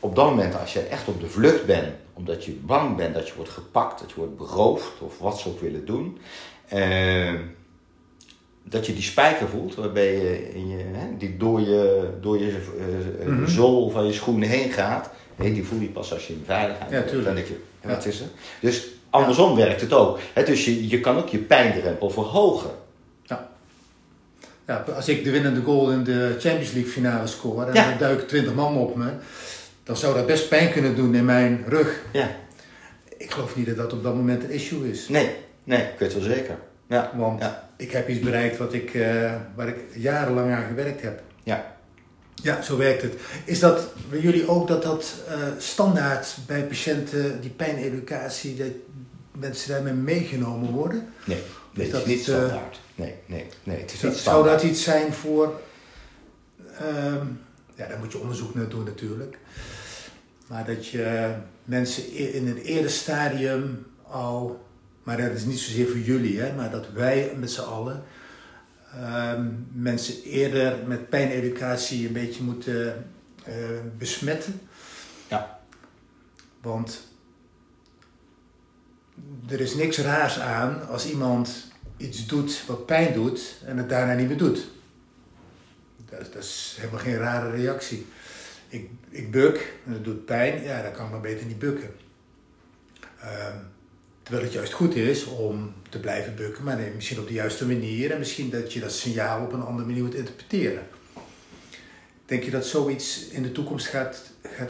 op 0.00 0.14
dat 0.14 0.24
moment, 0.24 0.58
als 0.60 0.72
je 0.72 0.80
echt 0.80 1.08
op 1.08 1.20
de 1.20 1.28
vlucht 1.28 1.66
bent, 1.66 1.94
omdat 2.12 2.44
je 2.44 2.52
bang 2.52 2.96
bent 2.96 3.14
dat 3.14 3.28
je 3.28 3.34
wordt 3.34 3.50
gepakt, 3.50 4.00
dat 4.00 4.10
je 4.10 4.16
wordt 4.16 4.36
beroofd 4.36 5.00
of 5.00 5.18
wat 5.18 5.38
ze 5.38 5.48
ook 5.48 5.60
willen 5.60 5.86
doen. 5.86 6.18
Uh, 6.72 7.40
dat 8.68 8.86
je 8.86 8.92
die 8.92 9.02
spijker 9.02 9.48
voelt, 9.48 9.74
waarbij 9.74 10.12
je, 10.14 10.54
in 10.54 10.68
je 10.68 10.84
hè, 10.92 11.16
die 11.18 11.36
door 11.36 11.60
je, 11.60 12.08
door 12.20 12.38
je 12.38 12.50
uh, 13.20 13.26
mm 13.26 13.36
-hmm. 13.36 13.48
zool 13.48 13.90
van 13.90 14.06
je 14.06 14.12
schoenen 14.12 14.48
heen 14.48 14.70
gaat. 14.70 15.10
Nee, 15.36 15.52
die 15.52 15.64
voel 15.64 15.80
je 15.80 15.88
pas 15.88 16.12
als 16.12 16.26
je 16.26 16.32
in 16.32 16.42
veiligheid 16.46 16.90
bent. 16.90 17.02
Ja, 17.04 17.08
tuurlijk. 17.10 17.26
Dan 17.26 17.34
denk 17.34 17.46
je, 17.46 17.88
wat 17.88 18.06
is 18.06 18.20
er? 18.20 18.26
Dus 18.60 18.86
andersom 19.10 19.56
werkt 19.56 19.80
het 19.80 19.92
ook. 19.92 20.18
Hè, 20.32 20.44
dus 20.44 20.64
je, 20.64 20.88
je 20.88 21.00
kan 21.00 21.16
ook 21.16 21.28
je 21.28 21.38
pijndrempel 21.38 22.10
verhogen. 22.10 22.70
Ja. 23.22 23.50
ja. 24.66 24.84
Als 24.96 25.08
ik 25.08 25.24
de 25.24 25.30
winnende 25.30 25.60
goal 25.60 25.90
in 25.90 26.04
de 26.04 26.36
Champions 26.38 26.72
League 26.72 26.92
finale 26.92 27.26
score 27.26 27.66
en 27.66 27.74
er 27.92 27.98
duiken 27.98 28.26
20 28.26 28.54
man 28.54 28.76
op 28.76 28.96
me, 28.96 29.10
dan 29.84 29.96
zou 29.96 30.14
dat 30.14 30.26
best 30.26 30.48
pijn 30.48 30.72
kunnen 30.72 30.96
doen 30.96 31.14
in 31.14 31.24
mijn 31.24 31.64
rug. 31.68 32.02
Ja. 32.12 32.30
Ik 33.16 33.30
geloof 33.30 33.56
niet 33.56 33.66
dat 33.66 33.76
dat 33.76 33.92
op 33.92 34.02
dat 34.02 34.14
moment 34.14 34.42
een 34.44 34.50
issue 34.50 34.90
is. 34.90 35.08
Nee, 35.08 35.30
nee, 35.64 35.82
ik 35.82 35.98
weet 35.98 36.14
wel 36.14 36.22
zeker. 36.22 36.58
Ja. 36.86 37.12
Want 37.14 37.40
ja. 37.40 37.68
ik 37.76 37.90
heb 37.90 38.08
iets 38.08 38.20
bereikt 38.20 38.56
wat 38.56 38.72
ik, 38.72 38.94
uh, 38.94 39.34
waar 39.54 39.68
ik 39.68 39.78
jarenlang 39.94 40.52
aan 40.52 40.66
gewerkt 40.66 41.02
heb. 41.02 41.22
Ja. 41.42 41.74
Ja, 42.42 42.62
zo 42.62 42.76
werkt 42.76 43.02
het. 43.02 43.14
Is 43.44 43.60
dat 43.60 43.88
bij 44.10 44.20
jullie 44.20 44.48
ook 44.48 44.68
dat 44.68 44.82
dat 44.82 45.14
uh, 45.28 45.34
standaard 45.58 46.36
bij 46.46 46.64
patiënten, 46.64 47.40
die 47.40 47.50
pijneducatie, 47.50 48.56
dat 48.56 48.72
mensen 49.32 49.70
daarmee 49.70 49.92
meegenomen 49.92 50.70
worden? 50.70 51.08
Nee, 51.24 51.42
nee 51.74 51.86
is 51.86 51.92
dat, 51.92 52.00
is 52.00 52.06
niet 52.06 52.18
uh, 52.18 52.24
standaard. 52.24 52.80
Nee, 52.94 53.14
nee, 53.26 53.46
nee, 53.62 53.80
het 53.80 53.92
is 53.92 53.98
zou, 53.98 54.12
niet 54.12 54.20
zou 54.20 54.44
dat 54.44 54.62
iets 54.62 54.82
zijn 54.82 55.12
voor... 55.12 55.60
Um, 56.82 57.40
ja, 57.74 57.86
daar 57.86 57.98
moet 57.98 58.12
je 58.12 58.18
onderzoek 58.18 58.54
naar 58.54 58.68
doen 58.68 58.84
natuurlijk. 58.84 59.38
Maar 60.46 60.64
dat 60.66 60.86
je 60.86 61.34
mensen 61.64 62.12
in 62.12 62.46
een 62.46 62.58
eerder 62.58 62.90
stadium 62.90 63.86
al 64.02 64.65
maar 65.06 65.16
dat 65.16 65.32
is 65.32 65.44
niet 65.44 65.58
zozeer 65.58 65.88
voor 65.88 65.98
jullie, 65.98 66.40
hè, 66.40 66.54
maar 66.54 66.70
dat 66.70 66.92
wij 66.92 67.32
met 67.36 67.50
z'n 67.50 67.60
allen 67.60 68.04
uh, 68.94 69.40
mensen 69.72 70.22
eerder 70.22 70.86
met 70.86 71.08
pijneducatie 71.08 72.06
een 72.06 72.12
beetje 72.12 72.42
moeten 72.42 73.06
uh, 73.48 73.54
besmetten. 73.98 74.60
Ja. 75.28 75.60
Want 76.60 77.08
er 79.48 79.60
is 79.60 79.74
niks 79.74 79.98
raars 79.98 80.40
aan 80.40 80.88
als 80.88 81.08
iemand 81.08 81.70
iets 81.96 82.26
doet 82.26 82.64
wat 82.66 82.86
pijn 82.86 83.14
doet 83.14 83.56
en 83.64 83.76
het 83.76 83.88
daarna 83.88 84.14
niet 84.14 84.28
meer 84.28 84.38
doet. 84.38 84.68
Dat, 86.10 86.32
dat 86.32 86.42
is 86.42 86.76
helemaal 86.78 87.00
geen 87.00 87.18
rare 87.18 87.50
reactie. 87.50 88.06
Ik, 88.68 88.90
ik 89.08 89.30
buk 89.30 89.74
en 89.86 89.92
het 89.92 90.04
doet 90.04 90.24
pijn, 90.24 90.62
ja, 90.62 90.82
dan 90.82 90.92
kan 90.92 91.04
ik 91.04 91.10
maar 91.10 91.20
beter 91.20 91.46
niet 91.46 91.58
bukken. 91.58 91.90
Um, 93.24 93.74
Terwijl 94.26 94.46
het 94.46 94.54
juist 94.54 94.72
goed 94.72 94.94
is 94.94 95.24
om 95.24 95.72
te 95.88 96.00
blijven 96.00 96.34
bukken, 96.34 96.64
maar 96.64 96.78
misschien 96.94 97.18
op 97.18 97.26
de 97.26 97.34
juiste 97.34 97.66
manier 97.66 98.10
en 98.10 98.18
misschien 98.18 98.50
dat 98.50 98.72
je 98.72 98.80
dat 98.80 98.92
signaal 98.92 99.44
op 99.44 99.52
een 99.52 99.62
andere 99.62 99.86
manier 99.86 100.02
moet 100.02 100.14
interpreteren. 100.14 100.86
Denk 102.24 102.42
je 102.42 102.50
dat 102.50 102.66
zoiets 102.66 103.28
in 103.28 103.42
de 103.42 103.52
toekomst 103.52 103.86
gaat, 103.86 104.22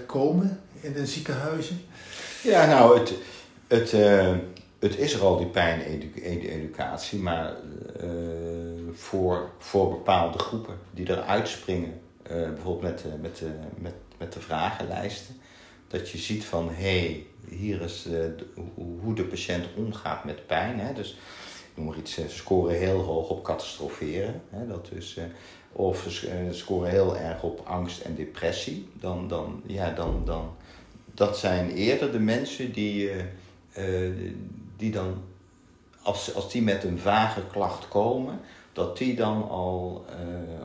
komen 0.07 0.61
in 0.81 0.93
de 0.93 1.07
ziekenhuizen? 1.07 1.81
Ja, 2.43 2.67
nou, 2.67 2.99
het, 2.99 3.13
het, 3.67 3.93
uh, 3.93 4.37
het 4.79 4.99
is 4.99 5.15
er 5.15 5.21
al, 5.21 5.37
die 5.37 5.47
pijneducatie, 5.47 7.19
maar 7.19 7.55
uh, 8.05 8.11
voor, 8.95 9.51
voor 9.59 9.89
bepaalde 9.89 10.39
groepen 10.39 10.75
die 10.91 11.11
eruit 11.11 11.49
springen, 11.49 12.01
uh, 12.31 12.31
bijvoorbeeld 12.31 12.83
met, 12.83 13.21
met, 13.21 13.43
met, 13.79 13.95
met 14.19 14.33
de 14.33 14.41
vragenlijsten, 14.41 15.41
dat 15.89 16.11
je 16.11 16.19
ziet 16.19 16.45
van 16.45 16.69
hé, 16.69 16.99
hey, 16.99 17.27
hier 17.49 17.81
is 17.81 18.07
uh, 18.07 18.25
hoe 19.01 19.15
de 19.15 19.25
patiënt 19.25 19.67
omgaat 19.77 20.25
met 20.25 20.47
pijn. 20.47 20.79
Hè? 20.81 20.93
Dus 20.93 21.19
noem 21.75 21.87
maar 21.87 21.97
iets, 21.97 22.15
ze 22.15 22.29
scoren 22.29 22.79
heel 22.79 23.01
hoog 23.01 23.29
op 23.29 23.45
catastroferen. 23.45 24.43
Hè, 24.51 24.67
dat 24.67 24.89
dus, 24.93 25.19
of 25.73 26.07
scoren 26.51 26.91
heel 26.91 27.17
erg 27.17 27.43
op 27.43 27.61
angst 27.65 28.01
en 28.01 28.15
depressie. 28.15 28.89
Dan, 29.01 29.29
dan, 29.29 29.63
ja, 29.67 29.91
dan, 29.91 30.23
dan, 30.25 30.55
dat 31.15 31.39
zijn 31.39 31.71
eerder 31.71 32.13
de 32.13 32.19
mensen 32.19 32.73
die, 32.73 33.11
die 34.77 34.91
dan, 34.91 35.23
als, 36.03 36.35
als 36.35 36.53
die 36.53 36.63
met 36.63 36.85
een 36.85 36.99
vage 36.99 37.41
klacht 37.51 37.89
komen, 37.89 38.41
dat 38.73 38.99
die 38.99 39.17
dan 39.17 39.49
al, 39.49 40.05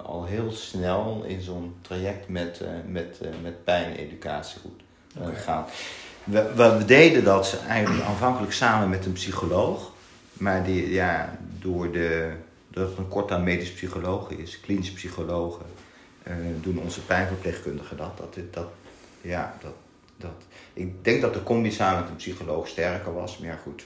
al 0.04 0.26
heel 0.26 0.52
snel 0.52 1.24
in 1.24 1.42
zo'n 1.42 1.76
traject 1.82 2.28
met, 2.28 2.62
met, 2.88 3.20
met 3.42 3.64
pijneducatie 3.64 4.60
goed 4.62 4.82
okay. 5.18 5.36
gaan. 5.36 5.66
We, 6.24 6.53
we, 6.55 6.86
deden 6.86 7.24
dat 7.24 7.59
eigenlijk 7.68 8.05
aanvankelijk 8.05 8.53
samen 8.53 8.89
met 8.89 9.05
een 9.05 9.14
psycholoog. 9.14 9.91
Maar 10.34 10.64
die, 10.64 10.91
ja, 10.91 11.38
door 11.59 11.91
de, 11.91 12.32
dat 12.68 12.89
het 12.89 12.97
een 12.97 13.07
kort 13.07 13.32
aan 13.32 13.43
medisch 13.43 13.72
psychologen 13.72 14.39
is, 14.39 14.59
klinische 14.59 14.93
psychologen, 14.93 15.66
uh, 16.28 16.34
doen 16.62 16.80
onze 16.80 17.01
pijnverpleegkundigen 17.01 17.97
dat. 17.97 18.18
dat, 18.18 18.38
dat 18.51 18.68
ja, 19.22 19.57
dat, 19.62 19.74
dat. 20.18 20.43
Ik 20.74 21.03
denk 21.03 21.22
dat 21.22 21.34
de 21.34 21.43
combi 21.43 21.72
samen 21.72 22.01
met 22.01 22.09
een 22.09 22.16
psycholoog 22.16 22.68
sterker 22.68 23.14
was, 23.14 23.38
maar 23.38 23.49
ja, 23.49 23.55
goed, 23.64 23.86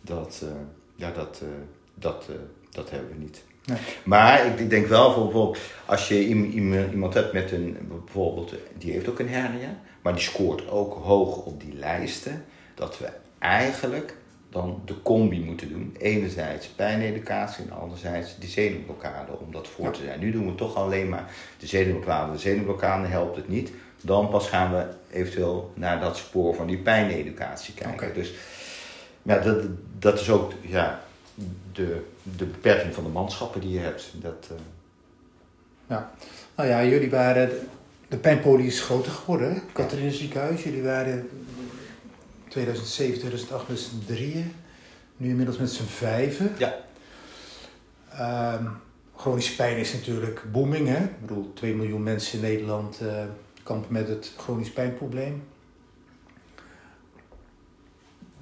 dat, 0.00 0.40
uh, 0.44 0.50
ja, 0.96 1.10
dat, 1.10 1.40
uh, 1.42 1.48
dat, 1.94 2.28
dat 2.70 2.90
hebben 2.90 3.08
we 3.08 3.18
niet. 3.18 3.42
Nee. 3.64 3.78
Maar 4.04 4.46
ik, 4.46 4.58
ik, 4.58 4.70
denk 4.70 4.86
wel, 4.86 5.06
bijvoorbeeld, 5.06 5.58
als 5.86 6.08
je 6.08 6.26
iemand 6.26 7.14
hebt 7.14 7.32
met 7.32 7.52
een, 7.52 7.78
bijvoorbeeld, 8.04 8.54
die 8.78 8.92
heeft 8.92 9.08
ook 9.08 9.18
een 9.18 9.28
hernia, 9.28 9.80
maar 10.02 10.12
die 10.12 10.22
scoort 10.22 10.68
ook 10.68 10.94
hoog 10.94 11.36
op 11.36 11.60
die 11.60 11.74
lijsten, 11.74 12.44
dat 12.74 12.98
we 12.98 13.08
eigenlijk 13.38 14.14
dan 14.50 14.82
de 14.84 15.02
combi 15.02 15.40
moeten 15.40 15.68
doen. 15.68 15.96
Enerzijds 15.98 16.66
pijneducatie 16.66 17.64
en 17.64 17.80
anderzijds 17.80 18.38
die 18.38 18.48
zenuwblokkade 18.48 19.32
om 19.38 19.52
dat 19.52 19.68
voor 19.68 19.92
te 19.92 20.02
zijn. 20.02 20.20
Nu 20.20 20.32
doen 20.32 20.46
we 20.46 20.54
toch 20.54 20.74
alleen 20.76 21.08
maar 21.08 21.30
de 21.58 21.66
zenuwblokkade. 21.66 22.32
De 22.32 22.38
zenuwblokkade 22.38 23.06
helpt 23.06 23.36
het 23.36 23.48
niet. 23.48 23.72
Dan 24.00 24.28
pas 24.28 24.48
gaan 24.48 24.72
we 24.72 24.86
eventueel 25.12 25.72
naar 25.74 26.00
dat 26.00 26.16
spoor 26.16 26.54
van 26.54 26.66
die 26.66 26.78
pijneducatie 26.78 27.74
kijken. 27.74 28.14
Dus 28.14 28.32
ja, 29.22 29.38
dat, 29.38 29.64
dat 29.98 30.20
is 30.20 30.30
ook 30.30 30.52
ja, 30.60 31.02
de, 31.72 32.04
de 32.22 32.44
beperking 32.44 32.94
van 32.94 33.04
de 33.04 33.10
manschappen 33.10 33.60
die 33.60 33.72
je 33.72 33.78
hebt. 33.78 34.12
Dat, 34.14 34.48
uh... 34.52 34.58
Ja, 35.86 36.10
nou 36.56 36.68
ja, 36.68 36.84
jullie 36.84 37.10
waren 37.10 37.50
de 38.12 38.18
pijnpolie 38.18 38.66
is 38.66 38.80
groter 38.80 39.12
geworden. 39.12 39.62
Catharina 39.72 40.10
ziekenhuis, 40.10 40.62
jullie 40.62 40.82
waren 40.82 41.28
2007, 42.48 43.18
2008 43.18 43.68
met 43.68 43.78
z'n 43.78 44.02
drieën. 44.06 44.52
Nu 45.16 45.28
inmiddels 45.28 45.58
met 45.58 45.70
z'n 45.70 45.84
vijven. 45.84 46.54
Ja. 46.58 46.74
Um, 48.54 48.70
chronische 49.16 49.56
pijn 49.56 49.76
is 49.76 49.92
natuurlijk 49.92 50.42
booming. 50.52 50.88
Hè? 50.88 51.04
Ik 51.04 51.20
bedoel, 51.20 51.52
2 51.54 51.74
miljoen 51.74 52.02
mensen 52.02 52.34
in 52.34 52.44
Nederland 52.44 53.00
uh, 53.02 53.24
kampen 53.62 53.92
met 53.92 54.08
het 54.08 54.32
chronisch 54.36 54.72
pijnprobleem. 54.72 55.42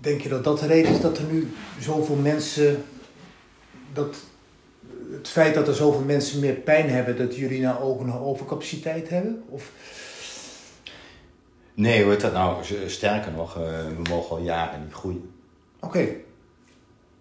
Denk 0.01 0.21
je 0.21 0.29
dat 0.29 0.45
dat 0.45 0.59
de 0.59 0.67
reden 0.67 0.93
is 0.93 1.01
dat 1.01 1.19
er 1.19 1.25
nu 1.25 1.53
zoveel 1.81 2.17
mensen... 2.17 2.85
Dat 3.93 4.17
het 5.13 5.29
feit 5.29 5.55
dat 5.55 5.69
er 5.69 5.75
zoveel 5.75 6.05
mensen 6.05 6.41
meer 6.41 6.55
pijn 6.55 6.91
hebben, 6.91 7.17
dat 7.17 7.37
jullie 7.37 7.61
nou 7.61 7.83
ook 7.83 8.01
een 8.01 8.13
overcapaciteit 8.13 9.09
hebben? 9.09 9.43
Of... 9.49 9.73
Nee, 11.75 12.03
hoe 12.03 12.13
heet 12.13 12.21
dat 12.21 12.33
nou? 12.33 12.65
Sterker 12.87 13.33
nog, 13.33 13.57
eh, 13.57 13.63
we 13.97 14.03
mogen 14.11 14.37
al 14.37 14.43
jaren 14.43 14.81
niet 14.85 14.93
groeien. 14.93 15.31
Oké. 15.81 16.07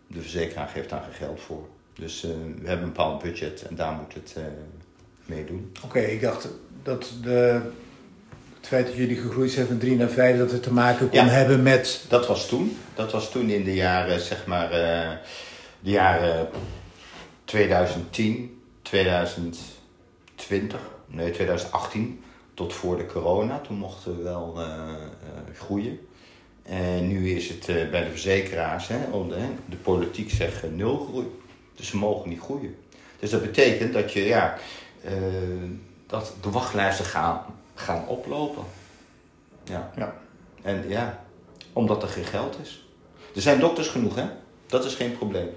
De 0.07 0.21
verzekeraar 0.21 0.67
geeft 0.67 0.89
daar 0.89 1.01
geen 1.01 1.27
geld 1.27 1.41
voor. 1.41 1.67
Dus 1.93 2.25
uh, 2.25 2.31
we 2.61 2.67
hebben 2.67 2.87
een 2.87 2.93
bepaald 2.93 3.23
budget 3.23 3.65
en 3.69 3.75
daar 3.75 3.93
moet 3.93 4.13
het 4.13 4.35
uh, 4.37 4.43
mee 5.25 5.45
doen. 5.45 5.71
Oké, 5.83 5.99
ik 5.99 6.21
dacht 6.21 6.47
dat 6.83 7.11
de, 7.23 7.61
het 8.57 8.67
feit 8.67 8.87
dat 8.87 8.95
jullie 8.95 9.17
gegroeid 9.17 9.51
zijn 9.51 9.67
van 9.67 9.77
3 9.77 9.95
naar 9.95 10.09
5, 10.09 10.37
dat 10.37 10.51
het 10.51 10.63
te 10.63 10.73
maken 10.73 11.09
kon 11.09 11.27
hebben 11.27 11.63
met. 11.63 12.05
Dat 12.07 12.27
was 12.27 12.47
toen. 12.47 12.77
Dat 12.95 13.11
was 13.11 13.31
toen 13.31 13.49
in 13.49 13.63
de 13.63 13.73
jaren, 13.73 14.19
zeg 14.19 14.45
maar, 14.45 14.69
de 15.79 15.89
jaren 15.89 16.49
2010, 17.49 18.61
2020, 18.81 20.79
nee 21.05 21.31
2018 21.31 22.23
tot 22.53 22.73
voor 22.73 22.97
de 22.97 23.05
corona. 23.05 23.59
Toen 23.59 23.77
mochten 23.77 24.17
we 24.17 24.23
wel 24.23 24.53
uh, 24.57 24.65
uh, 24.65 25.55
groeien. 25.55 25.99
En 26.63 27.07
nu 27.07 27.29
is 27.35 27.49
het 27.49 27.67
uh, 27.67 27.89
bij 27.89 28.03
de 28.03 28.09
verzekeraars, 28.09 28.87
hè, 28.87 28.97
de, 29.27 29.47
de 29.65 29.75
politiek 29.75 30.29
zegt 30.29 30.71
nul 30.71 31.05
groei. 31.09 31.27
Dus 31.75 31.87
ze 31.87 31.97
mogen 31.97 32.29
niet 32.29 32.39
groeien. 32.39 32.75
Dus 33.19 33.29
dat 33.29 33.41
betekent 33.41 33.93
dat, 33.93 34.13
je, 34.13 34.25
ja, 34.25 34.57
dat 36.07 36.33
de 36.41 36.49
wachtlijsten 36.49 37.05
gaan, 37.05 37.45
gaan 37.75 38.07
oplopen. 38.07 38.63
Ja. 39.63 39.91
ja. 39.95 40.15
En 40.61 40.89
ja, 40.89 41.25
omdat 41.73 42.03
er 42.03 42.09
geen 42.09 42.25
geld 42.25 42.57
is. 42.61 42.85
Er 43.35 43.41
zijn 43.41 43.59
dokters 43.59 43.87
genoeg, 43.87 44.15
hè? 44.15 44.25
Dat 44.65 44.85
is 44.85 44.95
geen 44.95 45.17
probleem. 45.17 45.49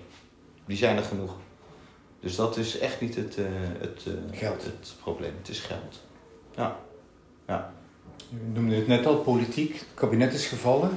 Die 0.64 0.76
zijn 0.76 0.96
er 0.96 1.04
genoeg. 1.04 1.36
Dus 2.22 2.36
dat 2.36 2.56
is 2.56 2.78
echt 2.78 3.00
niet 3.00 3.14
het, 3.14 3.36
uh, 3.38 3.46
het, 3.78 4.04
uh, 4.08 4.14
geld. 4.38 4.64
het 4.64 4.94
probleem. 5.00 5.34
Het 5.38 5.48
is 5.48 5.60
geld. 5.60 6.00
Ja. 6.56 6.76
ja. 7.46 7.72
U 8.30 8.52
noemde 8.52 8.74
het 8.74 8.86
net 8.86 9.06
al, 9.06 9.16
politiek. 9.16 9.72
Het 9.72 9.86
kabinet 9.94 10.32
is 10.32 10.46
gevallen. 10.46 10.90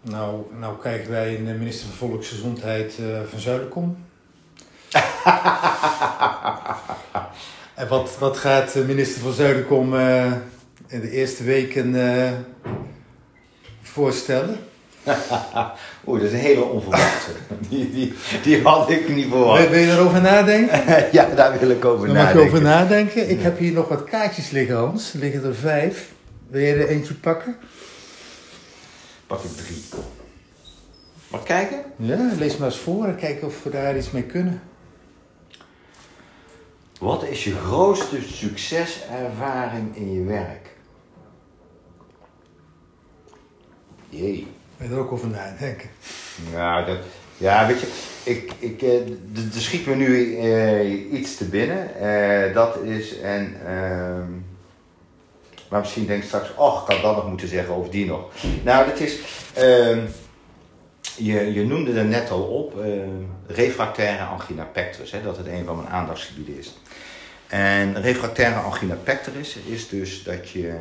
Nou, 0.00 0.44
nou 0.58 0.78
krijgen 0.78 1.10
wij 1.10 1.36
een 1.36 1.58
minister 1.58 1.86
van 1.86 2.08
Volksgezondheid 2.08 2.98
uh, 3.00 3.22
van 3.22 3.38
Zuiderkom. 3.38 3.96
en 7.74 7.88
wat, 7.88 8.18
wat 8.18 8.36
gaat 8.36 8.74
minister 8.74 9.22
van 9.22 9.32
Zuiderkom 9.32 9.94
in 10.86 11.00
de 11.00 11.10
eerste 11.10 11.44
weken 11.44 11.94
voorstellen? 13.82 14.58
Oeh, 16.06 16.20
dat 16.20 16.28
is 16.28 16.32
een 16.32 16.38
hele 16.38 16.62
onverwachte. 16.62 17.30
Die, 17.68 17.90
die, 17.90 18.14
die 18.42 18.62
had 18.62 18.90
ik 18.90 19.08
niet 19.08 19.28
verwacht. 19.28 19.68
Wil 19.70 19.78
je 19.78 19.92
erover 19.92 20.20
nadenken? 20.20 20.80
ja, 21.12 21.28
daar 21.34 21.58
wil 21.58 21.70
ik 21.70 21.84
over 21.84 22.08
nadenken. 22.08 22.34
mag 22.36 22.42
je 22.42 22.48
over 22.48 22.62
nadenken. 22.62 23.30
Ik 23.30 23.42
heb 23.42 23.58
hier 23.58 23.72
nog 23.72 23.88
wat 23.88 24.04
kaartjes 24.04 24.50
liggen, 24.50 24.76
Hans. 24.76 25.12
Er 25.12 25.18
liggen 25.18 25.44
er 25.44 25.54
vijf. 25.54 26.12
Wil 26.48 26.60
je 26.60 26.74
er 26.74 26.88
eentje 26.88 27.14
pakken? 27.14 27.56
Pak 29.26 29.42
ik 29.42 29.56
drie. 29.56 29.84
Mag 31.28 31.40
ik 31.40 31.46
kijken? 31.46 31.82
Ja, 31.96 32.30
lees 32.38 32.56
maar 32.56 32.68
eens 32.68 32.78
voor 32.78 33.04
en 33.04 33.16
kijken 33.16 33.46
of 33.46 33.62
we 33.62 33.70
daar 33.70 33.96
iets 33.96 34.10
mee 34.10 34.22
kunnen. 34.22 34.62
Wat 37.00 37.24
is 37.24 37.44
je 37.44 37.54
grootste 37.54 38.22
succeservaring 38.22 39.96
in 39.96 40.12
je 40.12 40.24
werk? 40.24 40.76
Jee. 44.08 44.46
Wil 44.76 44.88
je 44.88 44.94
er 44.94 45.00
ook 45.00 45.12
over? 45.12 45.28
Nou, 46.52 46.86
dat, 46.86 46.98
ja, 47.36 47.66
weet 47.66 47.80
je, 47.80 47.86
ik, 48.22 48.52
ik, 48.58 48.82
uh, 48.82 49.54
er 49.54 49.60
schiet 49.60 49.86
me 49.86 49.94
nu 49.94 50.06
uh, 50.06 51.12
iets 51.12 51.36
te 51.36 51.44
binnen. 51.44 51.88
Uh, 52.02 52.54
dat 52.54 52.82
is, 52.82 53.20
en, 53.20 53.54
ehm, 53.66 54.30
maar 55.68 55.80
misschien 55.80 56.06
denk 56.06 56.22
ik 56.22 56.28
straks, 56.28 56.54
oh, 56.56 56.82
ik 56.82 56.92
had 56.92 57.02
dat 57.02 57.16
nog 57.16 57.28
moeten 57.28 57.48
zeggen 57.48 57.74
over 57.74 57.90
die 57.90 58.06
nog. 58.06 58.30
Nou, 58.64 58.86
dat 58.88 59.00
is, 59.00 59.18
ehm, 59.54 60.00
je, 61.16 61.52
je 61.52 61.66
noemde 61.66 61.92
er 61.92 62.04
net 62.04 62.30
al 62.30 62.42
op, 62.42 62.84
refractaire 63.46 64.24
angina 64.24 64.64
pectoris, 64.64 65.10
hè, 65.10 65.22
dat 65.22 65.36
het 65.36 65.46
een 65.46 65.64
van 65.64 65.76
mijn 65.76 65.88
aandachtsgebieden 65.88 66.58
is. 66.58 66.78
En 67.46 68.02
refractaire 68.02 68.60
angina 68.60 68.94
pectoris 68.94 69.56
is 69.56 69.88
dus 69.88 70.22
dat 70.22 70.50
je 70.50 70.74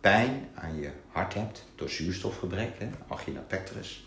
pijn 0.00 0.48
aan 0.54 0.80
je 0.80 0.90
hart 1.08 1.34
hebt 1.34 1.64
door 1.74 1.88
zuurstofgebrek, 1.88 2.78
hè, 2.78 2.88
angina 3.08 3.40
pectoris. 3.40 4.04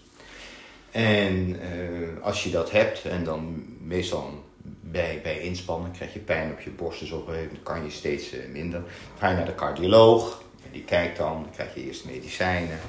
En 0.91 1.49
uh, 1.49 2.21
als 2.21 2.43
je 2.43 2.49
dat 2.49 2.71
hebt, 2.71 3.05
en 3.05 3.23
dan 3.23 3.65
meestal 3.79 4.43
bij, 4.81 5.19
bij 5.23 5.39
inspannen 5.39 5.91
krijg 5.91 6.13
je 6.13 6.19
pijn 6.19 6.51
op 6.51 6.59
je 6.59 6.69
borst, 6.69 6.99
dus 6.99 7.11
op 7.11 7.35
kan 7.63 7.83
je 7.83 7.89
steeds 7.89 8.33
uh, 8.33 8.39
minder. 8.51 8.83
Ga 9.17 9.29
je 9.29 9.35
naar 9.35 9.45
de 9.45 9.55
cardioloog, 9.55 10.43
die 10.71 10.83
kijkt 10.83 11.17
dan, 11.17 11.41
dan 11.41 11.51
krijg 11.51 11.75
je 11.75 11.83
eerst 11.83 12.05
medicijnen, 12.05 12.79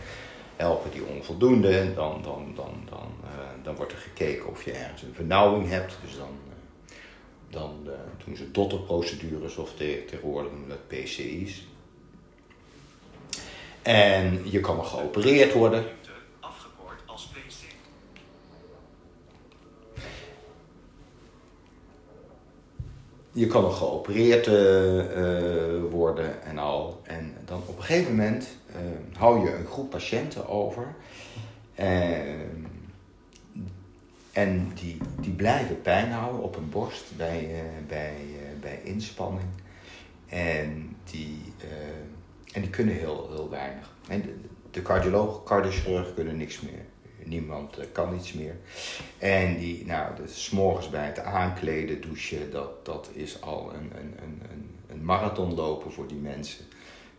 helpen 0.57 0.91
die 0.91 1.05
onvoldoende, 1.05 1.95
dan, 1.95 2.23
dan, 2.23 2.53
dan, 2.55 2.89
dan, 2.91 3.13
uh, 3.25 3.31
dan 3.63 3.75
wordt 3.77 3.93
er 3.93 3.99
gekeken 3.99 4.49
of 4.49 4.65
je 4.65 4.73
ergens 4.73 5.03
een 5.03 5.15
vernauwing 5.15 5.69
hebt, 5.69 5.97
dus 6.05 6.17
dan, 6.17 6.39
dan 7.51 7.89
doen 8.25 8.37
ze 8.37 8.51
dotterprocedures 8.51 9.57
of 9.57 9.75
tegenwoordig 9.75 10.51
noemen 10.51 10.69
dat 10.69 10.89
PCI's. 10.89 11.67
En 13.85 14.41
je 14.51 14.61
kan 14.61 14.77
nog 14.77 14.91
geopereerd 14.91 15.53
worden. 15.53 15.85
Je 23.33 23.47
kan 23.47 23.63
nog 23.63 23.79
geopereerd 23.79 24.47
uh, 24.47 25.91
worden 25.91 26.43
en 26.43 26.59
al. 26.59 27.01
En 27.03 27.35
dan 27.45 27.63
op 27.67 27.77
een 27.77 27.83
gegeven 27.83 28.17
moment 28.17 28.57
uh, 28.69 28.77
hou 29.19 29.45
je 29.45 29.55
een 29.55 29.67
groep 29.67 29.91
patiënten 29.91 30.49
over. 30.49 30.95
En 34.33 34.73
die, 34.75 34.97
die 35.21 35.33
blijven 35.33 35.83
pijn 35.83 36.11
houden 36.11 36.43
op 36.43 36.57
een 36.57 36.71
borst 36.71 37.17
bij, 37.17 37.63
bij, 37.89 38.17
bij 38.61 38.81
inspanning. 38.85 39.49
En 40.29 40.97
die, 41.11 41.53
en 42.55 42.61
die 42.61 42.71
kunnen 42.71 42.95
heel, 42.95 43.29
heel 43.35 43.51
weinig. 43.51 43.91
En 44.09 44.23
de, 44.23 44.35
de 44.71 44.83
cardioloog, 44.83 45.43
cardiochirurg 45.43 46.15
kunnen 46.15 46.37
niks 46.37 46.61
meer. 46.61 46.85
Niemand 47.25 47.79
kan 47.93 48.15
iets 48.15 48.33
meer. 48.33 48.57
En 49.19 49.59
die, 49.59 49.87
nou, 49.87 50.17
dus 50.17 50.51
morgens 50.51 50.91
bij 50.91 51.07
het 51.07 51.19
aankleden, 51.19 52.01
douchen, 52.01 52.51
dat, 52.51 52.85
dat 52.85 53.11
is 53.13 53.41
al 53.43 53.73
een, 53.75 53.93
een, 53.99 54.15
een, 54.23 54.71
een 54.89 55.05
marathon 55.05 55.55
lopen 55.55 55.93
voor 55.93 56.07
die 56.07 56.19
mensen. 56.19 56.65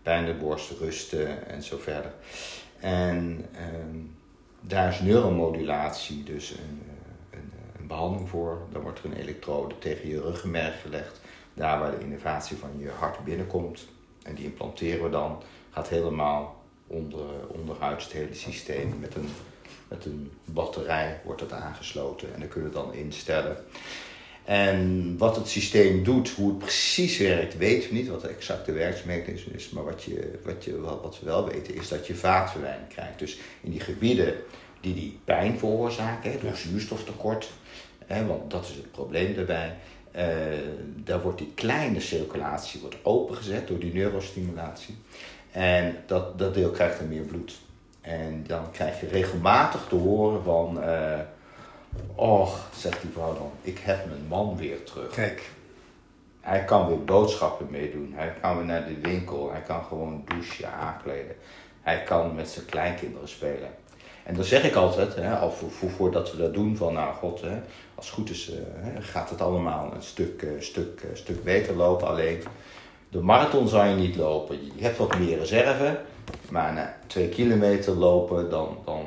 Pijn 0.01 0.25
de 0.25 0.33
borst, 0.33 0.71
rusten 0.71 1.47
en 1.47 1.63
zo 1.63 1.77
verder. 1.77 2.13
En 2.79 3.45
ehm, 3.55 3.97
daar 4.61 4.89
is 4.89 4.99
neuromodulatie 4.99 6.23
dus 6.23 6.51
een, 6.51 6.81
een, 7.29 7.51
een, 7.79 7.87
behandeling 7.87 8.29
voor. 8.29 8.67
Dan 8.71 8.81
wordt 8.81 8.99
er 8.99 9.05
een 9.05 9.17
elektrode 9.17 9.77
tegen 9.77 10.09
je 10.09 10.21
ruggenmerg 10.21 10.81
gelegd. 10.81 11.21
Daar 11.53 11.79
waar 11.79 11.91
de 11.91 12.03
innovatie 12.03 12.57
van 12.57 12.69
je 12.77 12.89
hart 12.89 13.23
binnenkomt. 13.23 13.87
En 14.25 14.35
die 14.35 14.45
implanteren 14.45 15.03
we 15.03 15.09
dan. 15.09 15.41
Gaat 15.71 15.89
helemaal 15.89 16.63
onder, 16.87 17.25
onderhuids 17.47 18.03
het 18.03 18.13
hele 18.13 18.33
systeem. 18.33 18.93
Met 18.99 19.15
een, 19.15 19.29
met 19.87 20.05
een 20.05 20.31
batterij 20.45 21.21
wordt 21.23 21.41
het 21.41 21.51
aangesloten. 21.51 22.33
En 22.33 22.39
dan 22.39 22.49
kunnen 22.49 22.69
we 22.69 22.75
dan 22.75 22.93
instellen. 22.93 23.57
En 24.43 25.15
wat 25.17 25.35
het 25.35 25.47
systeem 25.47 26.03
doet, 26.03 26.29
hoe 26.29 26.49
het 26.49 26.57
precies 26.57 27.17
werkt, 27.17 27.57
weten 27.57 27.89
we 27.89 27.95
niet. 27.95 28.07
Wat 28.07 28.21
de 28.21 28.27
exacte 28.27 28.71
werksmechanisme 28.71 29.53
is. 29.53 29.69
Maar 29.69 29.83
wat, 29.83 30.03
je, 30.03 30.39
wat, 30.43 30.63
je, 30.63 30.81
wat 30.81 31.19
we 31.19 31.25
wel 31.25 31.45
weten, 31.47 31.75
is 31.75 31.87
dat 31.87 32.07
je 32.07 32.15
vaatverwijning 32.15 32.87
krijgt. 32.87 33.19
Dus 33.19 33.37
in 33.61 33.71
die 33.71 33.79
gebieden 33.79 34.35
die 34.81 34.93
die 34.93 35.19
pijn 35.23 35.59
veroorzaken, 35.59 36.31
hè, 36.31 36.37
door 36.39 36.55
zuurstoftekort. 36.55 37.49
Hè, 38.05 38.25
want 38.25 38.51
dat 38.51 38.63
is 38.63 38.75
het 38.75 38.91
probleem 38.91 39.35
daarbij. 39.35 39.75
Uh, 40.17 40.23
daar 40.95 41.21
wordt 41.21 41.37
die 41.37 41.51
kleine 41.55 41.99
circulatie 41.99 42.81
wordt 42.81 42.97
opengezet 43.03 43.67
door 43.67 43.79
die 43.79 43.93
neurostimulatie. 43.93 44.97
En 45.51 45.97
dat, 46.05 46.39
dat 46.39 46.53
deel 46.53 46.71
krijgt 46.71 46.99
dan 46.99 47.07
meer 47.07 47.23
bloed. 47.23 47.57
En 48.01 48.43
dan 48.47 48.71
krijg 48.71 48.99
je 48.99 49.07
regelmatig 49.07 49.85
te 49.89 49.95
horen 49.95 50.43
van... 50.43 50.83
Uh, 50.83 51.19
Och, 52.15 52.69
zegt 52.77 53.01
die 53.01 53.11
vrouw 53.11 53.33
dan, 53.33 53.51
ik 53.61 53.79
heb 53.79 54.05
mijn 54.05 54.27
man 54.27 54.57
weer 54.57 54.83
terug. 54.83 55.13
Kijk. 55.13 55.49
Hij 56.41 56.63
kan 56.63 56.87
weer 56.87 57.03
boodschappen 57.03 57.67
meedoen. 57.69 58.13
Hij 58.15 58.33
kan 58.41 58.57
weer 58.57 58.65
naar 58.65 58.87
de 58.87 58.99
winkel. 59.01 59.51
Hij 59.51 59.61
kan 59.61 59.83
gewoon 59.83 60.23
douchen, 60.25 60.71
aankleden. 60.71 61.35
Hij 61.81 62.03
kan 62.03 62.35
met 62.35 62.49
zijn 62.49 62.65
kleinkinderen 62.65 63.27
spelen. 63.27 63.69
En 64.25 64.35
dan 64.35 64.43
zeg 64.43 64.63
ik 64.63 64.75
altijd, 64.75 65.15
hè, 65.15 65.35
al 65.35 65.51
voor, 65.51 65.89
voordat 65.89 66.31
we 66.31 66.37
dat 66.37 66.53
doen, 66.53 66.77
van 66.77 66.93
nou 66.93 67.13
god, 67.13 67.41
hè, 67.41 67.59
als 67.95 68.05
het 68.05 68.15
goed 68.15 68.29
is 68.29 68.49
uh, 68.49 68.55
gaat 68.99 69.29
het 69.29 69.41
allemaal 69.41 69.91
een 69.95 70.03
stuk, 70.03 70.41
uh, 70.41 70.61
stuk, 70.61 71.01
uh, 71.03 71.09
stuk 71.13 71.43
beter 71.43 71.75
lopen. 71.75 72.07
Alleen 72.07 72.43
de 73.09 73.21
marathon 73.21 73.67
zou 73.67 73.87
je 73.87 73.95
niet 73.95 74.15
lopen. 74.15 74.65
Je 74.75 74.83
hebt 74.83 74.97
wat 74.97 75.17
meer 75.19 75.37
reserve, 75.37 75.99
maar 76.49 76.73
na 76.73 76.97
twee 77.07 77.29
kilometer 77.29 77.93
lopen, 77.93 78.49
dan, 78.49 78.77
dan 78.85 79.05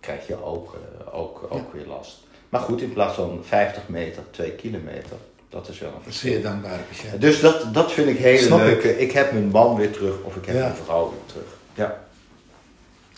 krijg 0.00 0.26
je 0.26 0.44
ook, 0.44 0.76
ook, 1.12 1.46
ook 1.48 1.72
weer 1.72 1.86
last. 1.86 2.18
Maar 2.48 2.60
goed, 2.60 2.82
in 2.82 2.92
plaats 2.92 3.14
van 3.14 3.40
50 3.42 3.88
meter, 3.88 4.22
2 4.30 4.50
kilometer. 4.50 5.16
Dat 5.48 5.68
is 5.68 5.78
wel 5.78 5.92
een 5.96 6.02
verschil. 6.02 6.30
Zeer 6.30 6.42
dankbaar 6.42 6.78
patiënt. 6.88 7.20
Dus 7.20 7.40
dat, 7.40 7.74
dat 7.74 7.92
vind 7.92 8.08
ik 8.08 8.18
heel 8.18 8.56
leuk. 8.56 8.82
Ik. 8.82 8.98
ik. 8.98 9.12
heb 9.12 9.32
mijn 9.32 9.48
man 9.48 9.76
weer 9.76 9.90
terug 9.92 10.22
of 10.22 10.36
ik 10.36 10.46
heb 10.46 10.54
mijn 10.58 10.74
vrouw 10.74 11.10
weer 11.10 11.26
terug. 11.26 11.56
Ja. 11.74 12.04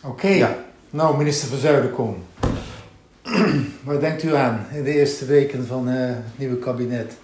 Oké. 0.05 0.29
Ja. 0.29 0.57
Nou, 0.93 1.17
minister 1.17 1.49
van 1.49 1.59
Zuiderkom. 1.59 2.25
Wat 3.85 4.01
denkt 4.01 4.23
u 4.23 4.35
aan 4.35 4.67
in 4.73 4.85
de 4.85 4.93
eerste 4.93 5.25
weken 5.25 5.67
van 5.67 5.89
uh, 5.89 5.95
het 5.97 6.39
nieuwe 6.39 6.57
kabinet? 6.57 7.17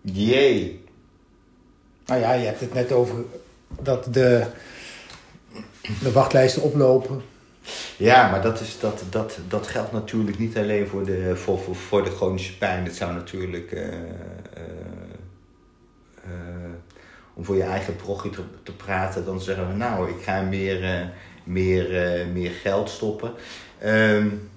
Jee. 0.00 0.84
Nou 2.06 2.20
ja, 2.20 2.32
je 2.32 2.44
hebt 2.44 2.60
het 2.60 2.74
net 2.74 2.92
over 2.92 3.24
dat 3.82 4.14
de, 4.14 4.46
de 6.02 6.12
wachtlijsten 6.12 6.62
oplopen. 6.62 7.22
Ja, 7.96 8.30
maar 8.30 8.42
dat, 8.42 8.60
is, 8.60 8.78
dat, 8.80 9.02
dat, 9.10 9.38
dat 9.48 9.66
geldt 9.66 9.92
natuurlijk 9.92 10.38
niet 10.38 10.56
alleen 10.56 10.86
voor 10.86 11.04
de, 11.04 11.36
voor, 11.36 11.58
voor, 11.58 11.76
voor 11.76 12.04
de 12.04 12.10
chronische 12.10 12.58
pijn. 12.58 12.84
Het 12.84 12.96
zou 12.96 13.12
natuurlijk, 13.12 13.72
uh, 13.72 13.84
om 17.34 17.44
voor 17.44 17.56
je 17.56 17.62
eigen 17.62 17.96
progie 17.96 18.30
te, 18.30 18.42
te, 18.62 18.72
praten, 18.72 19.24
dan 19.24 19.40
zeggen 19.40 19.68
we 19.68 19.74
nou, 19.74 20.10
ik 20.10 20.22
ga 20.22 20.42
meer, 20.42 21.12
meer, 21.44 22.26
meer 22.32 22.50
geld 22.50 22.90
stoppen. 22.90 23.32
Um, 23.84 24.50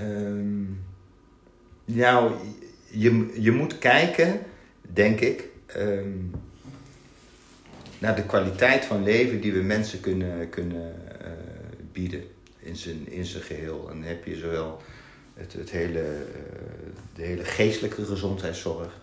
um, 0.00 0.84
nou, 1.84 2.32
je, 2.90 3.32
je 3.40 3.52
moet 3.52 3.78
kijken, 3.78 4.40
denk 4.80 5.20
ik, 5.20 5.48
um, 5.76 6.30
naar 7.98 8.16
de 8.16 8.26
kwaliteit 8.26 8.84
van 8.84 9.02
leven 9.02 9.40
die 9.40 9.52
we 9.52 9.62
mensen 9.62 10.00
kunnen, 10.00 10.48
kunnen 10.48 10.94
bieden 11.92 12.24
in 12.58 12.76
zijn, 12.76 13.10
in 13.10 13.24
zijn 13.24 13.42
geheel. 13.42 13.88
En 13.90 14.00
dan 14.00 14.08
heb 14.08 14.24
je 14.24 14.36
zowel 14.36 14.82
het, 15.34 15.52
het 15.52 15.70
hele, 15.70 16.26
de 17.14 17.22
hele 17.22 17.44
geestelijke 17.44 18.04
gezondheidszorg 18.04 18.98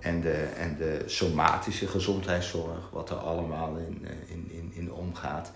en 0.00 0.20
de, 0.20 0.32
en 0.32 0.76
de 0.76 1.02
somatische 1.06 1.86
gezondheidszorg, 1.86 2.90
wat 2.90 3.10
er 3.10 3.16
allemaal 3.16 3.76
in, 3.76 3.98
uh, 4.02 4.10
in, 4.30 4.50
in, 4.50 4.72
in 4.74 4.92
omgaat. 4.92 5.52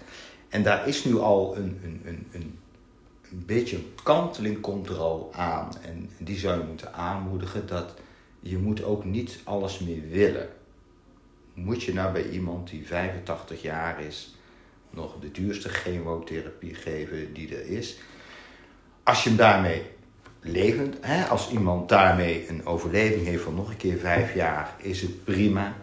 En 0.49 0.62
daar 0.62 0.88
is 0.88 1.05
nu 1.05 1.18
al 1.18 1.57
een, 1.57 1.80
een, 1.84 2.03
een, 2.05 2.26
een, 2.32 2.59
een 3.30 3.43
beetje 3.47 3.76
een 3.76 3.95
kanteling 4.03 4.61
komt 4.61 4.88
er 4.88 4.99
al 4.99 5.30
aan. 5.34 5.68
En 5.82 6.11
die 6.18 6.38
zou 6.38 6.59
je 6.59 6.66
moeten 6.66 6.95
aanmoedigen 6.95 7.66
dat 7.66 7.95
je 8.40 8.59
moet 8.59 8.84
ook 8.84 9.05
niet 9.05 9.40
alles 9.45 9.78
meer 9.78 10.09
willen. 10.09 10.49
Moet 11.55 11.82
je 11.82 11.93
nou 11.93 12.12
bij 12.12 12.28
iemand 12.28 12.70
die 12.70 12.86
85 12.86 13.62
jaar 13.62 14.03
is 14.03 14.34
nog 14.90 15.20
de 15.20 15.30
duurste 15.30 15.68
chemotherapie 15.68 16.74
geven 16.74 17.32
die 17.32 17.57
er 17.57 17.66
is. 17.66 17.99
Als 19.03 19.22
je 19.22 19.28
hem 19.28 19.38
daarmee 19.38 19.82
levend, 20.43 20.97
hè, 21.01 21.24
als 21.24 21.51
iemand 21.51 21.88
daarmee 21.88 22.49
een 22.49 22.66
overleving 22.66 23.26
heeft 23.26 23.43
van 23.43 23.55
nog 23.55 23.70
een 23.70 23.76
keer 23.76 23.99
vijf 23.99 24.34
jaar, 24.34 24.74
is 24.78 25.03
het 25.03 25.24
prima. 25.24 25.74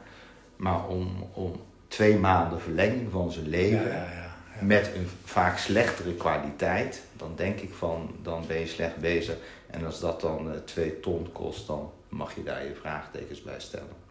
Maar 0.55 0.88
om, 0.88 1.30
om 1.34 1.62
twee 1.88 2.18
maanden 2.18 2.62
verlenging 2.62 3.12
van 3.12 3.32
zijn 3.32 3.47
leven, 3.47 3.88
ja, 3.88 3.93
ja, 3.93 4.30
ja, 4.60 4.66
met 4.66 4.91
een 4.95 5.07
vaak 5.24 5.57
slechtere 5.57 6.14
kwaliteit, 6.14 7.03
dan 7.18 7.34
denk 7.36 7.60
ik 7.60 7.74
van, 7.74 8.16
dan 8.22 8.43
ben 8.47 8.60
je 8.60 8.68
slecht 8.68 8.97
bezig. 8.97 9.38
En 9.68 9.86
als 9.86 9.99
dat 9.99 10.22
dan 10.22 10.47
uh, 10.47 10.57
twee 10.66 10.99
ton 10.99 11.32
kost, 11.32 11.68
dan 11.68 11.91
mag 12.10 12.36
je 12.36 12.43
daar 12.43 12.66
je 12.66 12.76
vraagtekens 12.80 13.41
bij 13.41 13.60
stellen. 13.60 14.07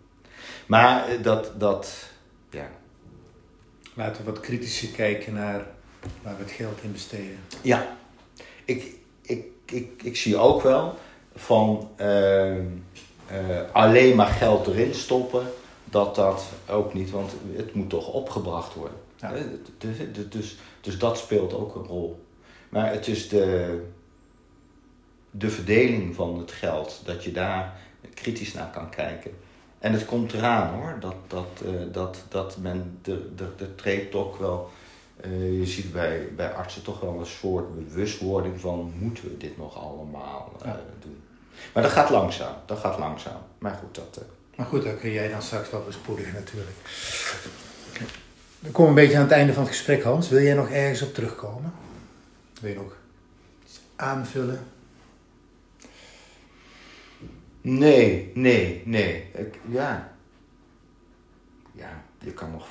Maar 0.66 1.12
uh, 1.12 1.22
dat, 1.22 1.52
dat, 1.60 2.10
ja, 2.50 2.68
laten 3.94 4.24
we 4.24 4.30
wat 4.30 4.40
kritischer 4.40 4.88
kijken 4.88 5.34
naar 5.34 5.66
waar 6.22 6.36
we 6.36 6.42
het 6.42 6.52
geld 6.52 6.82
in 6.82 6.92
besteden. 6.92 7.38
Ja, 7.62 7.96
ik, 8.64 8.94
ik, 9.22 9.44
ik, 9.70 10.02
ik 10.02 10.16
zie 10.16 10.36
ook 10.36 10.62
wel 10.62 10.94
van 11.34 11.90
uh, 12.00 12.56
uh, 12.56 12.62
alleen 13.72 14.16
maar 14.16 14.26
geld 14.26 14.66
erin 14.66 14.94
stoppen, 14.94 15.46
dat 15.84 16.14
dat 16.14 16.44
ook 16.68 16.94
niet, 16.94 17.10
want 17.10 17.32
het 17.56 17.74
moet 17.74 17.90
toch 17.90 18.08
opgebracht 18.12 18.74
worden. 18.74 18.98
Ja. 19.16 19.32
Dus, 20.28 20.56
dus, 20.80 20.98
dat 20.98 21.18
speelt 21.18 21.54
ook 21.54 21.74
een 21.74 21.84
rol. 21.84 22.24
Maar 22.68 22.92
het 22.92 23.06
is 23.06 23.28
de, 23.28 23.80
de 25.30 25.50
verdeling 25.50 26.14
van 26.14 26.38
het 26.38 26.52
geld, 26.52 27.00
dat 27.04 27.24
je 27.24 27.32
daar 27.32 27.80
kritisch 28.14 28.52
naar 28.52 28.70
kan 28.70 28.90
kijken. 28.90 29.30
En 29.78 29.92
het 29.92 30.04
komt 30.04 30.32
eraan 30.32 30.74
hoor, 30.74 30.96
dat, 31.00 31.14
dat, 31.26 31.62
uh, 31.64 31.70
dat, 31.92 32.24
dat 32.28 32.56
men, 32.56 32.98
de, 33.02 33.74
treedt 33.74 34.10
toch 34.10 34.38
wel, 34.38 34.70
uh, 35.26 35.58
je 35.58 35.66
ziet 35.66 35.92
bij, 35.92 36.28
bij 36.36 36.52
artsen 36.52 36.82
toch 36.82 37.00
wel 37.00 37.18
een 37.18 37.26
soort 37.26 37.74
bewustwording 37.74 38.60
van 38.60 38.92
moeten 38.98 39.24
we 39.24 39.36
dit 39.36 39.56
nog 39.56 39.76
allemaal 39.76 40.52
uh, 40.60 40.66
ja. 40.66 40.80
doen. 41.00 41.22
Maar 41.74 41.82
dat 41.82 41.92
gaat 41.92 42.10
langzaam, 42.10 42.54
dat 42.66 42.78
gaat 42.78 42.98
langzaam. 42.98 43.42
Maar 43.58 43.74
goed, 43.74 43.94
dat... 43.94 44.20
Maar 44.56 44.66
goed, 44.66 44.84
dat 44.84 44.98
kun 44.98 45.10
jij 45.10 45.28
dan 45.28 45.42
straks 45.42 45.70
wel 45.70 45.84
bespoedigen 45.84 46.32
natuurlijk. 46.32 46.76
We 48.58 48.70
komen 48.70 48.88
een 48.88 48.94
beetje 48.94 49.16
aan 49.16 49.22
het 49.22 49.32
einde 49.32 49.52
van 49.52 49.62
het 49.62 49.72
gesprek 49.72 50.02
Hans. 50.02 50.28
Wil 50.28 50.42
jij 50.42 50.54
nog 50.54 50.70
ergens 50.70 51.02
op 51.02 51.14
terugkomen? 51.14 51.72
Wil 52.60 52.70
je 52.70 52.76
nog 52.76 52.96
iets 53.64 53.80
aanvullen? 53.96 54.66
Nee, 57.60 58.30
nee, 58.34 58.82
nee. 58.84 59.30
Ik, 59.34 59.58
ja. 59.68 60.12
Ja, 61.72 62.04
je 62.18 62.32
kan 62.32 62.50
nog. 62.50 62.66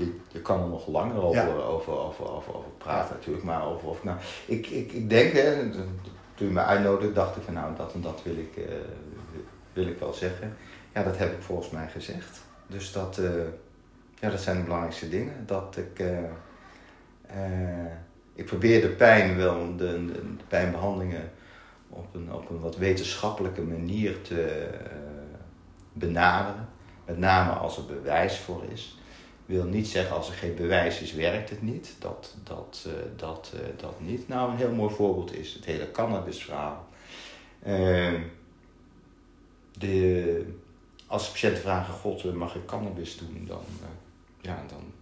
Je, 0.00 0.18
je 0.28 0.40
kan 0.40 0.62
er 0.62 0.68
nog 0.68 0.86
langer 0.86 1.22
over, 1.22 1.46
ja. 1.46 1.54
over, 1.54 1.92
over, 1.92 2.30
over, 2.30 2.54
over 2.54 2.70
praten, 2.78 3.14
natuurlijk. 3.14 3.44
Maar 3.44 3.66
over, 3.66 3.88
of, 3.88 4.04
nou, 4.04 4.18
ik, 4.46 4.66
ik, 4.66 4.92
ik 4.92 5.10
denk, 5.10 5.32
hè, 5.32 5.70
toen 6.34 6.46
je 6.46 6.52
me 6.52 6.60
uitnodigde, 6.60 7.12
dacht 7.12 7.36
ik 7.36 7.42
van 7.42 7.54
nou, 7.54 7.76
dat 7.76 7.92
en 7.92 8.00
dat 8.00 8.20
wil 8.24 8.36
ik, 8.36 8.56
uh, 8.56 8.64
wil 9.72 9.86
ik 9.86 9.98
wel 9.98 10.12
zeggen. 10.12 10.56
Ja, 10.94 11.02
dat 11.02 11.18
heb 11.18 11.32
ik 11.32 11.42
volgens 11.42 11.70
mij 11.70 11.88
gezegd. 11.88 12.42
Dus 12.66 12.92
dat, 12.92 13.18
uh, 13.18 13.30
ja, 14.20 14.30
dat 14.30 14.40
zijn 14.40 14.56
de 14.56 14.62
belangrijkste 14.62 15.08
dingen. 15.08 15.46
Dat 15.46 15.76
ik. 15.76 15.98
Uh, 15.98 16.18
ik 18.34 18.46
probeer 18.46 18.80
de 18.80 18.88
pijn 18.88 19.36
wel, 19.36 19.76
de, 19.76 20.04
de, 20.06 20.22
pijnbehandelingen 20.48 21.30
op 21.88 22.14
een, 22.14 22.32
op 22.32 22.50
een 22.50 22.60
wat 22.60 22.76
wetenschappelijke 22.76 23.62
manier 23.62 24.22
te 24.22 24.68
benaderen. 25.92 26.68
Met 27.06 27.18
name 27.18 27.50
als 27.50 27.76
er 27.76 27.84
bewijs 27.86 28.38
voor 28.38 28.64
is. 28.72 28.99
Wil 29.50 29.64
niet 29.64 29.88
zeggen 29.88 30.16
als 30.16 30.28
er 30.28 30.34
geen 30.34 30.54
bewijs 30.54 31.00
is, 31.00 31.12
werkt 31.12 31.50
het 31.50 31.62
niet. 31.62 31.94
Dat, 31.98 32.34
dat, 32.44 32.84
uh, 32.86 32.92
dat, 33.16 33.52
uh, 33.54 33.60
dat 33.76 34.00
niet. 34.00 34.28
Nou, 34.28 34.50
een 34.50 34.56
heel 34.56 34.72
mooi 34.72 34.94
voorbeeld 34.94 35.34
is 35.34 35.54
het 35.54 35.64
hele 35.64 35.90
cannabisverhaal. 35.90 36.86
Ehm, 37.62 38.20
de, 39.78 40.54
als 41.06 41.30
patiënten 41.30 41.62
vragen, 41.62 41.94
god, 41.94 42.34
mag 42.34 42.54
ik 42.54 42.66
cannabis 42.66 43.18
doen? 43.18 43.44
Dan, 43.46 43.62
ja, 44.40 44.64
dan, 44.68 44.92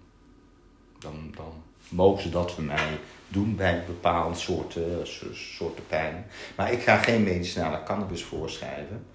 dan, 0.99 1.34
dan 1.36 1.53
mogen 1.88 2.22
ze 2.22 2.30
dat 2.30 2.53
voor 2.53 2.64
mij 2.64 2.99
doen 3.28 3.57
bij 3.57 3.84
bepaalde 3.86 4.36
soorten, 4.36 5.07
soorten 5.32 5.86
pijn. 5.86 6.26
Maar 6.57 6.72
ik 6.72 6.82
ga 6.82 6.96
geen 6.96 7.22
medicinale 7.22 7.82
cannabis 7.82 8.24
voorschrijven, 8.24 9.07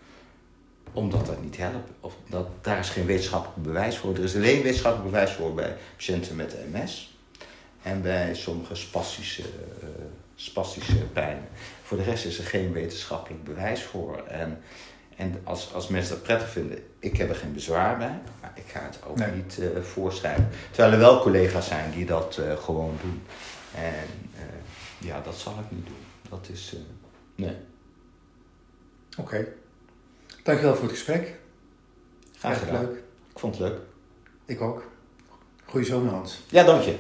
omdat 0.93 1.25
dat 1.25 1.41
niet 1.41 1.57
helpt. 1.57 1.89
Of 1.99 2.13
dat, 2.29 2.47
daar 2.61 2.79
is 2.79 2.89
geen 2.89 3.05
wetenschappelijk 3.05 3.61
bewijs 3.61 3.97
voor. 3.97 4.13
Er 4.13 4.23
is 4.23 4.35
alleen 4.35 4.61
wetenschappelijk 4.61 5.11
bewijs 5.11 5.31
voor 5.31 5.53
bij 5.53 5.75
patiënten 5.95 6.35
met 6.35 6.55
MS 6.71 7.17
en 7.81 8.01
bij 8.01 8.35
sommige 8.35 8.75
spastische, 8.75 9.41
uh, 9.41 9.89
spastische 10.35 10.95
pijn. 10.95 11.47
Voor 11.83 11.97
de 11.97 12.03
rest 12.03 12.25
is 12.25 12.37
er 12.37 12.45
geen 12.45 12.71
wetenschappelijk 12.71 13.43
bewijs 13.43 13.83
voor. 13.83 14.23
En, 14.27 14.61
en 15.15 15.41
als, 15.43 15.73
als 15.73 15.87
mensen 15.87 16.13
dat 16.13 16.23
prettig 16.23 16.49
vinden, 16.49 16.83
ik 16.99 17.17
heb 17.17 17.29
er 17.29 17.35
geen 17.35 17.53
bezwaar 17.53 17.97
bij, 17.97 18.21
maar 18.41 18.51
ik 18.55 18.65
ga 18.67 18.81
het 18.83 18.99
ook 19.07 19.33
niet 19.35 19.57
uh, 19.59 19.81
voorschrijven. 19.81 20.49
Terwijl 20.71 20.93
er 20.93 20.99
wel 20.99 21.21
collega's 21.21 21.67
zijn 21.67 21.91
die 21.91 22.05
dat 22.05 22.37
uh, 22.39 22.57
gewoon 22.57 22.97
doen. 23.01 23.21
En 23.75 24.07
ja, 24.97 25.21
dat 25.21 25.35
zal 25.35 25.53
ik 25.53 25.71
niet 25.77 25.85
doen. 25.85 26.05
Dat 26.29 26.49
is. 26.51 26.75
Nee. 27.35 27.55
Oké. 29.17 29.21
Okay. 29.21 29.47
Dankjewel 30.43 30.73
voor 30.75 30.83
het 30.83 30.93
gesprek. 30.93 31.35
Graag 32.37 32.59
gedaan. 32.59 32.85
leuk. 32.85 32.97
Ik 33.33 33.39
vond 33.39 33.57
het 33.57 33.67
leuk. 33.69 33.79
Ik 34.45 34.61
ook. 34.61 34.83
Goeie 35.65 35.85
zomer, 35.85 36.11
Hans. 36.11 36.39
Ja, 36.49 36.63
dank 36.63 36.81
je. 36.81 36.95